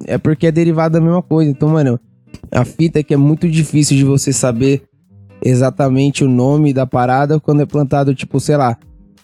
é 0.05 0.17
porque 0.17 0.47
é 0.47 0.51
derivado 0.51 0.93
da 0.93 1.01
mesma 1.01 1.21
coisa. 1.21 1.51
Então, 1.51 1.69
mano, 1.69 1.99
a 2.51 2.65
fita 2.65 2.99
é 2.99 3.03
que 3.03 3.13
é 3.13 3.17
muito 3.17 3.47
difícil 3.47 3.95
de 3.95 4.03
você 4.03 4.33
saber 4.33 4.81
exatamente 5.43 6.23
o 6.23 6.27
nome 6.27 6.73
da 6.73 6.87
parada 6.87 7.39
quando 7.39 7.61
é 7.61 7.65
plantado, 7.65 8.15
tipo, 8.15 8.39
sei 8.39 8.57
lá, 8.57 8.77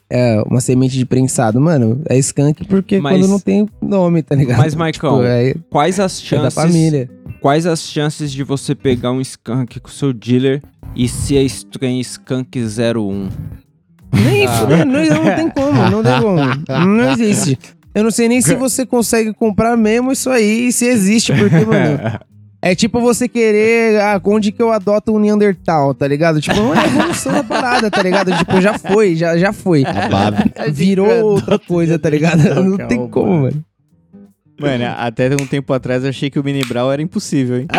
é 0.10 0.42
uma 0.46 0.62
semente 0.62 0.98
de 0.98 1.06
prensado. 1.06 1.60
Mano, 1.60 2.02
é 2.08 2.18
skunk 2.18 2.66
porque 2.66 3.00
Mas- 3.00 3.18
quando 3.20 3.28
não 3.30 3.40
tem 3.40 3.68
nome, 3.82 4.22
tá 4.22 4.36
ligado? 4.36 4.58
Mas, 4.60 4.76
Maicão, 4.76 5.18
Tipo, 5.18 5.24
é, 5.28 5.54
quais 5.70 6.00
as 6.00 6.20
é 6.20 6.36
da 6.36 6.50
chances... 6.50 6.54
família. 6.56 7.10
Quais 7.42 7.66
as 7.66 7.82
chances 7.82 8.32
de 8.32 8.42
você 8.44 8.74
pegar 8.74 9.12
um 9.12 9.20
skunk 9.20 9.80
com 9.80 9.90
o 9.90 9.92
seu 9.92 10.14
dealer 10.14 10.62
e 10.96 11.10
ser 11.10 11.40
a 11.40 11.44
strain 11.44 12.00
skunk 12.00 12.58
01? 12.60 13.30
Nem 14.14 14.48
fudendo, 14.48 14.86
não, 14.92 15.04
não 15.04 15.24
tem 15.36 15.50
como, 15.50 15.90
não 15.90 16.04
tem 16.04 16.22
como. 16.22 16.86
Não 16.96 17.12
existe. 17.12 17.58
Eu 17.96 18.04
não 18.04 18.12
sei 18.12 18.28
nem 18.28 18.42
se 18.42 18.56
você 18.56 18.86
consegue 18.86 19.34
comprar 19.34 19.76
mesmo 19.78 20.12
isso 20.12 20.30
aí 20.30 20.68
e 20.68 20.72
se 20.74 20.86
existe, 20.86 21.34
porque, 21.34 21.66
mano. 21.66 22.00
É 22.66 22.74
tipo 22.74 23.02
você 23.02 23.28
querer. 23.28 24.00
Ah, 24.00 24.22
onde 24.24 24.50
que 24.54 24.62
eu 24.62 24.72
adoto 24.72 25.14
um 25.14 25.20
Neandertal, 25.20 25.94
tá 25.94 26.08
ligado? 26.08 26.40
Tipo, 26.40 26.56
não 26.56 26.74
é 26.74 26.86
evolução 26.86 27.34
da 27.34 27.44
parada, 27.44 27.92
tá 27.92 28.02
ligado? 28.02 28.32
Tipo, 28.38 28.62
já 28.62 28.78
foi, 28.80 29.18
já, 29.18 29.38
já 29.38 29.52
foi. 29.52 29.84
Virou 30.72 31.12
outra 31.34 31.60
coisa, 31.60 32.00
tá 32.00 32.10
ligado? 32.10 32.42
Não 32.64 32.78
tem 32.88 33.06
como, 33.10 33.42
mano. 33.42 33.64
Mano, 34.58 34.86
até 34.98 35.30
um 35.34 35.46
tempo 35.46 35.74
atrás 35.74 36.04
eu 36.04 36.10
achei 36.10 36.30
que 36.30 36.40
o 36.40 36.44
Mini 36.44 36.64
Brawl 36.64 36.94
era 36.94 37.02
impossível, 37.02 37.58
hein? 37.58 37.68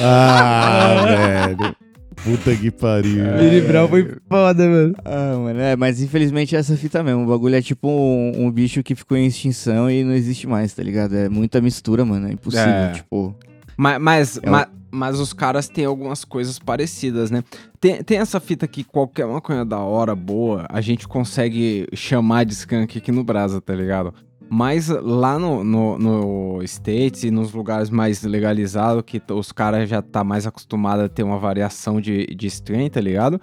Ah, 0.00 1.04
velho. 1.06 1.76
Puta 2.24 2.54
que 2.56 2.70
pariu. 2.70 3.24
Mini 3.36 3.60
Brown 3.60 3.88
foi 3.88 4.16
foda, 4.28 4.66
mano. 4.66 4.94
Ah, 5.04 5.36
mano, 5.36 5.60
é, 5.60 5.76
mas 5.76 6.00
infelizmente 6.00 6.56
é 6.56 6.58
essa 6.58 6.76
fita 6.76 7.02
mesmo. 7.02 7.24
O 7.24 7.26
bagulho 7.26 7.56
é 7.56 7.60
tipo 7.60 7.88
um, 7.88 8.46
um 8.46 8.50
bicho 8.50 8.82
que 8.82 8.94
ficou 8.94 9.16
em 9.18 9.26
extinção 9.26 9.90
e 9.90 10.02
não 10.02 10.12
existe 10.14 10.46
mais, 10.46 10.72
tá 10.72 10.82
ligado? 10.82 11.14
É 11.14 11.28
muita 11.28 11.60
mistura, 11.60 12.04
mano. 12.06 12.28
É 12.28 12.32
impossível, 12.32 12.68
É. 12.68 12.92
tipo. 12.92 13.36
Mas, 13.76 14.00
mas, 14.00 14.40
É 14.42 14.48
um- 14.48 14.52
ma- 14.52 14.68
mas 14.90 15.18
os 15.18 15.32
caras 15.32 15.68
têm 15.68 15.84
algumas 15.86 16.24
coisas 16.24 16.58
parecidas, 16.58 17.30
né? 17.30 17.42
Tem, 17.80 18.02
tem 18.02 18.18
essa 18.18 18.38
fita 18.38 18.68
que 18.68 18.84
qualquer 18.84 19.26
maconha 19.26 19.64
da 19.64 19.78
hora, 19.78 20.14
boa, 20.14 20.66
a 20.68 20.80
gente 20.80 21.08
consegue 21.08 21.86
chamar 21.94 22.44
de 22.44 22.52
skunk 22.52 22.98
aqui 22.98 23.10
no 23.10 23.24
Brasa, 23.24 23.60
tá 23.60 23.74
ligado? 23.74 24.12
Mas 24.54 24.88
lá 24.88 25.38
no, 25.38 25.64
no, 25.64 25.98
no 25.98 26.62
States 26.64 27.22
e 27.24 27.30
nos 27.30 27.54
lugares 27.54 27.88
mais 27.88 28.22
legalizados, 28.22 29.02
que 29.06 29.20
os 29.32 29.50
caras 29.50 29.88
já 29.88 30.02
tá 30.02 30.22
mais 30.22 30.46
acostumados 30.46 31.06
a 31.06 31.08
ter 31.08 31.22
uma 31.22 31.38
variação 31.38 31.98
de, 32.02 32.26
de 32.26 32.46
strain, 32.48 32.90
tá 32.90 33.00
ligado? 33.00 33.40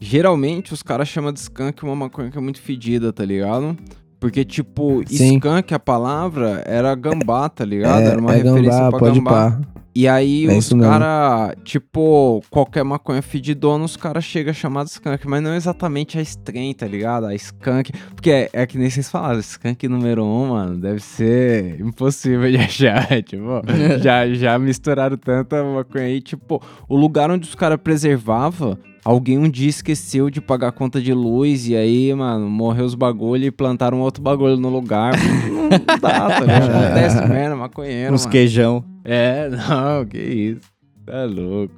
Geralmente 0.00 0.72
os 0.72 0.82
caras 0.82 1.08
chamam 1.08 1.32
de 1.32 1.40
skunk 1.40 1.82
uma 1.84 1.94
maconha 1.96 2.30
que 2.30 2.38
é 2.38 2.40
muito 2.40 2.60
fedida, 2.60 3.12
tá 3.12 3.24
ligado? 3.24 3.76
Porque, 4.18 4.44
tipo, 4.44 5.02
Sim. 5.06 5.36
skunk, 5.36 5.74
a 5.74 5.78
palavra, 5.78 6.62
era 6.66 6.94
gambá, 6.94 7.48
tá 7.48 7.64
ligado? 7.64 8.00
era 8.02 8.20
uma 8.20 8.32
é 8.32 8.36
referência 8.36 8.70
gambá, 8.70 8.90
pra 8.90 8.98
pode 8.98 9.18
gambá. 9.18 9.50
pá. 9.52 9.60
E 9.94 10.06
aí 10.06 10.46
É 10.46 10.52
os 10.58 10.68
caras, 10.74 11.54
tipo, 11.64 12.42
qualquer 12.50 12.84
maconha 12.84 13.22
fedidona, 13.22 13.82
os 13.82 13.96
caras 13.96 14.24
chegam 14.24 14.52
de 14.52 14.90
skunk, 14.90 15.26
mas 15.26 15.42
não 15.42 15.54
exatamente 15.54 16.18
a 16.18 16.20
strain, 16.20 16.74
tá 16.74 16.86
ligado? 16.86 17.24
A 17.24 17.34
skunk. 17.34 17.92
Porque 18.14 18.30
é, 18.30 18.50
é 18.52 18.66
que 18.66 18.76
nem 18.76 18.90
vocês 18.90 19.10
falaram, 19.10 19.40
skunk 19.40 19.88
número 19.88 20.22
um, 20.22 20.48
mano, 20.48 20.76
deve 20.76 21.00
ser 21.00 21.80
impossível 21.80 22.50
de 22.50 22.58
achar. 22.62 23.22
Tipo, 23.22 23.62
já, 24.02 24.28
já 24.28 24.58
misturaram 24.58 25.16
tanta 25.16 25.64
maconha 25.64 26.04
aí, 26.04 26.20
tipo, 26.20 26.62
o 26.86 26.94
lugar 26.94 27.30
onde 27.30 27.48
os 27.48 27.54
caras 27.54 27.78
preservavam. 27.82 28.76
Alguém 29.06 29.38
um 29.38 29.48
dia 29.48 29.68
esqueceu 29.68 30.28
de 30.28 30.40
pagar 30.40 30.66
a 30.66 30.72
conta 30.72 31.00
de 31.00 31.14
luz 31.14 31.68
e 31.68 31.76
aí, 31.76 32.12
mano, 32.12 32.50
morreu 32.50 32.84
os 32.84 32.96
bagulho 32.96 33.44
e 33.44 33.52
plantaram 33.52 34.00
outro 34.00 34.20
bagulho 34.20 34.56
no 34.56 34.68
lugar. 34.68 35.12
Não 35.46 35.98
dá, 36.00 36.26
tá 36.26 36.40
ligado? 36.40 36.70
Acontece 36.74 37.28
merda, 37.28 37.54
maconheiro, 37.54 38.12
Uns 38.12 38.22
mano. 38.22 38.32
queijão. 38.32 38.84
É, 39.04 39.48
não, 39.48 40.04
que 40.04 40.18
isso. 40.18 40.60
Tá 41.06 41.24
louco. 41.24 41.72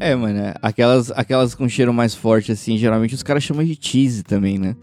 É. 0.00 0.12
É, 0.12 0.14
mano, 0.14 0.38
é, 0.38 0.54
aquelas, 0.62 1.10
aquelas 1.10 1.54
com 1.54 1.68
cheiro 1.68 1.92
mais 1.92 2.14
forte, 2.14 2.50
assim, 2.52 2.78
geralmente 2.78 3.14
os 3.14 3.22
caras 3.22 3.42
chamam 3.44 3.62
de 3.62 3.76
cheese 3.78 4.22
também, 4.22 4.58
né? 4.58 4.74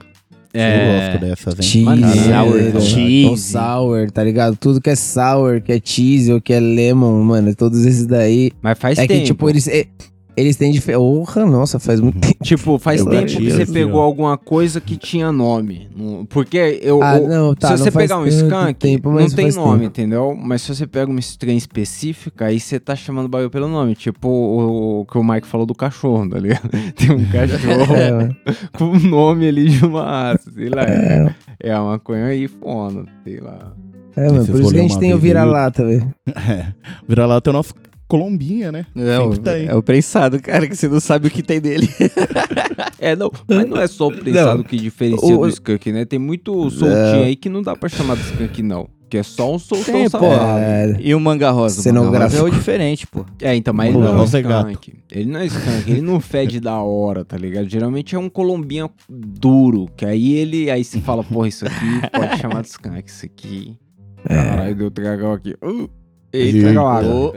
Eu 0.54 1.10
gosto 1.10 1.22
dessas, 1.22 1.56
hein? 1.56 1.64
Cheese, 1.64 2.76
ou 2.76 2.82
Cheese. 2.82 3.52
sour, 3.52 4.12
tá 4.12 4.24
ligado? 4.24 4.56
Tudo 4.58 4.80
que 4.80 4.92
é 4.92 4.96
sour, 4.96 5.60
que 5.60 5.72
é 5.72 5.82
cheese 5.84 6.32
ou 6.32 6.40
que 6.40 6.54
é 6.54 6.60
lemon, 6.60 7.24
mano, 7.24 7.56
todos 7.56 7.84
esses 7.84 8.06
daí. 8.06 8.52
Mas 8.62 8.78
faz 8.78 9.00
é 9.00 9.08
tempo. 9.08 9.20
que, 9.22 9.26
tipo, 9.26 9.50
eles. 9.50 9.68
Eles 10.36 10.56
têm 10.56 10.72
diferença. 10.72 11.02
Porra, 11.04 11.46
nossa, 11.46 11.80
faz 11.80 12.00
muito 12.00 12.20
tempo. 12.20 12.44
Tipo, 12.44 12.80
faz 12.80 13.02
Eu 13.02 13.08
tempo 13.10 13.28
que 13.28 13.52
você 13.52 13.64
assim, 13.64 13.74
pegou 13.74 14.00
ó. 14.00 14.04
alguma 14.04 14.38
coisa 14.38 14.80
que 14.82 14.96
tinha 14.98 15.32
nome. 15.32 15.90
Porque 16.30 16.80
eu. 16.82 17.02
Ah, 17.04 17.20
não, 17.20 17.54
tá. 17.54 17.76
se 17.76 17.84
você 17.84 17.92
pegar 17.92 18.18
um 18.18 18.26
skunk, 18.28 18.74
tempo, 18.76 19.12
não 19.12 19.30
tem 19.30 19.52
nome, 19.52 19.72
tempo. 19.80 19.84
entendeu? 19.86 20.36
Mas 20.36 20.62
se 20.62 20.74
você 20.76 20.88
pega 20.88 21.10
uma 21.12 21.20
strain 21.20 21.58
específica, 21.58 22.46
aí 22.46 22.60
você 22.60 22.80
tá 22.80 22.96
chamando 22.96 23.26
o 23.26 23.30
bagulho 23.30 23.50
pelo 23.50 23.68
nome. 23.68 23.96
Tipo 23.96 24.28
o, 24.28 25.02
o 25.02 25.06
que 25.06 25.18
o 25.18 25.24
Mike 25.24 25.48
falou 25.48 25.66
do 25.66 25.76
cachorro, 25.76 26.30
tá 26.30 26.40
ligado? 26.40 26.70
Tem 26.96 27.12
um 27.12 27.26
cachorro 27.26 27.96
É, 27.96 28.30
com 28.78 28.86
o 28.86 29.00
nome 29.00 29.48
ali 29.48 29.70
de 29.70 29.86
uma 29.86 30.04
raça, 30.04 30.52
sei 30.52 30.70
lá. 30.70 30.84
É, 30.84 31.36
É 31.60 31.78
uma 31.78 31.92
maconha 31.92 32.26
aí, 32.26 32.48
foda, 32.48 33.06
sei 33.24 33.40
lá. 33.40 33.74
é, 34.16 34.30
mano. 34.32 34.46
Por 34.46 34.62
isso 34.62 34.72
que 34.72 34.80
a 34.80 34.82
gente 34.82 35.00
tem 35.00 35.14
o 35.14 35.18
vira-lata, 35.18 35.86
velho. 35.86 36.14
É. 36.28 36.68
Vira-lata 37.08 37.50
é 37.50 37.52
o 37.52 37.54
nosso 37.54 37.74
Colombinha, 38.12 38.72
né? 38.72 38.86
É, 38.96 39.18
Sempre 39.18 39.38
o, 39.38 39.38
tá 39.42 39.52
aí. 39.52 39.66
é 39.68 39.74
o 39.76 39.82
prensado, 39.82 40.42
cara, 40.42 40.68
que 40.68 40.76
você 40.76 40.88
não 40.90 41.00
sabe 41.00 41.28
o 41.28 41.32
que 41.32 41.42
tem 41.42 41.62
dele. 41.62 41.88
É, 43.04 43.16
não, 43.16 43.32
mas 43.48 43.68
não 43.68 43.82
é 43.82 43.88
só 43.88 44.10
o 44.10 44.12
prensado 44.12 44.58
Não. 44.60 44.64
que 44.64 44.78
diferencia 44.78 45.36
O- 45.36 45.42
do 45.42 45.50
skunk, 45.50 45.92
né? 45.92 46.06
Tem 46.06 46.20
muito 46.20 46.70
soltinho 46.70 47.24
aí 47.24 47.36
que 47.36 47.50
não 47.50 47.64
dá 47.64 47.76
pra 47.76 47.90
chamar 47.90 48.16
de 48.16 48.22
skunk, 48.22 48.62
não. 48.62 48.88
Que 49.10 49.18
é 49.18 49.24
só 49.24 49.52
um 49.56 49.58
soltão 49.58 50.08
safado. 50.08 50.60
É, 50.60 50.98
E 51.00 51.16
o 51.16 51.20
manga 51.20 51.50
rosa? 51.50 51.90
O 51.90 51.94
manga 51.96 52.20
rosa 52.20 52.38
é 52.38 52.42
o 52.44 52.50
diferente, 52.52 53.08
pô. 53.08 53.26
É, 53.42 53.56
então, 53.56 53.74
mas 53.74 53.88
ele 53.90 53.98
Pô, 53.98 54.04
não 54.04 54.20
é 54.20 54.22
é 54.22 54.26
skunk. 54.26 54.94
Ele 55.12 55.26
não 55.32 55.40
é 55.40 55.46
skunk, 55.48 55.92
ele 55.92 56.02
não 56.02 56.20
fede 56.20 56.60
da 56.60 56.78
hora, 56.80 57.26
tá 57.26 57.36
ligado? 57.38 57.68
Geralmente 57.68 58.16
é 58.16 58.20
um 58.20 58.30
colombinha 58.30 58.88
duro, 59.10 59.88
que 59.98 60.06
aí 60.06 60.34
ele, 60.34 60.70
aí 60.70 60.84
se 60.84 61.02
fala, 61.02 61.24
porra, 61.24 61.48
isso 61.48 61.66
aqui 61.66 62.02
pode 62.14 62.40
chamar 62.40 62.62
de 62.62 62.68
skunk, 62.68 63.04
isso 63.10 63.26
aqui. 63.26 63.76
Caralho, 64.28 64.76
deu 64.76 64.90
dragão 64.92 65.34
aqui. 65.34 65.56
Uh, 65.64 65.90
Eita. 66.34 66.70
água. 66.82 67.34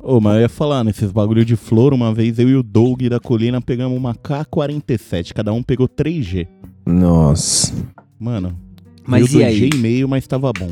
Ô, 0.00 0.20
mas 0.20 0.36
eu 0.36 0.40
ia 0.42 0.48
falar, 0.48 0.84
nesses 0.84 1.10
bagulho 1.10 1.44
de 1.44 1.56
flor, 1.56 1.92
uma 1.92 2.14
vez 2.14 2.38
eu 2.38 2.48
e 2.48 2.54
o 2.56 2.62
Doug 2.62 3.02
da 3.04 3.18
colina 3.20 3.60
pegamos 3.60 3.96
uma 3.96 4.14
K47, 4.14 5.32
cada 5.32 5.52
um 5.52 5.62
pegou 5.62 5.88
3G. 5.88 6.46
Nossa. 6.86 7.72
Mano, 8.18 8.58
Mas 9.06 9.30
veio 9.30 9.42
e 9.42 9.44
aí? 9.44 9.60
2G 9.70 9.74
e 9.74 9.76
meio, 9.78 10.08
mas 10.08 10.26
tava 10.26 10.52
bom. 10.52 10.70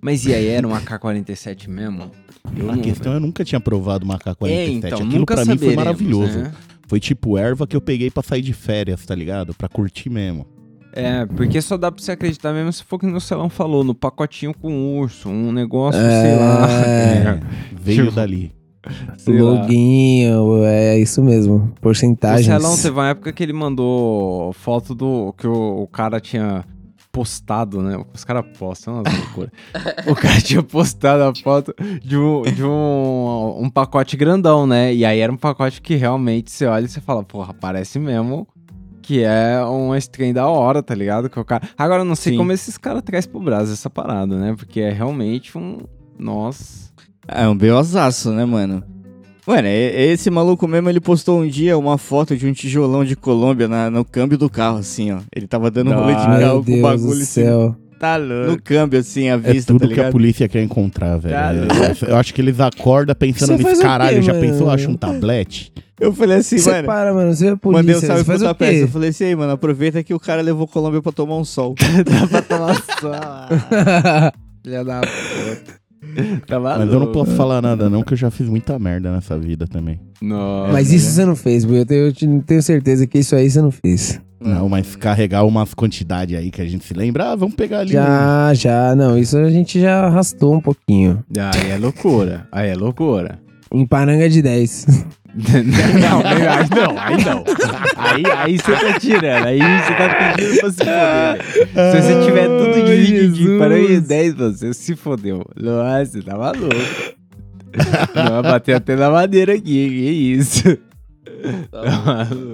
Mas 0.00 0.24
e 0.24 0.32
aí, 0.34 0.46
era 0.46 0.66
um 0.66 0.74
AK-47 0.74 1.68
mesmo? 1.68 2.10
Eu 2.56 2.70
A 2.70 2.78
questão 2.78 3.12
eu 3.12 3.20
nunca 3.20 3.44
tinha 3.44 3.60
provado 3.60 4.04
uma 4.04 4.18
K47. 4.18 4.48
É, 4.48 4.68
então, 4.70 4.98
Aquilo 4.98 5.18
nunca 5.20 5.34
pra 5.34 5.44
mim 5.44 5.58
foi 5.58 5.76
maravilhoso. 5.76 6.38
né? 6.38 6.52
Foi 6.86 6.98
tipo 6.98 7.36
erva 7.36 7.66
que 7.66 7.76
eu 7.76 7.80
peguei 7.80 8.10
pra 8.10 8.22
sair 8.22 8.42
de 8.42 8.52
férias, 8.52 9.04
tá 9.04 9.14
ligado? 9.14 9.54
Pra 9.54 9.68
curtir 9.68 10.08
mesmo. 10.10 10.46
É, 10.92 11.24
porque 11.26 11.60
só 11.62 11.76
dá 11.76 11.90
pra 11.92 12.02
você 12.02 12.12
acreditar 12.12 12.52
mesmo 12.52 12.72
se 12.72 12.82
for 12.84 12.98
que 12.98 13.06
o 13.06 13.20
Celão 13.20 13.48
falou, 13.48 13.84
no 13.84 13.94
pacotinho 13.94 14.52
com 14.54 14.98
urso, 14.98 15.28
um 15.28 15.52
negócio, 15.52 16.00
É. 16.00 16.22
sei 16.22 16.36
lá. 16.36 17.40
Veio 17.72 18.04
Tipo, 18.04 18.16
dali. 18.16 18.52
Sei 19.18 19.38
lá. 19.40 19.50
Loguinho, 19.52 20.64
é 20.64 20.98
isso 20.98 21.22
mesmo. 21.22 21.56
O 21.76 21.80
Porcentagens. 21.80 22.46
Celão 22.46 22.74
teve 22.76 22.90
uma 22.90 23.08
época 23.10 23.32
que 23.32 23.42
ele 23.42 23.52
mandou 23.52 24.52
foto 24.54 24.94
do 24.94 25.34
que 25.36 25.46
o, 25.46 25.82
o 25.82 25.86
cara 25.86 26.18
tinha 26.18 26.64
postado, 27.12 27.82
né? 27.82 28.02
Os 28.14 28.24
caras 28.24 28.44
postam, 28.58 28.98
é 28.98 29.00
umas 29.00 29.18
loucuras. 29.18 29.50
o 30.06 30.14
cara 30.14 30.40
tinha 30.40 30.62
postado 30.62 31.24
a 31.24 31.34
foto 31.34 31.74
de, 32.02 32.16
um, 32.16 32.42
de 32.42 32.64
um, 32.64 33.58
um 33.64 33.68
pacote 33.68 34.16
grandão, 34.16 34.66
né? 34.66 34.94
E 34.94 35.04
aí 35.04 35.18
era 35.20 35.30
um 35.32 35.36
pacote 35.36 35.82
que 35.82 35.96
realmente 35.96 36.50
você 36.50 36.66
olha 36.66 36.84
e 36.84 36.88
você 36.88 37.00
fala, 37.00 37.22
porra, 37.22 37.52
parece 37.52 37.98
mesmo 37.98 38.46
que 39.10 39.24
é 39.24 39.60
uma 39.64 39.98
strain 39.98 40.32
da 40.32 40.46
hora, 40.46 40.80
tá 40.84 40.94
ligado? 40.94 41.28
Que 41.28 41.40
o 41.40 41.44
cara... 41.44 41.68
Agora 41.76 42.02
eu 42.02 42.04
não 42.04 42.14
sei 42.14 42.30
Sim. 42.32 42.38
como 42.38 42.52
esses 42.52 42.78
caras 42.78 43.02
trazem 43.02 43.28
pro 43.28 43.40
Brasil 43.40 43.72
essa 43.74 43.90
parada, 43.90 44.38
né? 44.38 44.54
Porque 44.56 44.78
é 44.78 44.92
realmente 44.92 45.58
um... 45.58 45.78
Nossa... 46.16 46.90
É 47.26 47.48
um 47.48 47.56
beozaço, 47.56 48.30
né, 48.30 48.44
mano? 48.44 48.84
Mano, 49.44 49.66
e- 49.66 50.12
esse 50.12 50.30
maluco 50.30 50.68
mesmo, 50.68 50.88
ele 50.88 51.00
postou 51.00 51.40
um 51.40 51.48
dia 51.48 51.76
uma 51.76 51.98
foto 51.98 52.36
de 52.36 52.46
um 52.46 52.52
tijolão 52.52 53.04
de 53.04 53.16
Colômbia 53.16 53.66
na- 53.66 53.90
no 53.90 54.04
câmbio 54.04 54.38
do 54.38 54.48
carro, 54.48 54.78
assim, 54.78 55.10
ó. 55.10 55.18
Ele 55.34 55.48
tava 55.48 55.72
dando 55.72 55.90
um 55.90 55.94
rolê 55.94 56.14
de 56.14 56.22
carro 56.24 56.64
com 56.64 56.78
o 56.78 56.80
bagulho 56.82 57.16
do 57.16 57.22
assim, 57.22 57.42
Tá 58.00 58.18
no 58.18 58.60
câmbio, 58.62 58.98
assim, 58.98 59.28
à 59.28 59.34
É 59.34 59.38
vista, 59.38 59.72
tudo 59.74 59.86
tá 59.86 59.94
que 59.94 60.00
a 60.00 60.10
polícia 60.10 60.48
quer 60.48 60.62
encontrar, 60.62 61.18
velho. 61.18 61.34
Tá 61.68 62.08
É, 62.08 62.10
eu 62.12 62.16
acho 62.16 62.32
que 62.32 62.40
eles 62.40 62.58
acordam 62.58 63.14
pensando 63.14 63.58
nisso. 63.58 63.68
o 63.68 63.74
quê, 63.76 63.82
Caralho, 63.82 64.22
já 64.22 64.32
mano? 64.32 64.44
pensou? 64.46 64.70
Acha 64.70 64.88
um 64.90 64.94
tablete? 64.96 65.70
Eu 66.00 66.10
falei 66.14 66.38
assim, 66.38 66.56
Você 66.56 66.70
mano... 66.72 66.86
para, 66.86 67.12
mano. 67.12 67.34
Você 67.34 67.48
é 67.48 67.56
polícia. 67.56 67.82
Mandei 67.82 67.94
um 67.96 68.00
salve 68.00 68.24
pro 68.24 68.38
Tapete. 68.38 68.70
quê? 68.78 68.82
Eu 68.84 68.88
falei 68.88 69.10
assim, 69.10 69.24
aí, 69.24 69.36
mano, 69.36 69.52
aproveita 69.52 70.02
que 70.02 70.14
o 70.14 70.18
cara 70.18 70.40
levou 70.40 70.66
Colômbia 70.66 71.02
pra 71.02 71.12
tomar 71.12 71.36
um 71.36 71.44
sol. 71.44 71.74
Dá 72.10 72.26
pra 72.26 72.40
tomar 72.40 72.74
só. 72.74 73.12
Filha 74.64 74.82
da 74.82 75.00
puta. 75.02 75.80
Tá 76.46 76.58
Mas 76.58 76.90
eu 76.90 76.98
não 76.98 77.12
posso 77.12 77.32
falar 77.32 77.60
nada, 77.60 77.90
não, 77.90 78.02
que 78.02 78.14
eu 78.14 78.16
já 78.16 78.30
fiz 78.30 78.48
muita 78.48 78.78
merda 78.78 79.12
nessa 79.12 79.38
vida 79.38 79.66
também. 79.66 80.00
Nossa. 80.22 80.72
Mas 80.72 80.90
isso 80.90 81.10
você 81.10 81.24
não 81.26 81.36
fez, 81.36 81.66
Bui. 81.66 81.78
Eu 81.80 81.86
tenho, 81.86 82.06
eu 82.06 82.12
te- 82.14 82.40
tenho 82.46 82.62
certeza 82.62 83.06
que 83.06 83.18
isso 83.18 83.36
aí 83.36 83.50
você 83.50 83.60
não 83.60 83.70
fez. 83.70 84.18
Não, 84.40 84.68
mas 84.68 84.96
carregar 84.96 85.44
umas 85.44 85.74
quantidades 85.74 86.36
aí 86.38 86.50
que 86.50 86.62
a 86.62 86.66
gente 86.66 86.84
se 86.84 86.94
lembra, 86.94 87.32
ah, 87.32 87.36
vamos 87.36 87.54
pegar 87.54 87.80
ali. 87.80 87.92
Já, 87.92 88.52
já. 88.54 88.94
Não, 88.96 89.18
isso 89.18 89.36
a 89.36 89.50
gente 89.50 89.78
já 89.78 90.06
arrastou 90.06 90.54
um 90.54 90.60
pouquinho. 90.60 91.22
Aí 91.54 91.70
é 91.70 91.76
loucura. 91.76 92.46
Aí 92.50 92.70
é 92.70 92.74
loucura. 92.74 93.38
Em 93.72 93.86
paranga 93.86 94.28
de 94.28 94.40
10. 94.40 94.86
não, 95.30 96.26
aí 96.26 96.68
não, 96.74 96.98
aí 96.98 97.24
não. 97.24 97.44
Aí, 97.96 98.22
aí 98.36 98.58
você 98.58 98.72
tá 98.72 98.98
tirando, 98.98 99.46
aí 99.46 99.60
você 99.60 99.94
tá 99.94 100.34
pedindo 100.34 100.60
pra 100.60 100.70
se 100.70 100.78
foder. 100.78 101.92
Se 101.92 102.02
você 102.02 102.24
tiver 102.26 102.46
tudo 102.48 102.74
Ai, 102.74 102.82
divididinho 102.82 103.34
Jesus. 103.36 103.58
para 103.58 103.74
aí 103.74 104.00
10, 104.00 104.34
você 104.34 104.74
se 104.74 104.96
fodeu. 104.96 105.44
Nossa, 105.56 106.06
você 106.06 106.22
tá 106.22 106.36
maluco. 106.36 106.74
Não, 108.14 108.42
vai 108.42 108.42
bater 108.42 108.74
até 108.74 108.96
na 108.96 109.10
madeira 109.10 109.52
aqui, 109.52 109.62
que 109.62 110.10
isso. 110.34 110.76
Tá 111.70 112.02
maluco. 112.04 112.50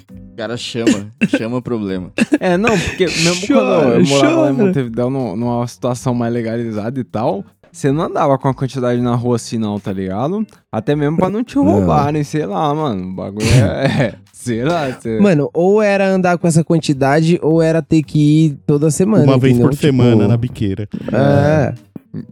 O 0.40 0.42
cara 0.42 0.56
chama, 0.56 1.12
chama 1.36 1.56
o 1.58 1.62
problema. 1.62 2.10
É, 2.40 2.56
não, 2.56 2.70
porque 2.78 3.04
mesmo 3.04 3.46
Chora, 3.46 3.82
quando 3.82 3.94
eu 4.00 4.06
morava 4.06 4.40
lá 4.40 4.50
em 4.50 4.54
chora. 4.54 4.66
Montevidéu, 4.66 5.10
num- 5.10 5.36
numa 5.36 5.66
situação 5.66 6.14
mais 6.14 6.32
legalizada 6.32 6.98
e 6.98 7.04
tal, 7.04 7.44
você 7.70 7.92
não 7.92 8.04
andava 8.04 8.38
com 8.38 8.48
a 8.48 8.54
quantidade 8.54 9.02
na 9.02 9.14
rua 9.14 9.36
assim 9.36 9.58
não, 9.58 9.78
tá 9.78 9.92
ligado? 9.92 10.46
Até 10.72 10.96
mesmo 10.96 11.18
pra 11.18 11.28
não 11.28 11.44
te 11.44 11.56
Não. 11.56 11.64
roubarem, 11.64 12.24
sei 12.24 12.46
lá, 12.46 12.74
mano. 12.74 13.10
O 13.10 13.14
bagulho 13.14 13.44
é... 13.46 13.84
é 14.08 14.14
sei 14.32 14.64
lá, 14.64 14.88
você... 14.88 15.20
Mano, 15.20 15.50
ou 15.52 15.82
era 15.82 16.08
andar 16.08 16.38
com 16.38 16.46
essa 16.48 16.64
quantidade, 16.64 17.38
ou 17.42 17.60
era 17.60 17.82
ter 17.82 18.02
que 18.02 18.18
ir 18.46 18.58
toda 18.66 18.90
semana. 18.90 19.24
Uma 19.24 19.36
vez 19.38 19.52
entendeu? 19.52 19.68
por 19.68 19.74
Tipo, 19.76 19.82
semana 19.82 20.26
na 20.26 20.38
biqueira. 20.38 20.88
É. 21.12 21.74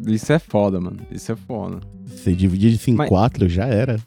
Isso 0.07 0.33
é 0.33 0.38
foda, 0.38 0.81
mano. 0.81 0.97
Isso 1.12 1.31
é 1.31 1.37
foda. 1.37 1.81
Você 2.07 2.33
dividir 2.33 2.73
isso 2.73 2.88
em 2.90 2.94
Mas- 2.94 3.09
quatro, 3.11 3.47
já 3.51 3.66
era. 3.66 3.99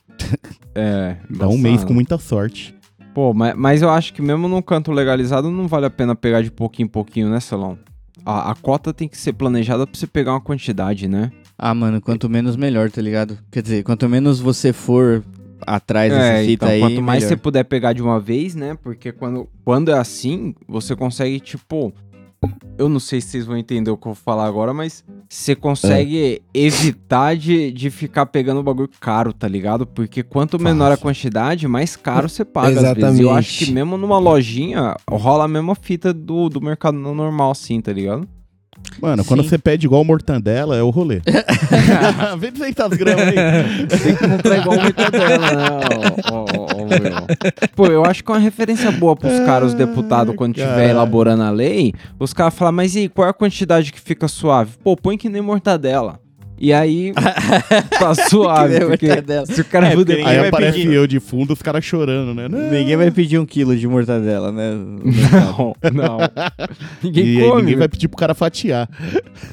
É. 0.73 1.17
Dá 1.29 1.47
um 1.47 1.57
mês 1.59 1.83
com 1.83 1.93
muita 1.93 2.17
sorte. 2.17 2.73
Pô, 3.13 3.33
mas, 3.33 3.53
mas 3.55 3.81
eu 3.81 3.89
acho 3.89 4.13
que 4.13 4.21
mesmo 4.21 4.47
num 4.47 4.61
canto 4.61 4.91
legalizado 4.91 5.49
não 5.51 5.67
vale 5.67 5.85
a 5.85 5.89
pena 5.89 6.15
pegar 6.15 6.41
de 6.41 6.49
pouquinho 6.51 6.85
em 6.85 6.89
pouquinho, 6.89 7.29
né, 7.29 7.39
Celão? 7.39 7.77
A, 8.25 8.51
a 8.51 8.55
cota 8.55 8.93
tem 8.93 9.07
que 9.07 9.17
ser 9.17 9.33
planejada 9.33 9.85
pra 9.85 9.97
você 9.97 10.07
pegar 10.07 10.31
uma 10.33 10.41
quantidade, 10.41 11.07
né? 11.07 11.31
Ah, 11.57 11.73
mano, 11.73 11.99
quanto 12.01 12.29
menos 12.29 12.55
melhor, 12.55 12.89
tá 12.89 13.01
ligado? 13.01 13.37
Quer 13.51 13.61
dizer, 13.61 13.83
quanto 13.83 14.07
menos 14.07 14.39
você 14.39 14.71
for 14.71 15.23
atrás 15.65 16.11
dessa 16.11 16.33
É, 16.33 16.45
fita 16.45 16.65
então, 16.65 16.69
aí, 16.69 16.79
quanto 16.79 17.01
mais 17.01 17.23
melhor. 17.23 17.29
você 17.29 17.37
puder 17.37 17.63
pegar 17.65 17.93
de 17.93 18.01
uma 18.01 18.19
vez, 18.19 18.55
né? 18.55 18.77
Porque 18.81 19.11
quando, 19.11 19.47
quando 19.65 19.91
é 19.91 19.97
assim, 19.97 20.55
você 20.67 20.95
consegue, 20.95 21.39
tipo. 21.39 21.93
Eu 22.77 22.89
não 22.89 22.99
sei 22.99 23.21
se 23.21 23.27
vocês 23.27 23.45
vão 23.45 23.55
entender 23.55 23.91
o 23.91 23.97
que 23.97 24.07
eu 24.07 24.13
vou 24.13 24.23
falar 24.23 24.45
agora, 24.45 24.73
mas 24.73 25.03
você 25.29 25.55
consegue 25.55 26.41
evitar 26.51 27.35
de, 27.35 27.71
de 27.71 27.91
ficar 27.91 28.25
pegando 28.25 28.59
o 28.59 28.63
bagulho 28.63 28.89
caro, 28.99 29.31
tá 29.31 29.47
ligado? 29.47 29.85
Porque 29.85 30.23
quanto 30.23 30.59
menor 30.59 30.91
a 30.91 30.97
quantidade, 30.97 31.67
mais 31.67 31.95
caro 31.95 32.27
você 32.27 32.43
paga. 32.43 32.91
Às 32.91 32.97
vezes. 32.97 33.19
E 33.19 33.23
eu 33.23 33.31
acho 33.31 33.49
que 33.49 33.63
Exatamente. 33.65 33.73
mesmo 33.73 33.97
numa 33.97 34.17
lojinha, 34.17 34.95
rola 35.07 35.45
a 35.45 35.47
mesma 35.47 35.75
fita 35.75 36.11
do, 36.11 36.49
do 36.49 36.59
mercado 36.59 36.97
normal, 36.97 37.51
assim, 37.51 37.79
tá 37.79 37.93
ligado? 37.93 38.27
Mano, 39.01 39.25
quando 39.25 39.41
Sim. 39.41 39.49
você 39.49 39.57
pede 39.57 39.87
igual 39.87 40.03
mortandela, 40.03 40.75
é 40.75 40.83
o 40.83 40.89
rolê. 40.89 41.21
Vê 42.37 42.51
200 42.51 42.97
gramas 42.97 43.27
aí. 43.27 43.87
Tem 43.87 44.15
que 44.15 44.27
comprar 44.27 44.57
igual 44.57 44.77
o 44.77 44.81
Mortadela, 44.81 45.37
né? 45.37 45.65
ó, 46.31 46.35
ó, 46.35 46.45
ó. 46.45 47.67
Pô, 47.75 47.87
eu 47.87 48.05
acho 48.05 48.23
que 48.23 48.31
é 48.31 48.35
uma 48.35 48.39
referência 48.39 48.91
boa 48.91 49.15
pros 49.15 49.39
caras, 49.39 49.69
os 49.69 49.73
deputados, 49.73 50.35
quando 50.35 50.55
estiver 50.57 50.89
elaborando 50.89 51.43
a 51.43 51.49
lei, 51.49 51.93
os 52.19 52.33
caras 52.33 52.53
falam, 52.53 52.73
mas 52.73 52.95
e 52.95 52.99
aí, 52.99 53.09
qual 53.09 53.27
é 53.27 53.31
a 53.31 53.33
quantidade 53.33 53.91
que 53.91 53.99
fica 53.99 54.27
suave? 54.27 54.71
Pô, 54.83 54.95
põe 54.95 55.17
que 55.17 55.29
nem 55.29 55.41
mortadela. 55.41 56.19
E 56.63 56.71
aí, 56.71 57.11
tá 57.97 58.13
suave, 58.13 58.79
porque 58.81 59.07
mortadela. 59.07 59.45
se 59.47 59.61
o 59.61 59.65
cara 59.65 59.87
É, 59.87 59.95
depois... 59.95 60.27
Aí 60.27 60.47
aparece 60.47 60.77
pedir. 60.77 60.93
eu 60.93 61.07
de 61.07 61.19
fundo, 61.19 61.53
os 61.53 61.61
caras 61.63 61.83
chorando, 61.83 62.35
né? 62.35 62.47
Não. 62.47 62.69
Ninguém 62.69 62.95
vai 62.95 63.09
pedir 63.09 63.39
um 63.39 63.45
quilo 63.47 63.75
de 63.75 63.87
mortadela, 63.87 64.51
né? 64.51 64.73
Não, 64.75 65.75
não. 65.91 66.17
Ninguém 67.01 67.25
E 67.39 67.41
come. 67.49 67.61
ninguém 67.63 67.75
vai 67.77 67.87
pedir 67.89 68.07
pro 68.07 68.17
cara 68.17 68.35
fatiar. 68.35 68.87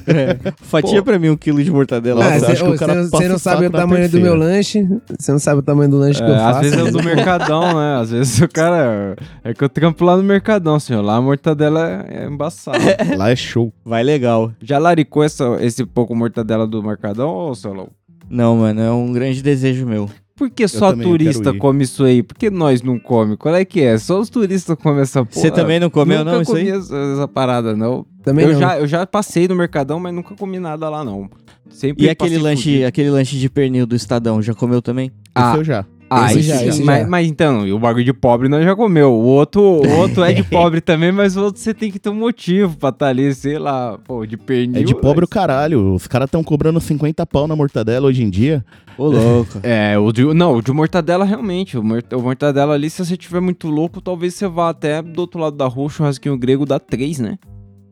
É. 0.05 0.37
Fatia 0.61 0.99
Pô. 0.99 1.05
pra 1.05 1.17
mim 1.17 1.29
um 1.29 1.35
quilo 1.35 1.63
de 1.63 1.71
mortadela. 1.71 2.23
Nossa, 2.23 2.33
Ah, 2.33 2.37
eu 2.37 2.45
cê- 2.45 2.51
acho 2.51 2.63
que 2.63 2.69
ô, 2.69 2.73
o 2.73 2.77
cara 2.77 3.03
cê 3.05 3.27
não- 3.27 3.39
sabe 3.39 3.65
o 3.65 3.71
tamanho 3.71 4.07
do 4.07 4.19
meu 4.21 4.35
lanche. 4.35 4.87
Você 5.19 5.31
não 5.31 5.39
sabe 5.39 5.59
o 5.61 5.63
tamanho 5.63 5.89
do 5.89 5.97
lanche 5.97 6.23
que 6.23 6.29
eu 6.29 6.35
É, 6.35 6.37
faço. 6.37 6.57
às 6.59 6.61
vezes 6.61 6.77
é 6.77 6.83
o 6.83 6.91
do 6.91 7.03
Mercadão, 7.03 7.61
né? 7.79 7.99
Às 8.01 8.11
vezes 8.11 8.39
o 8.39 8.47
cara... 8.47 9.15
É 9.43 9.51
que 9.51 9.63
eu 9.63 9.69
trampo 9.69 10.05
lá 10.05 10.15
no 10.15 10.21
Mercadão, 10.21 10.79
senhor. 10.79 11.01
Lá 11.01 11.15
a 11.15 11.21
mortadela 11.21 12.05
é, 12.07 12.23
é 12.23 12.27
embaçada. 12.27 12.77
Lá 13.17 13.31
é 13.31 13.35
show. 13.35 13.73
Vai 13.83 14.03
legal. 14.03 14.51
Já 14.61 14.77
laricou 14.77 15.23
essa, 15.23 15.57
esse 15.61 15.83
pouco 15.85 16.13
mortadela 16.15 16.67
do 16.67 16.83
Mercadão, 17.01 17.29
ô 17.29 17.55
Solon? 17.55 17.87
Não, 18.29 18.57
mano, 18.57 18.81
é 18.81 18.91
um 18.91 19.11
grande 19.13 19.41
desejo 19.41 19.85
meu. 19.87 20.09
Por 20.35 20.49
que 20.49 20.67
só 20.67 20.91
também, 20.91 21.07
turista 21.07 21.53
come 21.53 21.83
isso 21.83 22.03
aí? 22.03 22.21
Por 22.21 22.37
que 22.37 22.49
nós 22.49 22.81
não 22.81 22.99
come? 22.99 23.35
Qual 23.35 23.55
é 23.55 23.65
que 23.65 23.81
é? 23.81 23.97
Só 23.97 24.19
os 24.19 24.29
turistas 24.29 24.77
comem 24.81 25.01
essa 25.01 25.25
porra. 25.25 25.41
Você 25.41 25.51
também 25.51 25.79
não 25.79 25.89
comeu, 25.89 26.19
nunca 26.19 26.31
não, 26.31 26.41
isso 26.41 26.51
comi 26.51 26.61
aí? 26.61 26.69
Essa, 26.77 26.95
essa 26.95 27.27
parada, 27.27 27.75
não. 27.75 28.05
Também 28.23 28.45
eu, 28.45 28.53
não. 28.53 28.59
Já, 28.59 28.79
eu 28.79 28.87
já 28.87 29.05
passei 29.05 29.47
no 29.47 29.55
Mercadão, 29.55 29.99
mas 29.99 30.13
nunca 30.13 30.35
comi 30.35 30.59
nada 30.59 30.89
lá, 30.89 31.03
não. 31.03 31.29
Sempre 31.69 32.05
E 32.05 32.09
aquele 32.09 32.37
lanche, 32.37 32.83
aquele 32.83 33.09
lanche 33.09 33.37
de 33.37 33.49
pernil 33.49 33.85
do 33.85 33.95
Estadão, 33.95 34.41
já 34.41 34.53
comeu 34.53 34.81
também? 34.81 35.11
Ah, 35.35 35.55
eu 35.57 35.63
já. 35.63 35.85
Ah, 36.09 36.31
Esse 36.31 36.41
já, 36.41 36.65
esse 36.65 36.83
mas, 36.83 37.01
já. 37.03 37.07
mas 37.07 37.27
então, 37.27 37.69
o 37.69 37.77
bagulho 37.79 38.03
de 38.03 38.13
pobre 38.13 38.49
nós 38.49 38.63
já 38.63 38.75
comeu. 38.75 39.11
O 39.11 39.23
outro, 39.25 39.61
o 39.61 39.89
outro 39.99 40.23
é 40.23 40.33
de 40.33 40.43
pobre 40.49 40.81
também, 40.81 41.11
mas 41.11 41.37
o 41.37 41.43
outro 41.43 41.61
você 41.61 41.73
tem 41.73 41.91
que 41.91 41.99
ter 41.99 42.09
um 42.09 42.15
motivo 42.15 42.75
pra 42.77 42.89
estar 42.89 43.07
ali, 43.07 43.33
sei 43.35 43.59
lá, 43.59 43.97
pô, 43.99 44.25
de 44.25 44.35
pernil. 44.35 44.81
É 44.81 44.83
de 44.83 44.95
pobre 44.95 45.23
o 45.25 45.27
mas- 45.27 45.29
caralho. 45.29 45.93
Os 45.93 46.07
caras 46.07 46.29
tão 46.29 46.43
cobrando 46.43 46.79
50 46.79 47.25
pau 47.27 47.47
na 47.47 47.55
mortadela 47.55 48.07
hoje 48.07 48.23
em 48.23 48.29
dia. 48.29 48.65
Ô, 48.97 49.05
louco. 49.07 49.59
É, 49.63 49.97
o 49.99 50.11
de, 50.11 50.23
não, 50.33 50.55
o 50.55 50.61
de 50.61 50.71
mortadela 50.71 51.23
realmente. 51.25 51.77
O, 51.77 51.83
mor- 51.83 52.03
o 52.11 52.21
mortadela 52.21 52.73
ali, 52.73 52.89
se 52.89 53.05
você 53.05 53.15
tiver 53.15 53.39
muito 53.39 53.67
louco, 53.67 54.01
talvez 54.01 54.33
você 54.33 54.47
vá 54.47 54.69
até 54.69 55.01
do 55.01 55.19
outro 55.21 55.39
lado 55.39 55.55
da 55.55 55.67
rua, 55.67 55.85
o 55.85 55.89
churrasquinho 55.89 56.37
grego 56.37 56.65
dá 56.65 56.79
três, 56.79 57.19
né? 57.19 57.37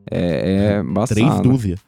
É, 0.10 0.78
é 0.78 0.82
embaçado. 0.88 1.20
Três 1.20 1.40
dúzias. 1.42 1.80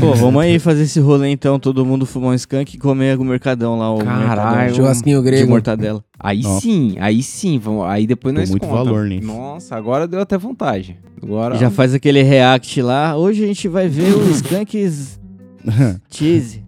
Pô, 0.00 0.14
vamos 0.14 0.42
aí 0.42 0.58
fazer 0.58 0.82
esse 0.82 0.98
rolê 1.00 1.28
então, 1.30 1.58
todo 1.58 1.84
mundo 1.86 2.04
fumar 2.04 2.30
um 2.30 2.34
skunk 2.34 2.74
e 2.74 2.78
comer 2.78 3.18
o 3.18 3.24
mercadão 3.24 3.78
lá, 3.78 3.94
o 3.94 3.98
Caralho. 3.98 4.26
mercadão 4.28 4.74
Churrasquinho 4.74 5.18
de 5.18 5.24
grego. 5.24 5.48
mortadela. 5.48 6.04
Aí 6.18 6.42
sim, 6.42 6.96
aí 6.98 7.22
sim, 7.22 7.58
vamos, 7.58 7.86
aí 7.86 8.06
depois 8.06 8.34
Tem 8.34 8.42
nós 8.42 8.50
muito 8.50 8.66
conta. 8.66 8.84
valor 8.84 9.06
nisso. 9.06 9.26
Nossa, 9.26 9.76
agora 9.76 10.06
deu 10.08 10.20
até 10.20 10.36
vontade. 10.36 10.98
Agora... 11.22 11.56
Já 11.56 11.70
faz 11.70 11.94
aquele 11.94 12.22
react 12.22 12.82
lá. 12.82 13.16
Hoje 13.16 13.44
a 13.44 13.46
gente 13.46 13.68
vai 13.68 13.88
ver 13.88 14.14
o 14.14 14.30
skunks 14.30 15.20
cheese. 16.10 16.62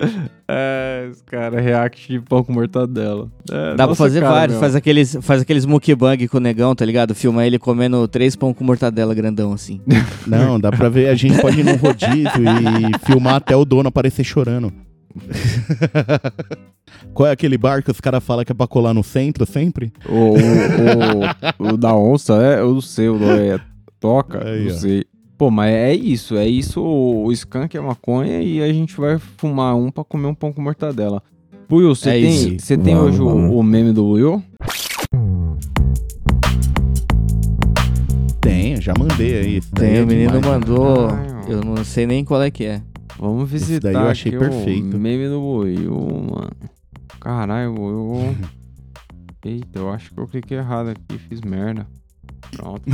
É, 0.50 1.08
os 1.12 1.20
caras 1.20 1.62
react 1.62 2.08
de 2.10 2.18
pão 2.20 2.42
com 2.42 2.54
mortadela. 2.54 3.30
É, 3.50 3.74
Dá 3.76 3.86
pra 3.86 3.94
fazer 3.94 4.20
cara, 4.20 4.32
vários. 4.32 4.52
meu. 4.54 4.60
Faz 4.62 4.74
aqueles, 4.74 5.18
faz 5.20 5.42
aqueles 5.42 5.66
mukbang 5.66 6.26
com 6.26 6.38
o 6.38 6.40
negão, 6.40 6.74
tá 6.74 6.86
ligado? 6.86 7.14
Filma 7.14 7.44
ele 7.46 7.58
comendo 7.58 8.08
três 8.08 8.34
pão 8.34 8.54
com 8.54 8.64
mortadela 8.64 9.12
grandão 9.14 9.52
assim. 9.52 9.78
Não, 10.26 10.58
dá 10.58 10.72
pra 10.72 10.88
ver. 10.88 11.10
A 11.10 11.14
gente 11.14 11.38
pode 11.42 11.60
ir 11.60 11.64
num 11.64 11.76
rodízio 11.76 12.42
e 12.42 13.06
filmar 13.06 13.34
até 13.34 13.54
o 13.54 13.64
dono 13.66 13.90
aparecer 13.90 14.24
chorando. 14.24 14.72
Qual 17.12 17.26
é 17.28 17.32
aquele 17.32 17.58
bar 17.58 17.82
que 17.82 17.90
os 17.90 18.00
caras 18.00 18.24
falam 18.24 18.42
que 18.44 18.52
é 18.52 18.54
pra 18.54 18.66
colar 18.66 18.94
no 18.94 19.02
centro 19.04 19.44
sempre? 19.44 19.92
O, 20.08 20.34
o, 21.58 21.66
o, 21.68 21.72
o 21.74 21.76
da 21.76 21.94
onça, 21.94 22.34
é? 22.42 22.60
Eu 22.60 22.72
não 22.74 22.80
sei, 22.80 23.08
o 23.10 23.18
nome 23.18 23.48
é 23.48 23.60
Toca, 24.00 24.46
Aí, 24.48 24.66
não 24.68 24.74
ó. 24.74 24.78
sei. 24.78 25.04
Pô, 25.38 25.50
mas 25.52 25.72
é 25.72 25.94
isso, 25.94 26.36
é 26.36 26.48
isso. 26.48 26.82
O, 26.82 27.30
skunk 27.32 27.76
é 27.76 27.80
maconha 27.80 28.42
e 28.42 28.60
a 28.60 28.72
gente 28.72 28.96
vai 28.96 29.18
fumar 29.18 29.76
um 29.76 29.88
pra 29.90 30.02
comer 30.02 30.26
um 30.26 30.34
pão 30.34 30.52
com 30.52 30.60
mortadela. 30.60 31.22
Will, 31.70 31.94
você 31.94 32.10
É 32.10 32.12
tem, 32.20 32.58
você 32.58 32.76
tem 32.76 32.94
Vamos, 32.96 33.12
hoje 33.12 33.22
o, 33.22 33.28
vamos. 33.28 33.54
o 33.54 33.62
meme 33.62 33.92
do 33.92 34.08
Will? 34.08 34.42
Tem, 38.40 38.80
já 38.80 38.92
mandei 38.98 39.38
aí. 39.38 39.56
Esse 39.58 39.70
Tem, 39.72 39.98
é 39.98 40.02
o 40.02 40.06
menino 40.06 40.40
demais. 40.40 40.46
mandou. 40.46 41.08
Caralho. 41.08 41.48
Eu 41.48 41.60
não 41.62 41.84
sei 41.84 42.06
nem 42.06 42.24
qual 42.24 42.42
é 42.42 42.50
que 42.50 42.64
é. 42.64 42.82
Vamos 43.18 43.52
Esse 43.52 43.64
visitar 43.66 43.92
daí 43.92 44.02
eu 44.02 44.08
achei 44.08 44.34
aqui 44.34 44.38
perfeito. 44.40 44.96
o 44.96 45.00
meme 45.00 45.28
do 45.28 45.40
Will, 45.40 45.94
mano. 46.30 46.50
Caralho, 47.20 47.74
Will. 47.80 48.36
Eita, 49.44 49.78
eu 49.78 49.90
acho 49.90 50.12
que 50.12 50.18
eu 50.20 50.26
cliquei 50.26 50.58
errado 50.58 50.88
aqui, 50.90 51.16
fiz 51.28 51.40
merda. 51.42 51.86
Pronto. 52.50 52.82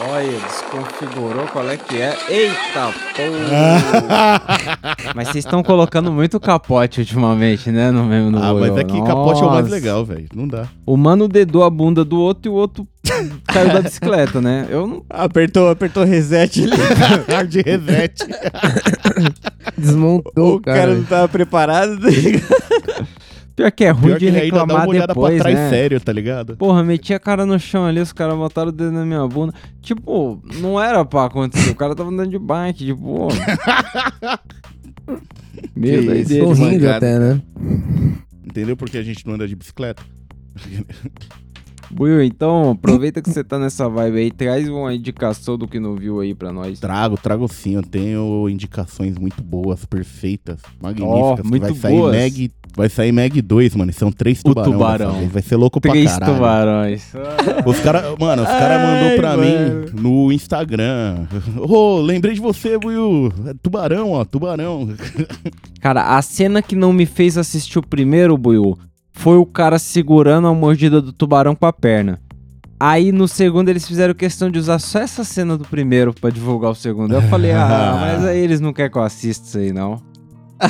Olha, 0.00 0.38
desconfigurou 0.38 1.44
qual 1.48 1.68
é 1.68 1.76
que 1.76 2.00
é. 2.00 2.16
Eita 2.28 2.92
porra! 3.16 4.42
mas 5.14 5.28
vocês 5.28 5.44
estão 5.44 5.60
colocando 5.60 6.12
muito 6.12 6.38
capote 6.38 7.00
ultimamente, 7.00 7.70
né? 7.72 7.90
No 7.90 8.04
mesmo 8.04 8.30
no 8.30 8.38
ah, 8.38 8.54
mas 8.54 8.76
é 8.76 8.84
que 8.84 9.02
capote 9.02 9.42
é 9.42 9.44
o 9.44 9.50
mais 9.50 9.68
legal, 9.68 10.04
velho. 10.04 10.28
Não 10.32 10.46
dá. 10.46 10.68
O 10.86 10.96
mano 10.96 11.26
dedou 11.26 11.64
a 11.64 11.70
bunda 11.70 12.04
do 12.04 12.16
outro 12.20 12.48
e 12.48 12.48
o 12.48 12.54
outro 12.54 12.86
caiu 13.46 13.72
da 13.72 13.82
bicicleta, 13.82 14.40
né? 14.40 14.68
Eu 14.70 14.86
não. 14.86 15.04
Apertou, 15.10 15.68
apertou 15.68 16.04
reset 16.04 16.62
ali. 16.62 16.76
Hard 17.28 17.54
reset. 17.54 18.24
Desmontou, 19.76 20.56
o 20.56 20.60
cara 20.60 20.78
cara. 20.78 20.94
não 20.94 21.04
tava 21.04 21.28
preparado. 21.28 21.98
tá 22.00 22.08
ligado? 22.08 22.46
Pior 23.58 23.72
que 23.72 23.84
é 23.84 23.90
ruim 23.90 24.02
Pior 24.06 24.18
de 24.20 24.30
que 24.30 24.36
ainda 24.38 24.38
dá 24.38 24.44
reclamar 24.62 24.88
uma 24.88 25.06
depois, 25.08 25.34
pra 25.34 25.42
trás 25.42 25.56
né? 25.58 25.68
sério, 25.70 26.00
tá 26.00 26.12
ligado? 26.12 26.56
Porra, 26.56 26.84
meti 26.84 27.12
a 27.12 27.18
cara 27.18 27.44
no 27.44 27.58
chão 27.58 27.84
ali, 27.84 27.98
os 27.98 28.12
caras 28.12 28.36
botaram 28.36 28.68
o 28.68 28.72
dedo 28.72 28.92
na 28.92 29.04
minha 29.04 29.26
bunda. 29.26 29.52
Tipo, 29.82 30.40
não 30.60 30.80
era 30.80 31.04
pra 31.04 31.24
acontecer. 31.24 31.70
O 31.70 31.74
cara 31.74 31.92
tava 31.96 32.08
andando 32.08 32.30
de 32.30 32.38
bike, 32.38 32.86
tipo. 32.86 33.22
ó. 33.22 33.28
Meu 35.74 36.00
Que 36.02 36.06
Deus. 36.06 36.30
isso, 36.30 36.52
rindo 36.52 36.84
mancada. 36.84 36.96
até, 36.98 37.18
né? 37.18 37.42
Entendeu 38.44 38.76
porque 38.76 38.96
a 38.96 39.02
gente 39.02 39.26
não 39.26 39.34
anda 39.34 39.48
de 39.48 39.56
bicicleta? 39.56 40.04
Buiu, 41.90 42.22
então, 42.22 42.72
aproveita 42.72 43.22
que 43.22 43.30
você 43.30 43.42
tá 43.42 43.58
nessa 43.58 43.88
vibe 43.88 44.18
aí, 44.18 44.30
traz 44.30 44.68
uma 44.68 44.94
indicação 44.94 45.56
do 45.56 45.66
que 45.66 45.80
não 45.80 45.96
viu 45.96 46.20
aí 46.20 46.34
pra 46.34 46.52
nós. 46.52 46.78
Trago, 46.78 47.16
trago 47.16 47.48
sim. 47.48 47.76
Eu 47.76 47.82
tenho 47.82 48.46
indicações 48.48 49.16
muito 49.16 49.42
boas, 49.42 49.86
perfeitas, 49.86 50.60
magníficas. 50.82 51.40
que 51.40 51.48
muito 51.48 51.62
vai 51.62 51.74
sair 51.74 51.96
boas. 51.96 52.14
Mag, 52.16 52.50
vai 52.76 52.88
sair 52.88 53.12
Mag 53.12 53.40
2, 53.42 53.74
mano. 53.74 53.92
São 53.92 54.10
três 54.12 54.40
O 54.44 54.54
tubarão. 54.54 55.28
Vai 55.28 55.42
ser 55.42 55.56
louco 55.56 55.80
Três 55.80 56.10
pra 56.10 56.20
caralho. 56.20 56.34
tubarões. 56.34 57.12
Os 57.66 57.80
cara, 57.80 58.14
mano, 58.18 58.42
os 58.42 58.48
caras 58.48 58.82
mandou 58.82 59.16
pra 59.16 59.36
mano. 59.36 59.44
mim 59.44 60.00
no 60.00 60.32
Instagram. 60.32 61.26
Ô, 61.56 62.00
lembrei 62.00 62.34
de 62.34 62.40
você, 62.40 62.76
Will. 62.82 63.32
É 63.46 63.54
tubarão, 63.62 64.12
ó, 64.12 64.24
tubarão. 64.24 64.88
Cara, 65.80 66.16
a 66.16 66.22
cena 66.22 66.62
que 66.62 66.74
não 66.76 66.92
me 66.92 67.06
fez 67.06 67.36
assistir 67.38 67.78
o 67.78 67.82
primeiro, 67.86 68.36
Buiu, 68.36 68.78
foi 69.12 69.36
o 69.36 69.46
cara 69.46 69.78
segurando 69.78 70.48
a 70.48 70.54
mordida 70.54 71.00
do 71.00 71.12
tubarão 71.12 71.54
com 71.54 71.66
a 71.66 71.72
perna. 71.72 72.20
Aí 72.80 73.10
no 73.10 73.26
segundo 73.26 73.68
eles 73.68 73.88
fizeram 73.88 74.14
questão 74.14 74.48
de 74.48 74.56
usar 74.56 74.78
só 74.78 75.00
essa 75.00 75.24
cena 75.24 75.58
do 75.58 75.64
primeiro 75.64 76.14
pra 76.14 76.30
divulgar 76.30 76.70
o 76.70 76.74
segundo. 76.76 77.12
Eu 77.12 77.22
falei, 77.22 77.50
ah, 77.50 77.96
mas 78.00 78.24
aí 78.24 78.38
eles 78.38 78.60
não 78.60 78.72
querem 78.72 78.92
que 78.92 78.96
eu 78.98 79.02
assista 79.02 79.48
isso 79.48 79.58
aí, 79.58 79.72
não. 79.72 80.00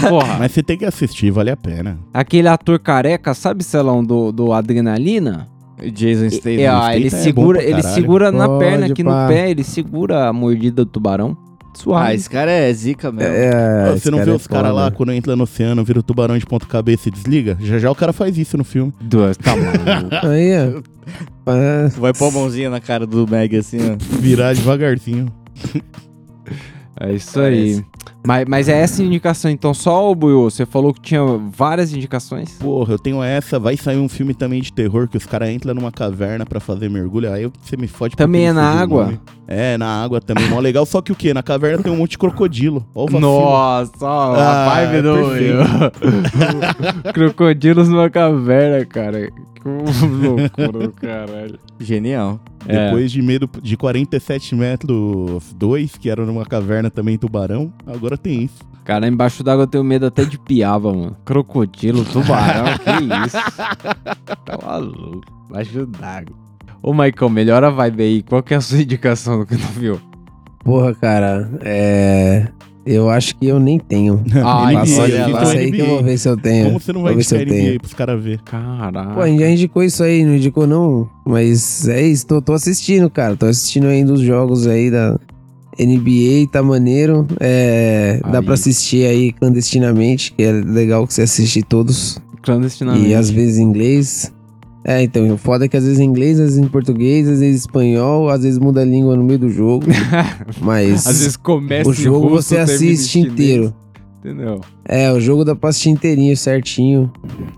Porra, 0.08 0.36
Mas 0.38 0.52
você 0.52 0.62
tem 0.62 0.76
que 0.76 0.84
assistir, 0.84 1.30
vale 1.30 1.50
a 1.50 1.56
pena. 1.56 1.98
aquele 2.12 2.48
ator 2.48 2.78
careca, 2.78 3.32
sabe, 3.34 3.64
Celão, 3.64 4.04
do, 4.04 4.30
do 4.32 4.52
Adrenalina? 4.52 5.48
Jason 5.94 6.28
Statham. 6.28 6.60
É, 6.60 6.66
ah, 6.66 6.96
ele 6.96 7.06
é 7.06 7.10
segura, 7.10 7.62
ele 7.62 7.82
segura 7.82 8.32
na 8.32 8.48
Pode, 8.48 8.64
perna 8.64 8.86
aqui 8.86 9.04
pá. 9.04 9.22
no 9.22 9.28
pé, 9.28 9.50
ele 9.50 9.62
segura 9.64 10.28
a 10.28 10.32
mordida 10.32 10.84
do 10.84 10.90
tubarão. 10.90 11.36
Suave. 11.74 12.08
Ah, 12.08 12.14
esse 12.14 12.28
cara 12.28 12.50
é 12.50 12.72
zica 12.72 13.12
mesmo. 13.12 13.32
É, 13.32 13.90
Ô, 13.90 13.94
esse 13.94 14.00
você 14.00 14.10
não 14.10 14.18
cara 14.18 14.24
vê 14.26 14.32
é 14.32 14.34
os 14.34 14.46
caras 14.48 14.74
lá 14.74 14.90
quando 14.90 15.12
entra 15.12 15.36
no 15.36 15.44
oceano, 15.44 15.84
vira 15.84 16.00
o 16.00 16.02
tubarão 16.02 16.36
de 16.36 16.44
ponta 16.44 16.66
cabeça 16.66 17.08
e 17.08 17.12
desliga? 17.12 17.56
Já 17.60 17.78
já 17.78 17.88
o 17.90 17.94
cara 17.94 18.12
faz 18.12 18.36
isso 18.36 18.58
no 18.58 18.64
filme. 18.64 18.92
Duas, 19.00 19.36
tá 19.36 19.54
maluco. 19.54 20.16
Aí, 20.26 20.50
ó. 21.46 21.52
É, 21.52 21.88
Vai 21.96 22.12
pôr 22.12 22.28
a 22.28 22.30
mãozinha 22.32 22.68
na 22.68 22.80
cara 22.80 23.06
do 23.06 23.28
Meg 23.28 23.56
assim, 23.56 23.78
ó. 23.78 23.96
Virar 24.18 24.54
devagarzinho. 24.54 25.28
É 27.00 27.12
isso 27.12 27.38
aí. 27.40 27.84
Mas, 28.26 28.44
mas 28.48 28.68
é 28.68 28.78
essa 28.80 29.02
indicação, 29.02 29.50
então 29.50 29.72
só 29.72 30.10
o 30.10 30.14
Buiu, 30.14 30.42
você 30.50 30.66
falou 30.66 30.92
que 30.92 31.00
tinha 31.00 31.22
várias 31.50 31.92
indicações? 31.92 32.52
Porra, 32.58 32.94
eu 32.94 32.98
tenho 32.98 33.22
essa. 33.22 33.58
Vai 33.58 33.76
sair 33.76 33.96
um 33.98 34.08
filme 34.08 34.34
também 34.34 34.60
de 34.60 34.72
terror 34.72 35.08
que 35.08 35.16
os 35.16 35.26
caras 35.26 35.48
entram 35.50 35.74
numa 35.74 35.90
caverna 35.92 36.44
pra 36.44 36.60
fazer 36.60 36.88
mergulho. 36.90 37.32
Aí 37.32 37.50
você 37.62 37.76
me 37.76 37.86
fode 37.88 38.16
Também 38.16 38.46
é 38.48 38.52
na 38.52 38.64
água? 38.70 39.04
nome. 39.06 39.20
É, 39.46 39.78
na 39.78 40.02
água 40.04 40.20
também. 40.20 40.46
Mó 40.50 40.58
legal. 40.60 40.84
Só 40.84 41.00
que 41.00 41.10
o 41.10 41.14
quê? 41.14 41.32
Na 41.32 41.42
caverna 41.42 41.82
tem 41.82 41.90
um 41.92 41.96
monte 41.96 42.10
de 42.12 42.18
crocodilo. 42.18 42.84
Ó 42.94 43.06
o. 43.06 43.18
Nossa, 43.20 43.92
ó, 44.02 44.34
Ah, 44.34 44.64
a 44.64 44.84
vibe 44.86 45.02
do 45.02 45.14
Buiu. 45.14 45.58
Crocodilos 47.14 47.88
numa 47.88 48.10
caverna, 48.10 48.84
cara. 48.84 49.30
Loucura, 50.22 50.92
caralho. 50.92 51.58
Genial. 51.78 52.40
É. 52.66 52.86
Depois 52.86 53.10
de 53.12 53.22
medo 53.22 53.48
de 53.62 53.76
47 53.76 54.54
metros 54.54 55.54
2, 55.54 55.96
que 55.96 56.10
era 56.10 56.24
numa 56.24 56.44
caverna 56.44 56.90
também 56.90 57.18
tubarão, 57.18 57.72
agora 57.86 58.16
tem 58.16 58.44
isso. 58.44 58.66
Cara, 58.84 59.06
embaixo 59.06 59.44
d'água 59.44 59.64
eu 59.64 59.66
tenho 59.66 59.84
medo 59.84 60.06
até 60.06 60.24
de 60.24 60.38
piaba, 60.38 60.92
mano. 60.92 61.16
Crocodilo, 61.24 62.04
tubarão, 62.04 62.64
que 62.78 63.26
isso? 63.26 63.36
Tá 64.44 64.58
maluco. 64.64 65.20
Embaixo 65.48 65.86
d'água. 65.86 66.34
Ô, 66.82 66.92
Maicon, 66.94 67.28
melhora 67.28 67.66
a 67.66 67.70
vibe 67.70 68.02
aí. 68.02 68.22
Qual 68.22 68.42
que 68.42 68.54
é 68.54 68.56
a 68.56 68.60
sua 68.60 68.80
indicação 68.80 69.40
do 69.40 69.46
que 69.46 69.56
não 69.56 69.68
viu? 69.68 70.00
Porra, 70.64 70.94
cara, 70.94 71.50
é. 71.60 72.48
Eu 72.90 73.10
acho 73.10 73.36
que 73.36 73.46
eu 73.46 73.60
nem 73.60 73.78
tenho. 73.78 74.22
Ai, 74.42 74.72
NBA, 74.74 74.80
Passa 74.80 75.02
olha 75.02 75.26
lá. 75.26 75.38
passa 75.40 75.52
aí 75.58 75.70
que 75.70 75.78
eu 75.78 75.86
vou 75.86 76.02
ver 76.02 76.18
se 76.18 76.28
eu 76.28 76.36
tenho. 76.36 76.66
Como 76.66 76.80
você 76.80 76.92
não 76.92 77.02
vai 77.02 77.12
Vou 77.12 77.18
ver 77.18 77.24
se 77.24 77.34
indicar 77.34 77.52
eu 77.54 77.58
tenho. 77.60 77.70
NBA 77.72 77.80
pros 77.80 77.94
caras 77.94 78.22
ver? 78.22 78.40
Caralho. 78.42 79.14
Pô, 79.14 79.20
a 79.20 79.26
gente 79.26 79.40
já 79.40 79.50
indicou 79.50 79.82
isso 79.82 80.02
aí, 80.02 80.24
não 80.24 80.34
indicou 80.36 80.66
não? 80.66 81.08
Mas 81.26 81.86
é 81.88 82.00
isso, 82.02 82.26
tô, 82.26 82.40
tô 82.40 82.52
assistindo, 82.54 83.10
cara. 83.10 83.36
Tô 83.36 83.46
assistindo 83.46 83.86
ainda 83.86 84.12
os 84.12 84.20
jogos 84.20 84.66
aí 84.66 84.90
da 84.90 85.18
NBA, 85.78 86.48
tá 86.50 86.62
maneiro. 86.62 87.26
É, 87.38 88.20
dá 88.32 88.42
pra 88.42 88.54
assistir 88.54 89.04
aí 89.06 89.32
clandestinamente, 89.32 90.32
que 90.32 90.42
é 90.42 90.50
legal 90.52 91.06
que 91.06 91.12
você 91.14 91.22
assiste 91.22 91.62
todos. 91.62 92.18
Clandestinamente. 92.42 93.06
E 93.08 93.14
às 93.14 93.28
vezes 93.30 93.58
em 93.58 93.64
inglês. 93.64 94.32
É, 94.88 95.02
então, 95.02 95.30
o 95.30 95.36
foda 95.36 95.66
é 95.66 95.68
que 95.68 95.76
às 95.76 95.84
vezes 95.84 96.00
em 96.00 96.04
inglês, 96.04 96.40
às 96.40 96.46
vezes 96.46 96.58
em 96.58 96.66
português, 96.66 97.28
às 97.28 97.40
vezes 97.40 97.56
em 97.56 97.58
espanhol, 97.58 98.30
às 98.30 98.42
vezes 98.42 98.58
muda 98.58 98.80
a 98.80 98.84
língua 98.86 99.14
no 99.14 99.22
meio 99.22 99.38
do 99.38 99.50
jogo. 99.50 99.84
Mas 100.62 101.06
Às 101.06 101.18
vezes 101.18 101.36
começa 101.36 101.90
o 101.90 101.92
jogo 101.92 102.28
russo, 102.28 102.48
você 102.48 102.56
assiste 102.56 103.20
inteiro. 103.20 103.74
Entendeu? 104.18 104.62
É, 104.86 105.12
o 105.12 105.20
jogo 105.20 105.44
dá 105.44 105.54
pra 105.54 105.68
assistir 105.68 105.90
inteirinho, 105.90 106.34
certinho. 106.34 107.12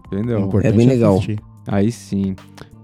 Entendeu? 0.07 0.41
importante 0.41 0.75
é 0.75 0.77
bem 0.77 0.89
legal. 0.89 1.15
assistir. 1.15 1.39
Aí 1.69 1.93
sim. 1.93 2.35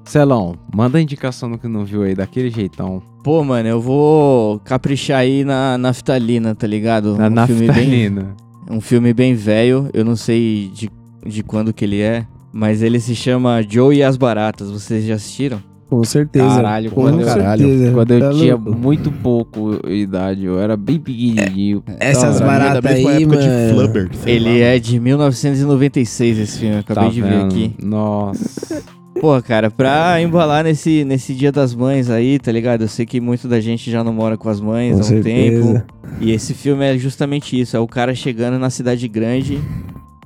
Celão, 0.04 0.54
manda 0.72 0.98
a 0.98 1.00
indicação 1.02 1.50
do 1.50 1.58
que 1.58 1.66
não 1.66 1.84
viu 1.84 2.04
aí, 2.04 2.14
daquele 2.14 2.48
jeitão. 2.48 3.02
Pô, 3.24 3.42
mano, 3.42 3.68
eu 3.68 3.80
vou 3.80 4.60
caprichar 4.60 5.18
aí 5.18 5.42
na 5.42 5.76
naftalina, 5.76 6.54
tá 6.54 6.68
ligado? 6.68 7.16
Na 7.16 7.42
um, 7.42 7.46
filme 7.48 7.66
bem, 7.66 7.66
naftalina. 7.66 8.36
um 8.70 8.80
filme 8.80 9.12
bem 9.12 9.34
velho, 9.34 9.90
eu 9.92 10.04
não 10.04 10.14
sei 10.14 10.70
de, 10.72 10.88
de 11.26 11.42
quando 11.42 11.72
que 11.72 11.84
ele 11.84 12.00
é, 12.00 12.24
mas 12.56 12.82
ele 12.82 12.98
se 12.98 13.14
chama 13.14 13.62
Joe 13.68 13.96
e 13.96 14.02
as 14.02 14.16
Baratas. 14.16 14.70
Vocês 14.70 15.04
já 15.04 15.14
assistiram? 15.14 15.58
Com 15.88 16.02
certeza. 16.02 16.48
Caralho, 16.48 16.90
com 16.90 17.02
quando 17.02 17.20
eu- 17.20 17.28
certeza. 17.28 17.92
Quando 17.92 18.10
eu 18.10 18.20
Tá 18.20 18.30
tinha 18.32 18.56
louco? 18.56 18.74
muito 18.76 19.12
pouco 19.12 19.80
idade, 19.88 20.44
eu 20.44 20.58
era 20.58 20.76
bem 20.76 20.98
pequenininho. 20.98 21.82
Essas 22.00 22.38
Tá, 22.40 22.44
é 22.44 22.46
baratas 22.48 22.92
aí, 22.92 23.18
de 23.18 23.26
mano. 23.26 23.40
Flubber. 23.72 24.10
Ele 24.26 24.50
lá. 24.60 24.66
é 24.66 24.78
de 24.80 24.98
1996 24.98 26.38
esse 26.38 26.58
filme, 26.58 26.74
eu 26.74 26.80
acabei 26.80 27.04
Tá 27.04 27.10
de 27.10 27.22
ver 27.22 27.30
vendo? 27.30 27.44
aqui. 27.46 27.74
Nossa. 27.80 28.82
Pô, 29.20 29.40
cara, 29.40 29.70
pra 29.70 30.20
embalar 30.20 30.62
nesse, 30.64 31.02
nesse 31.04 31.32
dia 31.34 31.50
das 31.50 31.74
mães 31.74 32.10
aí, 32.10 32.38
tá 32.38 32.52
ligado? 32.52 32.82
Eu 32.82 32.88
sei 32.88 33.06
que 33.06 33.18
muito 33.20 33.48
da 33.48 33.60
gente 33.60 33.90
já 33.90 34.04
não 34.04 34.12
mora 34.12 34.36
com 34.36 34.48
as 34.48 34.60
mães 34.60 34.92
Com 34.92 34.98
há 34.98 35.00
um 35.00 35.04
certeza. 35.04 35.72
tempo. 35.72 35.84
E 36.20 36.32
esse 36.32 36.52
filme 36.52 36.84
é 36.84 36.98
justamente 36.98 37.58
isso: 37.58 37.76
é 37.76 37.80
o 37.80 37.86
cara 37.86 38.14
chegando 38.14 38.58
na 38.58 38.68
cidade 38.70 39.06
grande, 39.08 39.58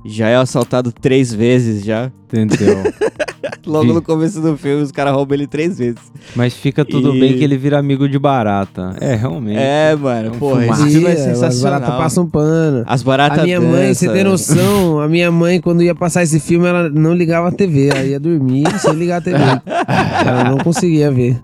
já 0.04 0.28
é 0.28 0.36
assaltado 0.36 0.92
três 0.92 1.32
vezes 1.32 1.84
já. 1.84 2.10
Entendeu? 2.32 2.82
Logo 3.66 3.92
no 3.92 4.00
começo 4.02 4.40
do 4.40 4.56
filme, 4.56 4.82
os 4.82 4.90
caras 4.92 5.12
roubam 5.14 5.34
ele 5.36 5.46
três 5.46 5.78
vezes. 5.78 5.98
Mas 6.34 6.54
fica 6.54 6.84
tudo 6.84 7.14
E- 7.14 7.20
bem 7.20 7.36
que 7.36 7.44
ele 7.44 7.56
vira 7.56 7.78
amigo 7.78 8.08
de 8.08 8.18
barata. 8.18 8.94
É, 9.00 9.14
realmente. 9.14 9.58
É, 9.58 9.94
mano, 9.96 10.28
É 10.28 10.30
um 10.30 10.38
porra, 10.38 10.66
esse 10.66 10.90
filme 10.90 11.06
é 11.06 11.10
Ih, 11.10 11.12
As 11.12 11.18
sensacional. 11.20 11.80
baratas 11.80 11.98
passam 12.02 12.26
pano. 12.28 12.84
As 12.86 13.02
baratas 13.02 13.40
A 13.40 13.42
minha 13.42 13.60
mãe, 13.60 13.92
você 13.94 14.08
tem 14.10 14.24
noção, 14.24 15.00
a 15.00 15.08
minha 15.08 15.30
mãe, 15.30 15.60
quando 15.60 15.82
ia 15.82 15.94
passar 15.94 16.22
esse 16.22 16.40
filme, 16.40 16.66
ela 16.66 16.88
não 16.88 17.12
ligava 17.14 17.48
a 17.48 17.52
TV. 17.52 17.88
Ela 17.88 18.04
ia 18.04 18.20
dormir 18.20 18.64
sem 18.78 18.92
ligar 18.94 19.18
a 19.18 19.20
TV. 19.20 19.38
ela 20.26 20.44
não 20.44 20.58
conseguia 20.58 21.10
ver. 21.10 21.38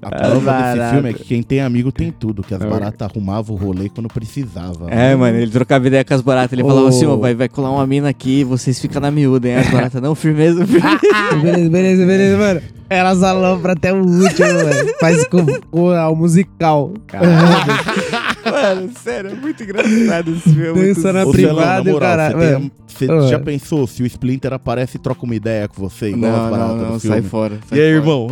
A 0.00 0.08
prova 0.08 0.34
desse 0.34 0.44
barato. 0.44 0.94
filme 0.94 1.10
é 1.10 1.12
que 1.12 1.24
quem 1.24 1.42
tem 1.42 1.60
amigo 1.60 1.92
tem 1.92 2.10
tudo, 2.10 2.42
que 2.42 2.54
as 2.54 2.60
É. 2.62 2.66
baratas 2.66 3.08
arrumavam 3.08 3.54
o 3.54 3.58
rolê 3.58 3.88
quando 3.88 4.08
precisava. 4.08 4.90
É, 4.90 5.14
mano, 5.14 5.36
ele 5.36 5.50
trocava 5.50 5.86
ideia 5.86 6.04
com 6.04 6.14
as 6.14 6.22
baratas. 6.22 6.52
Ele 6.52 6.62
falava 6.66 6.88
assim: 6.88 7.06
ó, 7.06 7.16
vai, 7.16 7.34
vai 7.34 7.48
colar 7.48 7.70
uma 7.70 7.86
mina 7.86 8.08
aqui, 8.08 8.42
vocês 8.44 8.78
ficam 8.80 9.00
na 9.02 9.10
miúda, 9.10 9.48
hein? 9.48 9.56
As 9.56 9.68
baratas, 9.70 10.00
não, 10.00 10.14
firmeza, 10.14 10.66
firmeza. 10.66 10.98
beleza, 11.42 11.70
beleza, 11.70 12.06
beleza, 12.06 12.36
mano. 12.38 12.60
Elas 12.88 13.22
alopram 13.22 13.72
até 13.72 13.92
o 13.92 13.98
último, 13.98 14.48
mano. 14.48 14.94
Faz 14.98 15.24
com 15.28 15.44
o 15.70 16.14
musical. 16.16 16.92
mano, 18.62 18.90
sério, 19.02 19.30
é 19.30 19.34
muito 19.34 19.62
engraçado 19.62 20.30
esse 20.32 20.50
filme. 20.50 20.66
é 20.68 20.72
muito 20.72 20.94
Dança 20.96 21.12
na 21.12 21.24
Ô, 21.24 21.30
privada 21.30 21.54
Celão, 21.60 21.66
na 21.66 21.78
e 21.78 21.80
o 21.80 21.92
moral, 21.92 22.08
caralho. 22.16 22.70
você, 22.86 23.06
tem 23.06 23.28
já 23.28 23.38
pensou 23.38 23.86
se 23.86 24.02
o 24.02 24.06
Splinter 24.06 24.52
aparece 24.52 24.96
e 24.96 25.00
troca 25.00 25.24
uma 25.24 25.34
ideia 25.34 25.68
com 25.68 25.80
você, 25.88 26.10
igual 26.10 26.32
Não, 26.32 26.50
não, 26.50 26.76
não, 26.76 26.92
do 26.94 27.00
sai 27.00 27.22
fora. 27.22 27.58
E 27.66 27.68
sai 27.68 27.78
aí, 27.80 27.84
fora. 27.84 27.96
irmão? 27.96 28.28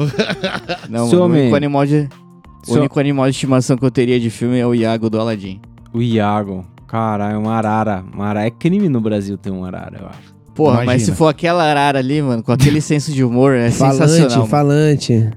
Não, 0.89 1.09
Seu 1.09 1.21
o 1.23 1.25
único 1.27 1.55
animal 1.57 1.87
de. 1.87 2.09
O 2.63 2.67
Seu- 2.67 2.77
único 2.81 2.99
animal 3.01 3.25
de 3.27 3.31
estimação 3.31 3.77
que 3.77 3.85
eu 3.85 3.91
teria 3.91 4.19
de 4.21 4.29
filme 4.31 4.59
é 4.59 4.67
o 4.67 4.75
Iago 4.75 5.09
do 5.09 5.19
Aladdin. 5.21 5.61
O 5.93 6.03
Iago. 6.03 6.67
Caralho, 6.87 7.39
uma 7.41 7.55
arara. 7.55 8.05
Uma 8.13 8.27
arara. 8.27 8.47
É 8.47 8.51
crime 8.51 8.89
no 8.89 9.01
Brasil 9.01 9.39
ter 9.39 9.51
uma 9.51 9.67
arara, 9.69 9.99
eu 10.01 10.07
acho. 10.09 10.37
Porra, 10.55 10.75
mas 10.79 10.83
Imagina. 10.85 11.13
se 11.13 11.17
for 11.17 11.29
aquela 11.29 11.63
arara 11.63 11.99
ali, 12.01 12.21
mano, 12.21 12.43
com 12.43 12.51
aquele 12.51 12.81
senso 12.81 13.13
de 13.13 13.23
humor, 13.23 13.55
é 13.55 13.71
Falante, 13.71 13.99
sensacional. 14.11 14.47
falante. 14.49 15.31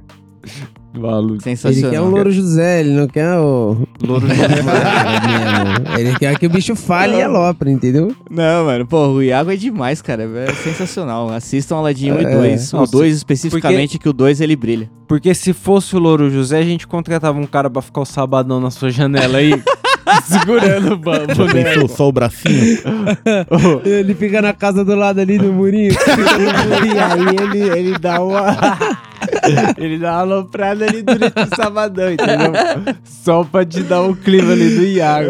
Maluco. 0.94 1.34
Ele 1.36 1.42
Sensacional. 1.42 1.92
quer 1.92 2.02
o 2.02 2.06
Louro 2.10 2.32
José, 2.32 2.82
ele 2.82 2.92
não 2.92 3.08
quer 3.08 3.38
o. 3.38 3.88
Louro 4.04 4.28
mesmo. 4.28 4.46
Ele 5.98 6.16
quer 6.18 6.38
que 6.38 6.46
o 6.46 6.50
bicho 6.50 6.76
fale 6.76 7.16
e 7.18 7.22
alopre, 7.22 7.72
entendeu? 7.72 8.14
Não, 8.30 8.66
mano, 8.66 8.86
pô, 8.86 9.08
o 9.08 9.24
Iago 9.24 9.52
é 9.52 9.56
demais, 9.56 10.02
cara. 10.02 10.24
É 10.24 10.54
sensacional. 10.54 11.30
Assistam 11.30 11.78
Aladdin 11.78 12.12
1 12.12 12.20
e 12.22 12.26
É. 12.26 12.36
2. 12.36 12.74
O 12.74 12.78
Nossa, 12.78 12.92
2 12.92 13.16
especificamente, 13.16 13.98
que 13.98 14.10
o 14.10 14.14
2 14.14 14.42
ele 14.42 14.56
brilha. 14.56 14.90
Porque 15.08 15.34
se 15.34 15.54
fosse 15.54 15.96
o 15.96 16.00
Louro 16.00 16.30
José, 16.30 16.60
a 16.60 16.64
gente 16.64 16.88
contratava 16.88 17.38
um 17.40 17.46
cara 17.46 17.70
pra 17.70 17.82
ficar 17.82 18.02
o 18.02 18.06
sabadão 18.06 18.60
na 18.60 18.72
sua 18.72 18.90
janela 18.90 19.38
aí, 19.40 19.62
segurando 20.26 20.94
o 20.94 20.98
ba- 20.98 21.26
Já 21.34 21.46
pensou 21.52 21.88
só 21.88 22.08
o 22.10 22.12
bracinho? 22.12 22.78
Ele 23.86 24.14
fica 24.14 24.42
na 24.42 24.54
casa 24.54 24.84
do 24.86 24.96
lado 24.96 25.20
ali 25.20 25.38
do 25.38 25.52
murinho. 25.54 25.92
e 25.94 27.00
aí 27.00 27.36
ele, 27.60 27.80
ele 27.80 28.00
dá 28.00 28.22
uma. 28.22 28.58
ele 29.78 29.98
dá 29.98 30.12
uma 30.14 30.20
aloprada 30.22 30.86
ali 30.86 31.02
durante 31.02 31.40
o 31.40 31.56
sabadão, 31.56 32.12
entendeu? 32.12 32.54
Só 33.04 33.44
pra 33.44 33.66
te 33.66 33.82
dar 33.82 34.02
o 34.02 34.16
clima 34.16 34.52
ali 34.52 34.76
do 34.76 34.84
Iago. 34.84 35.30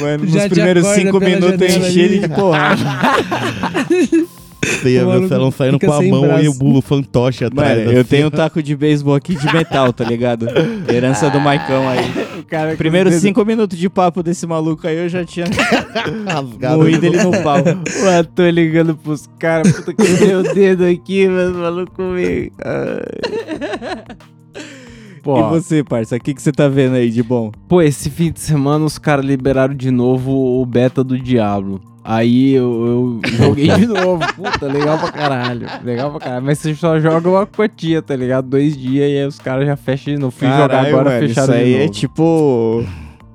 Mano, 0.00 0.24
nos 0.24 0.46
primeiros 0.48 0.84
acorda 0.84 1.02
5 1.02 1.18
pela 1.18 1.30
minutos 1.30 1.60
eu 1.60 1.82
enchi 1.82 2.00
ele 2.00 2.18
de 2.20 2.28
porrada. 2.28 2.80
Você 4.62 4.90
ia 4.90 5.06
O 5.06 5.10
ver 5.12 5.24
o 5.24 5.28
Celão 5.28 5.50
saindo 5.50 5.78
com 5.80 5.92
a 5.92 6.02
mão 6.02 6.24
e 6.24 6.28
braço. 6.28 6.50
o 6.50 6.54
bulo 6.54 6.82
fantoche 6.82 7.44
atrás. 7.44 7.78
Mano, 7.78 7.92
eu 7.92 8.00
assim. 8.00 8.10
tenho 8.10 8.26
um 8.26 8.30
taco 8.30 8.62
de 8.62 8.76
beisebol 8.76 9.14
aqui 9.14 9.34
de 9.34 9.52
metal, 9.52 9.92
tá 9.92 10.04
ligado? 10.04 10.46
Herança 10.92 11.30
do 11.30 11.40
Maicão 11.40 11.88
aí. 11.88 12.00
Cara 12.50 12.74
dedos- 12.76 13.14
5 13.14 13.44
minutos 13.44 13.78
de 13.78 13.88
papo 13.88 14.22
desse 14.22 14.46
maluco 14.46 14.86
aí, 14.86 14.96
eu 14.98 15.08
já 15.08 15.24
tinha 15.24 15.46
moído 16.76 17.06
ele 17.06 17.22
no 17.22 17.30
pau. 17.42 17.58
O 17.58 18.08
ator 18.18 18.50
ligando 18.50 18.96
pros 18.96 19.28
caras, 19.38 19.72
puta 19.72 19.94
que 19.94 20.02
deu 20.16 20.40
o 20.40 20.42
dedo 20.54 20.84
aqui, 20.84 21.28
mas 21.28 21.50
maluco 21.56 22.02
meio. 22.02 22.50
Ai. 22.64 24.06
Pô, 25.22 25.38
E 25.38 25.42
você, 25.50 25.84
parça, 25.84 26.16
o 26.16 26.20
que, 26.20 26.32
que 26.34 26.40
você 26.40 26.50
tá 26.50 26.66
vendo 26.66 26.94
aí 26.94 27.10
de 27.10 27.22
bom? 27.22 27.52
pô, 27.68 27.82
esse 27.82 28.08
fim 28.08 28.32
de 28.32 28.40
semana 28.40 28.84
os 28.84 28.96
caras 28.98 29.24
liberaram 29.24 29.74
de 29.74 29.90
novo 29.90 30.32
o 30.32 30.64
beta 30.64 31.04
do 31.04 31.18
Diablo. 31.18 31.80
Aí 32.02 32.54
eu, 32.54 33.20
eu 33.24 33.30
joguei 33.36 33.68
de 33.68 33.86
novo. 33.86 34.22
Puta, 34.34 34.66
legal 34.66 34.98
pra 34.98 35.12
caralho. 35.12 35.66
Legal 35.84 36.10
pra 36.10 36.20
caralho. 36.20 36.44
Mas 36.46 36.58
você 36.58 36.74
só 36.74 36.98
joga 36.98 37.28
uma 37.28 37.46
cotia, 37.46 38.00
tá 38.00 38.16
ligado? 38.16 38.48
Dois 38.48 38.76
dias 38.76 39.10
e 39.10 39.18
aí 39.18 39.26
os 39.26 39.38
caras 39.38 39.66
já 39.66 39.76
fecham 39.76 40.14
de 40.14 40.18
novo. 40.20 40.30
Fui 40.32 40.48
jogar 40.48 40.68
Caralho, 40.68 40.88
agora, 40.88 41.10
mano, 41.10 41.28
fecharam 41.28 41.54
Isso 41.54 41.62
aí 41.62 41.70
de 41.70 41.74
é 41.74 41.78
novo. 41.80 41.92
tipo 41.92 42.84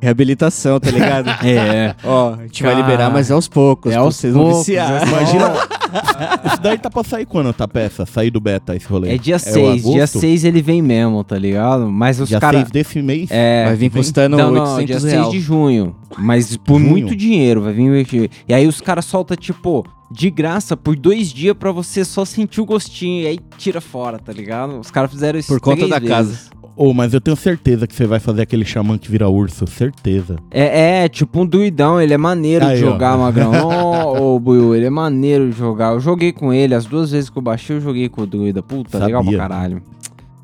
reabilitação, 0.06 0.80
tá 0.80 0.90
ligado? 0.92 1.26
É. 1.46 1.96
Ó, 2.04 2.34
a 2.36 2.42
gente 2.44 2.64
vai 2.64 2.76
liberar, 2.76 3.10
mas 3.12 3.30
é 3.30 3.34
aos 3.34 3.48
poucos. 3.48 3.92
é 3.92 3.96
aos 3.98 4.16
vocês 4.16 4.34
não 4.34 4.44
poucos, 4.44 4.60
viciar. 4.60 5.04
é 5.04 5.08
Imagina. 5.08 5.54
Isso 6.46 6.62
daí 6.62 6.78
tá 6.78 6.90
pra 6.90 7.04
sair 7.04 7.26
quando, 7.26 7.54
tá 7.54 7.68
peça? 7.68 8.06
Sair 8.06 8.30
do 8.30 8.40
beta 8.40 8.76
esse 8.76 8.86
rolê? 8.88 9.16
É 9.16 9.18
dia 9.18 9.36
o 9.38 9.40
6. 9.40 9.84
Dia 9.84 9.92
agosto? 10.04 10.20
6 10.20 10.44
ele 10.44 10.62
vem 10.62 10.82
mesmo, 10.82 11.24
tá 11.24 11.38
ligado? 11.38 11.90
Mas 11.90 12.20
os 12.20 12.28
Dia 12.30 12.40
caras. 12.40 12.62
6 12.62 12.72
desse 12.72 13.02
mês? 13.02 13.30
É. 13.32 13.66
Vai 13.66 13.76
vir 13.76 13.90
vem- 13.90 14.02
custando 14.02 14.38
Não, 14.38 14.52
não, 14.52 14.62
800 14.76 14.86
dia 14.86 15.00
6 15.00 15.14
reais. 15.14 15.30
de 15.32 15.40
junho. 15.40 15.96
Mas 16.18 16.58
por 16.58 16.80
Junho? 16.80 16.90
muito 16.92 17.16
dinheiro, 17.16 17.62
vai 17.62 17.74
vir. 17.74 18.30
E 18.48 18.54
aí 18.54 18.68
os 18.68 18.82
caras 18.82 19.06
soltam, 19.06 19.36
tipo, 19.38 19.86
de 20.12 20.30
graça 20.30 20.76
por 20.76 20.96
dois 20.96 21.32
dias 21.32 21.56
pra 21.58 21.72
você 21.72 22.04
só 22.04 22.26
sentir 22.26 22.62
o 22.62 22.66
gostinho. 22.66 23.24
E 23.24 23.28
aí 23.28 23.40
tira 23.58 23.80
fora, 23.82 24.20
tá 24.20 24.32
ligado? 24.34 24.80
Os 24.80 24.92
caras 24.92 25.12
fizeram 25.12 25.40
isso 25.40 25.48
Por 25.50 25.60
conta 25.62 25.88
da 25.88 26.00
vezes. 26.00 26.10
casa. 26.16 26.40
Ô, 26.78 26.94
mas 26.94 27.14
eu 27.14 27.22
tenho 27.22 27.38
certeza 27.38 27.88
que 27.88 27.96
você 27.96 28.06
vai 28.06 28.20
fazer 28.20 28.42
aquele 28.42 28.66
xamã 28.66 28.98
que 28.98 29.10
vira 29.10 29.30
urso. 29.30 29.66
Certeza. 29.66 30.36
É, 30.52 31.04
é, 31.06 31.10
tipo 31.10 31.40
um 31.40 31.46
druidão, 31.46 32.02
ele 32.02 32.14
é 32.14 32.18
maneiro 32.18 32.66
Aí, 32.66 32.78
de 32.78 32.84
ó. 32.84 32.92
jogar, 32.92 33.18
Magrão. 33.18 33.52
Ô, 33.66 34.36
ô, 34.36 34.40
Buiu, 34.40 34.76
ele 34.76 34.86
é 34.86 34.90
maneiro 34.90 35.50
de 35.50 35.58
jogar. 35.58 35.94
Eu 35.94 36.00
joguei 36.02 36.34
com 36.34 36.52
ele, 36.52 36.76
as 36.76 36.86
duas 36.86 37.12
vezes 37.12 37.30
que 37.30 37.38
eu 37.38 37.42
baixei, 37.42 37.78
eu 37.78 37.82
joguei 37.82 38.10
com 38.10 38.22
o 38.24 38.28
druida. 38.28 38.62
Puta, 38.62 38.98
legal 39.00 39.24
pra 39.24 39.32
Sabia. 39.32 39.38
caralho. 39.38 39.82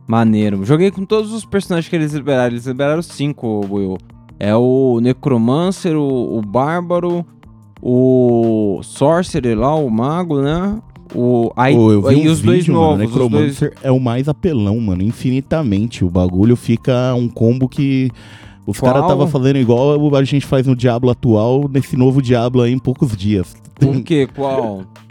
Maneiro. 0.07 0.63
Joguei 0.65 0.89
com 0.89 1.05
todos 1.05 1.33
os 1.33 1.43
personagens 1.43 1.89
que 1.89 1.95
eles 1.95 2.13
liberaram. 2.13 2.51
Eles 2.53 2.65
liberaram 2.65 3.01
cinco, 3.01 3.61
Buiu. 3.67 3.97
É 4.39 4.55
o 4.55 4.99
Necromancer, 5.01 5.95
o, 5.95 6.37
o 6.37 6.41
Bárbaro, 6.41 7.25
o 7.81 8.79
Sorcerer 8.83 9.57
lá, 9.57 9.75
o 9.75 9.89
Mago, 9.89 10.41
né? 10.41 10.79
O, 11.13 11.51
aí, 11.55 11.75
Ô, 11.75 11.91
eu 11.91 12.01
vi 12.01 12.09
aí 12.09 12.27
uns 12.27 12.33
os 12.33 12.41
dois 12.41 12.59
vídeos, 12.59 12.77
mano. 12.77 12.97
novos. 12.97 13.05
os 13.05 13.11
dois... 13.11 13.31
Necromancer 13.31 13.73
é 13.83 13.91
o 13.91 13.99
mais 13.99 14.27
apelão, 14.27 14.79
mano. 14.79 15.03
Infinitamente. 15.03 16.05
O 16.05 16.09
bagulho 16.09 16.55
fica 16.55 17.13
um 17.15 17.27
combo 17.27 17.67
que. 17.67 18.09
Os 18.65 18.79
caras 18.79 19.05
tava 19.07 19.27
fazendo 19.27 19.57
igual 19.57 20.15
a 20.15 20.23
gente 20.23 20.45
faz 20.45 20.67
no 20.67 20.75
Diablo 20.75 21.09
atual, 21.09 21.67
nesse 21.67 21.97
novo 21.97 22.21
Diablo 22.21 22.61
aí 22.61 22.71
em 22.71 22.79
poucos 22.79 23.17
dias. 23.17 23.55
Por 23.75 24.01
quê? 24.03 24.27
Qual? 24.33 24.83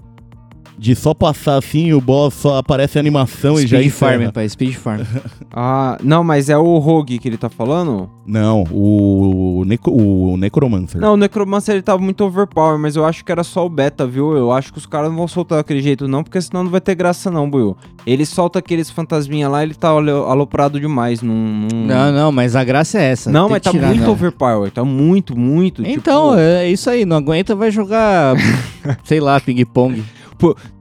De 0.81 0.97
só 0.97 1.13
passar 1.13 1.59
assim, 1.59 1.93
o 1.93 2.01
boss 2.01 2.33
só 2.33 2.57
aparece 2.57 2.97
a 2.97 3.01
animação 3.03 3.61
e 3.61 3.67
já 3.67 3.77
Speed 3.77 3.93
Farm, 3.93 4.15
encerra. 4.15 4.33
pai, 4.33 4.49
Speed 4.49 4.75
Farm. 4.77 5.01
Ah, 5.53 5.99
não, 6.03 6.23
mas 6.23 6.49
é 6.49 6.57
o 6.57 6.79
Rogue 6.79 7.19
que 7.19 7.27
ele 7.29 7.37
tá 7.37 7.49
falando? 7.51 8.09
Não, 8.25 8.63
o, 8.71 9.65
Necro, 9.67 9.93
o 9.93 10.37
Necromancer. 10.37 11.01
Não, 11.01 11.15
o 11.15 11.17
Necromancer 11.17 11.75
ele 11.75 11.83
tava 11.83 12.01
muito 12.01 12.25
overpower, 12.25 12.79
mas 12.79 12.95
eu 12.95 13.05
acho 13.05 13.25
que 13.25 13.33
era 13.33 13.43
só 13.43 13.67
o 13.67 13.69
beta, 13.69 14.07
viu? 14.07 14.37
Eu 14.37 14.53
acho 14.53 14.73
que 14.73 14.79
os 14.79 14.87
caras 14.87 15.11
não 15.11 15.17
vão 15.17 15.27
soltar 15.29 15.59
daquele 15.59 15.83
jeito, 15.83 16.07
não, 16.07 16.23
porque 16.23 16.41
senão 16.41 16.63
não 16.63 16.71
vai 16.71 16.81
ter 16.81 16.95
graça, 16.95 17.33
não, 17.33 17.51
Buiu. 17.51 17.77
Ele 18.07 18.25
solta 18.25 18.61
aqueles 18.61 18.91
fantasminha 18.91 19.49
lá, 19.49 19.63
ele 19.65 19.75
tá 19.75 19.89
alo- 19.89 20.25
aloprado 20.27 20.79
demais. 20.81 21.21
Num, 21.21 21.67
num- 21.71 21.85
Não, 21.87 22.13
não, 22.13 22.31
mas 22.33 22.55
a 22.55 22.63
graça 22.63 22.99
é 23.01 23.07
essa. 23.11 23.29
Não, 23.31 23.49
mas 23.49 23.61
tá 23.61 23.73
tirar, 23.73 23.89
muito 23.89 24.05
não. 24.05 24.13
overpower, 24.13 24.71
tá 24.71 24.85
muito, 24.85 25.37
muito. 25.37 25.85
Então, 25.85 26.29
tipo, 26.31 26.39
é 26.41 26.71
isso 26.71 26.89
aí, 26.89 27.05
não 27.05 27.17
aguenta, 27.17 27.57
vai 27.57 27.73
jogar, 27.73 28.37
sei 29.05 29.19
lá, 29.21 29.41
ping-pong. 29.41 30.03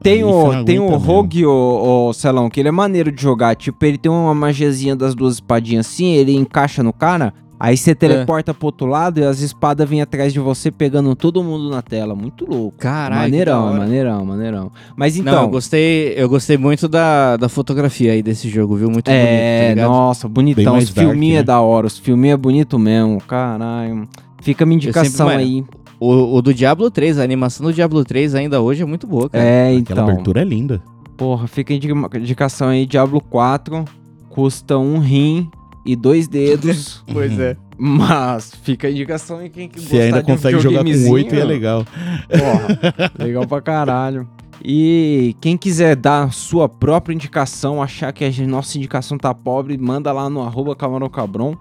Tem 0.01 0.15
Aí 0.17 0.23
o, 0.23 0.53
não 0.53 0.65
tem 0.65 0.79
o. 0.79 0.95
Rogue, 0.97 1.45
o, 1.45 2.07
o 2.09 2.13
Celão, 2.13 2.49
que 2.49 2.59
ele 2.59 2.69
é 2.69 2.71
maneiro 2.71 3.11
de 3.11 3.21
jogar. 3.21 3.55
Tipo, 3.55 3.85
ele 3.85 3.97
tem 3.97 4.11
uma 4.11 4.33
magiazinha 4.33 4.95
das 4.95 5.13
duas 5.15 5.35
espadinhas 5.35 5.85
assim, 5.87 6.13
ele 6.13 6.35
encaixa 6.35 6.81
no 6.83 6.93
cara. 6.93 7.33
Aí 7.61 7.75
você 7.75 7.93
teleporta 7.93 8.53
pro 8.53 8.67
outro 8.67 8.87
lado 8.87 9.19
e 9.19 9.23
as 9.25 9.41
espadas 9.41 9.87
vêm 9.89 10.01
atrás 10.01 10.31
de 10.31 10.39
você 10.39 10.71
pegando 10.71 11.13
todo 11.13 11.43
mundo 11.43 11.69
na 11.69 11.81
tela. 11.81 12.15
Muito 12.15 12.49
louco. 12.49 12.77
Caralho, 12.77 13.23
maneirão, 13.23 13.73
maneirão, 13.73 14.25
maneirão. 14.25 14.71
Mas 14.95 15.17
Não, 15.17 15.23
então. 15.23 15.43
eu 15.43 15.49
gostei, 15.49 16.13
eu 16.15 16.29
gostei 16.29 16.57
muito 16.57 16.87
da, 16.87 17.35
da 17.35 17.49
fotografia 17.49 18.13
aí 18.13 18.23
desse 18.23 18.47
jogo, 18.47 18.77
viu? 18.77 18.89
Muito 18.89 19.11
bonito, 19.11 19.21
tá 19.21 19.27
É, 19.27 19.69
ligado? 19.71 19.89
nossa, 19.89 20.29
bonitão. 20.29 20.77
Os 20.77 20.89
filminhos 20.89 21.33
né? 21.35 21.39
é 21.41 21.43
da 21.43 21.59
hora. 21.59 21.87
Os 21.87 21.97
filminhos 21.99 22.35
é 22.35 22.37
bonito 22.37 22.79
mesmo. 22.79 23.19
Caralho. 23.27 24.07
Fica 24.41 24.63
uma 24.63 24.73
indicação 24.73 25.25
mano, 25.27 25.39
aí. 25.39 25.65
O, 25.99 26.35
o 26.37 26.41
do 26.41 26.53
Diablo 26.53 26.89
3, 26.89 27.17
a 27.19 27.23
animação 27.23 27.65
do 27.67 27.73
Diablo 27.73 28.03
3 28.05 28.33
ainda 28.35 28.61
hoje 28.61 28.81
é 28.81 28.85
muito 28.85 29.05
boa, 29.05 29.29
cara. 29.29 29.43
É, 29.43 29.67
Aquela 29.77 29.79
então. 29.79 30.03
abertura 30.09 30.41
é 30.41 30.45
linda. 30.45 30.81
Porra, 31.17 31.47
fica 31.47 31.73
a 31.73 31.75
indi- 31.75 31.89
indicação 32.15 32.69
aí. 32.69 32.85
Diablo 32.85 33.19
4 33.21 33.83
custa 34.29 34.77
um 34.77 34.99
rim 34.99 35.49
e 35.85 35.95
dois 35.95 36.27
dedos. 36.27 37.03
Pois 37.11 37.37
é. 37.39 37.57
mas 37.77 38.53
fica 38.63 38.87
a 38.87 38.91
indicação 38.91 39.39
aí 39.39 39.49
quem 39.49 39.67
que 39.67 39.79
Você 39.81 39.99
ainda 39.99 40.23
de 40.23 40.31
um 40.31 40.35
consegue 40.35 40.59
jogar 40.59 40.79
com 40.79 40.85
videogamezinho, 40.85 41.13
8 41.13 41.35
e 41.35 41.39
é 41.39 41.43
legal. 41.43 41.85
Porra, 42.29 43.11
legal 43.25 43.45
pra 43.47 43.61
caralho. 43.61 44.27
E 44.63 45.35
quem 45.41 45.55
quiser 45.57 45.95
dar 45.95 46.31
sua 46.33 46.67
própria 46.69 47.13
indicação, 47.13 47.81
achar 47.81 48.11
que 48.11 48.23
a 48.25 48.31
nossa 48.47 48.77
indicação 48.77 49.17
tá 49.17 49.33
pobre, 49.33 49.77
manda 49.77 50.11
lá 50.11 50.29
no 50.29 50.41
arroba 50.41 50.75
Camarão 50.75 51.09
Cabron. 51.09 51.55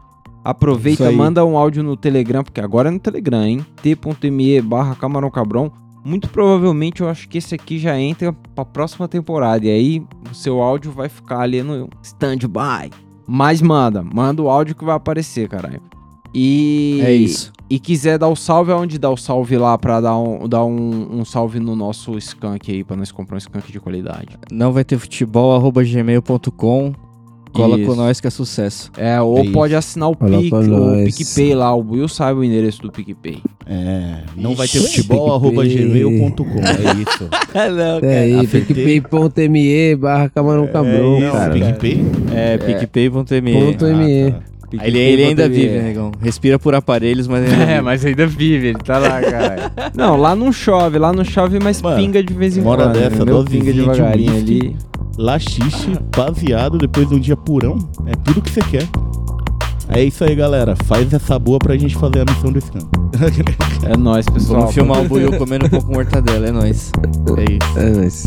Aproveita, 0.48 1.12
manda 1.12 1.44
um 1.44 1.58
áudio 1.58 1.82
no 1.82 1.94
Telegram, 1.94 2.42
porque 2.42 2.58
agora 2.60 2.88
é 2.88 2.90
no 2.90 2.98
Telegram, 2.98 3.44
hein? 3.44 3.66
t.me 3.82 4.62
barra 4.62 4.94
Camarão 4.94 5.30
Cabron. 5.30 5.70
Muito 6.02 6.26
provavelmente 6.30 7.02
eu 7.02 7.08
acho 7.08 7.28
que 7.28 7.36
esse 7.36 7.54
aqui 7.54 7.78
já 7.78 7.98
entra 8.00 8.32
pra 8.54 8.64
próxima 8.64 9.06
temporada. 9.06 9.66
E 9.66 9.70
aí 9.70 10.02
o 10.30 10.34
seu 10.34 10.62
áudio 10.62 10.90
vai 10.90 11.10
ficar 11.10 11.40
ali 11.40 11.62
no 11.62 11.86
stand-by. 12.02 12.90
Mas 13.26 13.60
manda, 13.60 14.02
manda 14.02 14.40
o 14.40 14.48
áudio 14.48 14.74
que 14.74 14.86
vai 14.86 14.96
aparecer, 14.96 15.50
caralho. 15.50 15.82
E 16.34 17.00
É 17.02 17.12
isso. 17.12 17.52
e 17.68 17.78
quiser 17.78 18.18
dar 18.18 18.28
o 18.28 18.36
salve, 18.36 18.72
aonde 18.72 18.98
dá 18.98 19.10
o 19.10 19.16
salve 19.18 19.58
lá 19.58 19.76
pra 19.76 20.00
dar 20.00 20.16
um, 20.16 20.48
dar 20.48 20.64
um, 20.64 21.18
um 21.20 21.24
salve 21.26 21.60
no 21.60 21.76
nosso 21.76 22.16
skunk 22.16 22.72
aí, 22.72 22.82
pra 22.82 22.96
nós 22.96 23.12
comprar 23.12 23.34
um 23.34 23.38
skunk 23.38 23.70
de 23.70 23.80
qualidade. 23.80 24.38
Não 24.50 24.72
vai 24.72 24.84
ter 24.84 24.98
futebol, 24.98 25.54
arroba 25.54 25.84
gmail.com. 25.84 26.94
Cola 27.58 27.76
Isso. 27.78 27.86
com 27.90 27.94
nós 27.96 28.20
que 28.20 28.26
é 28.26 28.30
sucesso. 28.30 28.90
É, 28.96 29.20
ou 29.20 29.38
É 29.38 29.42
isso. 29.42 29.52
pode 29.52 29.74
assinar 29.74 30.08
o, 30.10 30.14
Pic, 30.16 30.48
pra 30.50 30.58
o. 30.60 31.04
PicPay 31.04 31.54
lá, 31.54 31.74
o 31.74 31.80
Will 31.90 32.08
sabe 32.08 32.38
o 32.40 32.44
endereço 32.44 32.80
do 32.82 32.90
PicPay. 32.92 33.42
É, 33.66 34.18
não 34.36 34.54
vai 34.54 34.66
ter 34.68 34.78
futebol, 34.80 35.34
arroba 35.34 35.64
gmail.com. 35.64 36.60
É 36.60 37.02
isso. 37.02 37.28
não, 38.02 38.08
É 38.08 38.18
aí, 38.20 38.34
acertei. 38.40 39.00
picpay.me 39.00 39.96
barra 39.96 40.28
camarão 40.28 40.66
cabrão, 40.68 41.20
Não, 41.20 41.32
cara. 41.32 41.52
PicPay? 41.54 42.04
É, 42.34 42.58
picpay.me. 42.58 43.10
Ponto 43.10 43.84
ME. 43.84 44.28
Ah, 44.28 44.32
tá. 44.32 44.42
Aí 44.80 44.88
Ele, 44.90 44.98
ele 44.98 45.24
ainda 45.24 45.44
PicPay.me. 45.48 45.68
vive, 45.68 45.82
negão. 45.82 46.12
Respira 46.20 46.58
por 46.58 46.74
aparelhos, 46.74 47.26
mas 47.26 47.42
ainda 47.44 47.56
É, 47.64 47.66
vive. 47.66 47.80
mas 47.80 48.04
ainda 48.04 48.26
vive, 48.26 48.66
ele 48.68 48.78
tá 48.78 48.98
lá, 48.98 49.20
cara. 49.20 49.72
não, 49.96 50.16
lá 50.16 50.36
não 50.36 50.52
chove, 50.52 50.98
lá 50.98 51.12
não 51.12 51.24
chove, 51.24 51.58
mas 51.58 51.80
Mano, 51.80 51.96
pinga 51.96 52.22
de 52.22 52.34
vez 52.34 52.56
em 52.56 52.62
quando. 52.62 52.92
dessa, 52.92 53.16
entendeu? 53.16 53.42
dosezinha 53.42 53.60
pinga 53.64 53.72
de 53.72 53.80
devagarinho 53.80 54.36
ali. 54.36 54.76
Laxixe, 55.18 55.98
baseado, 56.16 56.78
depois 56.78 57.08
de 57.08 57.16
um 57.16 57.18
dia 57.18 57.36
purão. 57.36 57.76
É 58.06 58.12
tudo 58.24 58.40
que 58.40 58.50
você 58.50 58.62
quer. 58.62 58.88
É 59.88 60.04
isso 60.04 60.22
aí, 60.22 60.34
galera. 60.34 60.76
Faz 60.84 61.12
essa 61.12 61.36
boa 61.38 61.58
pra 61.58 61.76
gente 61.76 61.96
fazer 61.96 62.20
a 62.20 62.24
missão 62.32 62.52
do 62.52 62.60
Scan. 62.60 62.78
É 63.82 63.96
nóis, 63.96 64.26
pessoal. 64.26 64.60
Vamos 64.60 64.74
filmar 64.74 65.02
o 65.02 65.08
Buiu 65.08 65.36
comendo 65.36 65.66
um 65.66 65.70
pouco 65.70 65.92
mortadela, 65.92 66.46
é 66.46 66.52
nóis. 66.52 66.92
É 67.36 67.52
isso. 67.52 67.78
É 67.78 67.90
nóis. 67.90 68.24